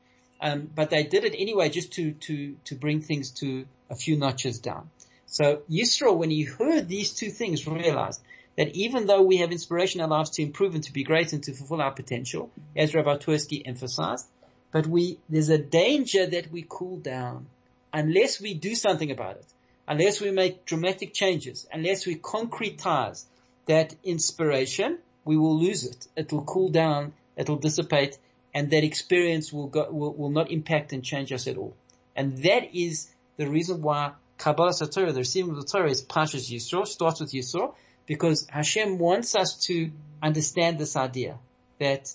Um, 0.40 0.70
but 0.72 0.90
they 0.90 1.02
did 1.02 1.24
it 1.24 1.34
anyway 1.36 1.70
just 1.70 1.94
to, 1.94 2.12
to, 2.12 2.54
to 2.66 2.76
bring 2.76 3.00
things 3.00 3.32
to 3.40 3.66
a 3.90 3.96
few 3.96 4.16
notches 4.16 4.60
down. 4.60 4.90
So 5.26 5.62
Yisro, 5.68 6.16
when 6.16 6.30
he 6.30 6.44
heard 6.44 6.86
these 6.88 7.14
two 7.14 7.30
things, 7.30 7.66
realized 7.66 8.20
that 8.56 8.76
even 8.76 9.06
though 9.06 9.22
we 9.22 9.38
have 9.38 9.50
inspiration 9.50 10.00
in 10.00 10.04
our 10.04 10.18
lives 10.18 10.30
to 10.30 10.42
improve 10.42 10.76
and 10.76 10.84
to 10.84 10.92
be 10.92 11.02
great 11.02 11.32
and 11.32 11.42
to 11.42 11.52
fulfill 11.52 11.82
our 11.82 11.92
potential, 11.92 12.50
as 12.76 12.94
Rabbi 12.94 13.16
Twerski 13.16 13.62
emphasized, 13.66 14.28
but 14.70 14.86
we, 14.86 15.18
there's 15.28 15.48
a 15.48 15.58
danger 15.58 16.26
that 16.26 16.50
we 16.50 16.64
cool 16.68 16.98
down 16.98 17.46
unless 17.92 18.40
we 18.40 18.54
do 18.54 18.74
something 18.74 19.10
about 19.10 19.36
it, 19.36 19.46
unless 19.86 20.20
we 20.20 20.30
make 20.30 20.64
dramatic 20.64 21.14
changes, 21.14 21.66
unless 21.72 22.06
we 22.06 22.16
concretize 22.16 23.24
that 23.66 23.94
inspiration, 24.04 24.98
we 25.24 25.36
will 25.36 25.58
lose 25.58 25.84
it. 25.84 26.06
It 26.16 26.32
will 26.32 26.44
cool 26.44 26.68
down, 26.68 27.12
it 27.36 27.48
will 27.48 27.56
dissipate, 27.56 28.18
and 28.54 28.70
that 28.70 28.84
experience 28.84 29.52
will, 29.52 29.68
go, 29.68 29.88
will, 29.90 30.12
will 30.14 30.30
not 30.30 30.50
impact 30.50 30.92
and 30.92 31.04
change 31.04 31.32
us 31.32 31.46
at 31.46 31.56
all. 31.56 31.74
And 32.16 32.38
that 32.42 32.74
is 32.74 33.08
the 33.36 33.48
reason 33.48 33.82
why 33.82 34.12
Kabbalah 34.38 34.72
Torah, 34.90 35.12
the 35.12 35.20
receiving 35.20 35.50
of 35.50 35.56
the 35.56 35.66
Torah 35.66 35.90
is 35.90 36.02
Pashas 36.02 36.50
Yisro, 36.50 36.86
starts 36.86 37.20
with 37.20 37.32
Yisro, 37.32 37.74
because 38.06 38.46
Hashem 38.50 38.98
wants 38.98 39.36
us 39.36 39.66
to 39.66 39.90
understand 40.22 40.78
this 40.78 40.96
idea 40.96 41.38
that 41.78 42.12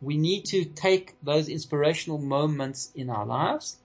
we 0.00 0.16
need 0.16 0.44
to 0.46 0.64
take 0.64 1.16
those 1.22 1.48
inspirational 1.48 2.18
moments 2.18 2.90
in 2.94 3.10
our 3.10 3.26
lives 3.26 3.76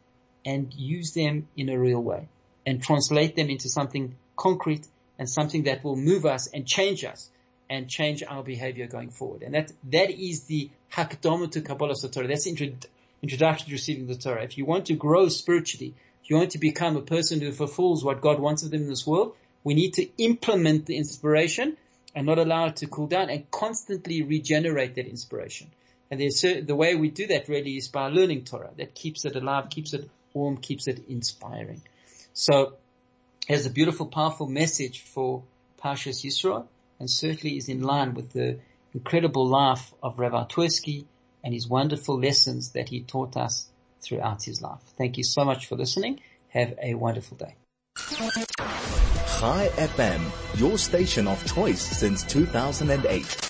and 0.46 0.74
use 0.74 1.14
them 1.14 1.48
in 1.56 1.70
a 1.70 1.80
real 1.80 2.02
way 2.02 2.28
and 2.66 2.82
translate 2.82 3.36
them 3.36 3.50
into 3.50 3.70
something 3.70 4.16
concrete 4.36 4.88
and 5.18 5.30
something 5.30 5.64
that 5.64 5.84
will 5.84 5.96
move 5.96 6.26
us 6.26 6.48
and 6.48 6.68
change 6.68 7.04
us 7.04 7.30
and 7.70 7.90
change 7.90 8.24
our 8.24 8.44
behavior 8.44 8.88
going 8.88 9.10
forward. 9.10 9.42
And 9.42 9.54
that, 9.56 9.72
that 9.92 10.12
is 10.12 10.44
the 10.44 10.70
hakdama 10.92 11.52
to 11.52 11.62
Kabbalah 11.62 11.96
Torah. 11.96 12.28
That's 12.28 12.44
the 12.44 12.74
introduction 13.22 13.68
to 13.68 13.74
receiving 13.74 14.08
the 14.08 14.16
Torah. 14.16 14.44
If 14.44 14.58
you 14.58 14.66
want 14.66 14.88
to 14.88 14.96
grow 14.96 15.30
spiritually, 15.30 15.94
if 16.24 16.30
you 16.30 16.36
want 16.36 16.52
to 16.52 16.60
become 16.60 16.96
a 16.96 17.02
person 17.02 17.42
who 17.42 17.52
fulfills 17.52 18.04
what 18.04 18.22
God 18.22 18.40
wants 18.40 18.64
of 18.64 18.72
them 18.72 18.84
in 18.84 18.90
this 18.90 19.08
world, 19.08 19.36
we 19.64 19.74
need 19.74 19.94
to 19.94 20.08
implement 20.18 20.86
the 20.86 20.98
inspiration 20.98 21.78
and 22.16 22.26
not 22.28 22.38
allow 22.38 22.68
it 22.68 22.78
to 22.78 22.88
cool 22.88 23.08
down 23.08 23.30
and 23.30 23.50
constantly 23.50 24.22
regenerate 24.22 24.96
that 24.96 25.08
inspiration. 25.08 25.72
And 26.14 26.68
the 26.68 26.76
way 26.76 26.94
we 26.94 27.10
do 27.10 27.26
that 27.28 27.50
really 27.50 27.76
is 27.76 27.88
by 27.88 28.08
learning 28.10 28.44
Torah. 28.46 28.70
That 28.78 28.94
keeps 28.94 29.26
it 29.26 29.36
alive, 29.36 29.72
keeps 29.72 29.94
it 29.94 30.08
warm, 30.32 30.58
keeps 30.58 30.88
it 30.88 31.08
inspiring. 31.10 31.82
So 32.34 32.74
has 33.48 33.66
a 33.66 33.72
beautiful, 33.72 34.06
powerful 34.06 34.48
message 34.48 35.02
for 35.02 35.42
Parshas 35.82 36.24
Yisro 36.24 36.68
and 37.00 37.10
certainly 37.10 37.58
is 37.58 37.68
in 37.68 37.82
line 37.82 38.14
with 38.14 38.32
the 38.32 38.60
incredible 38.94 39.48
life 39.48 39.92
of 40.04 40.20
Rabbi 40.20 40.44
Twerski 40.46 41.06
and 41.44 41.52
his 41.52 41.68
wonderful 41.68 42.20
lessons 42.20 42.74
that 42.74 42.90
he 42.90 43.02
taught 43.02 43.36
us 43.36 43.68
throughout 44.02 44.44
his 44.44 44.62
life. 44.62 44.82
Thank 44.96 45.18
you 45.18 45.24
so 45.24 45.44
much 45.44 45.66
for 45.66 45.76
listening. 45.76 46.20
Have 46.50 46.76
a 46.80 46.94
wonderful 46.94 47.38
day. 47.38 47.56
Chai 47.98 49.68
FM, 49.76 50.60
your 50.60 50.78
station 50.78 51.28
of 51.28 51.44
choice 51.56 51.82
since 51.82 52.24
2008. 52.24 53.43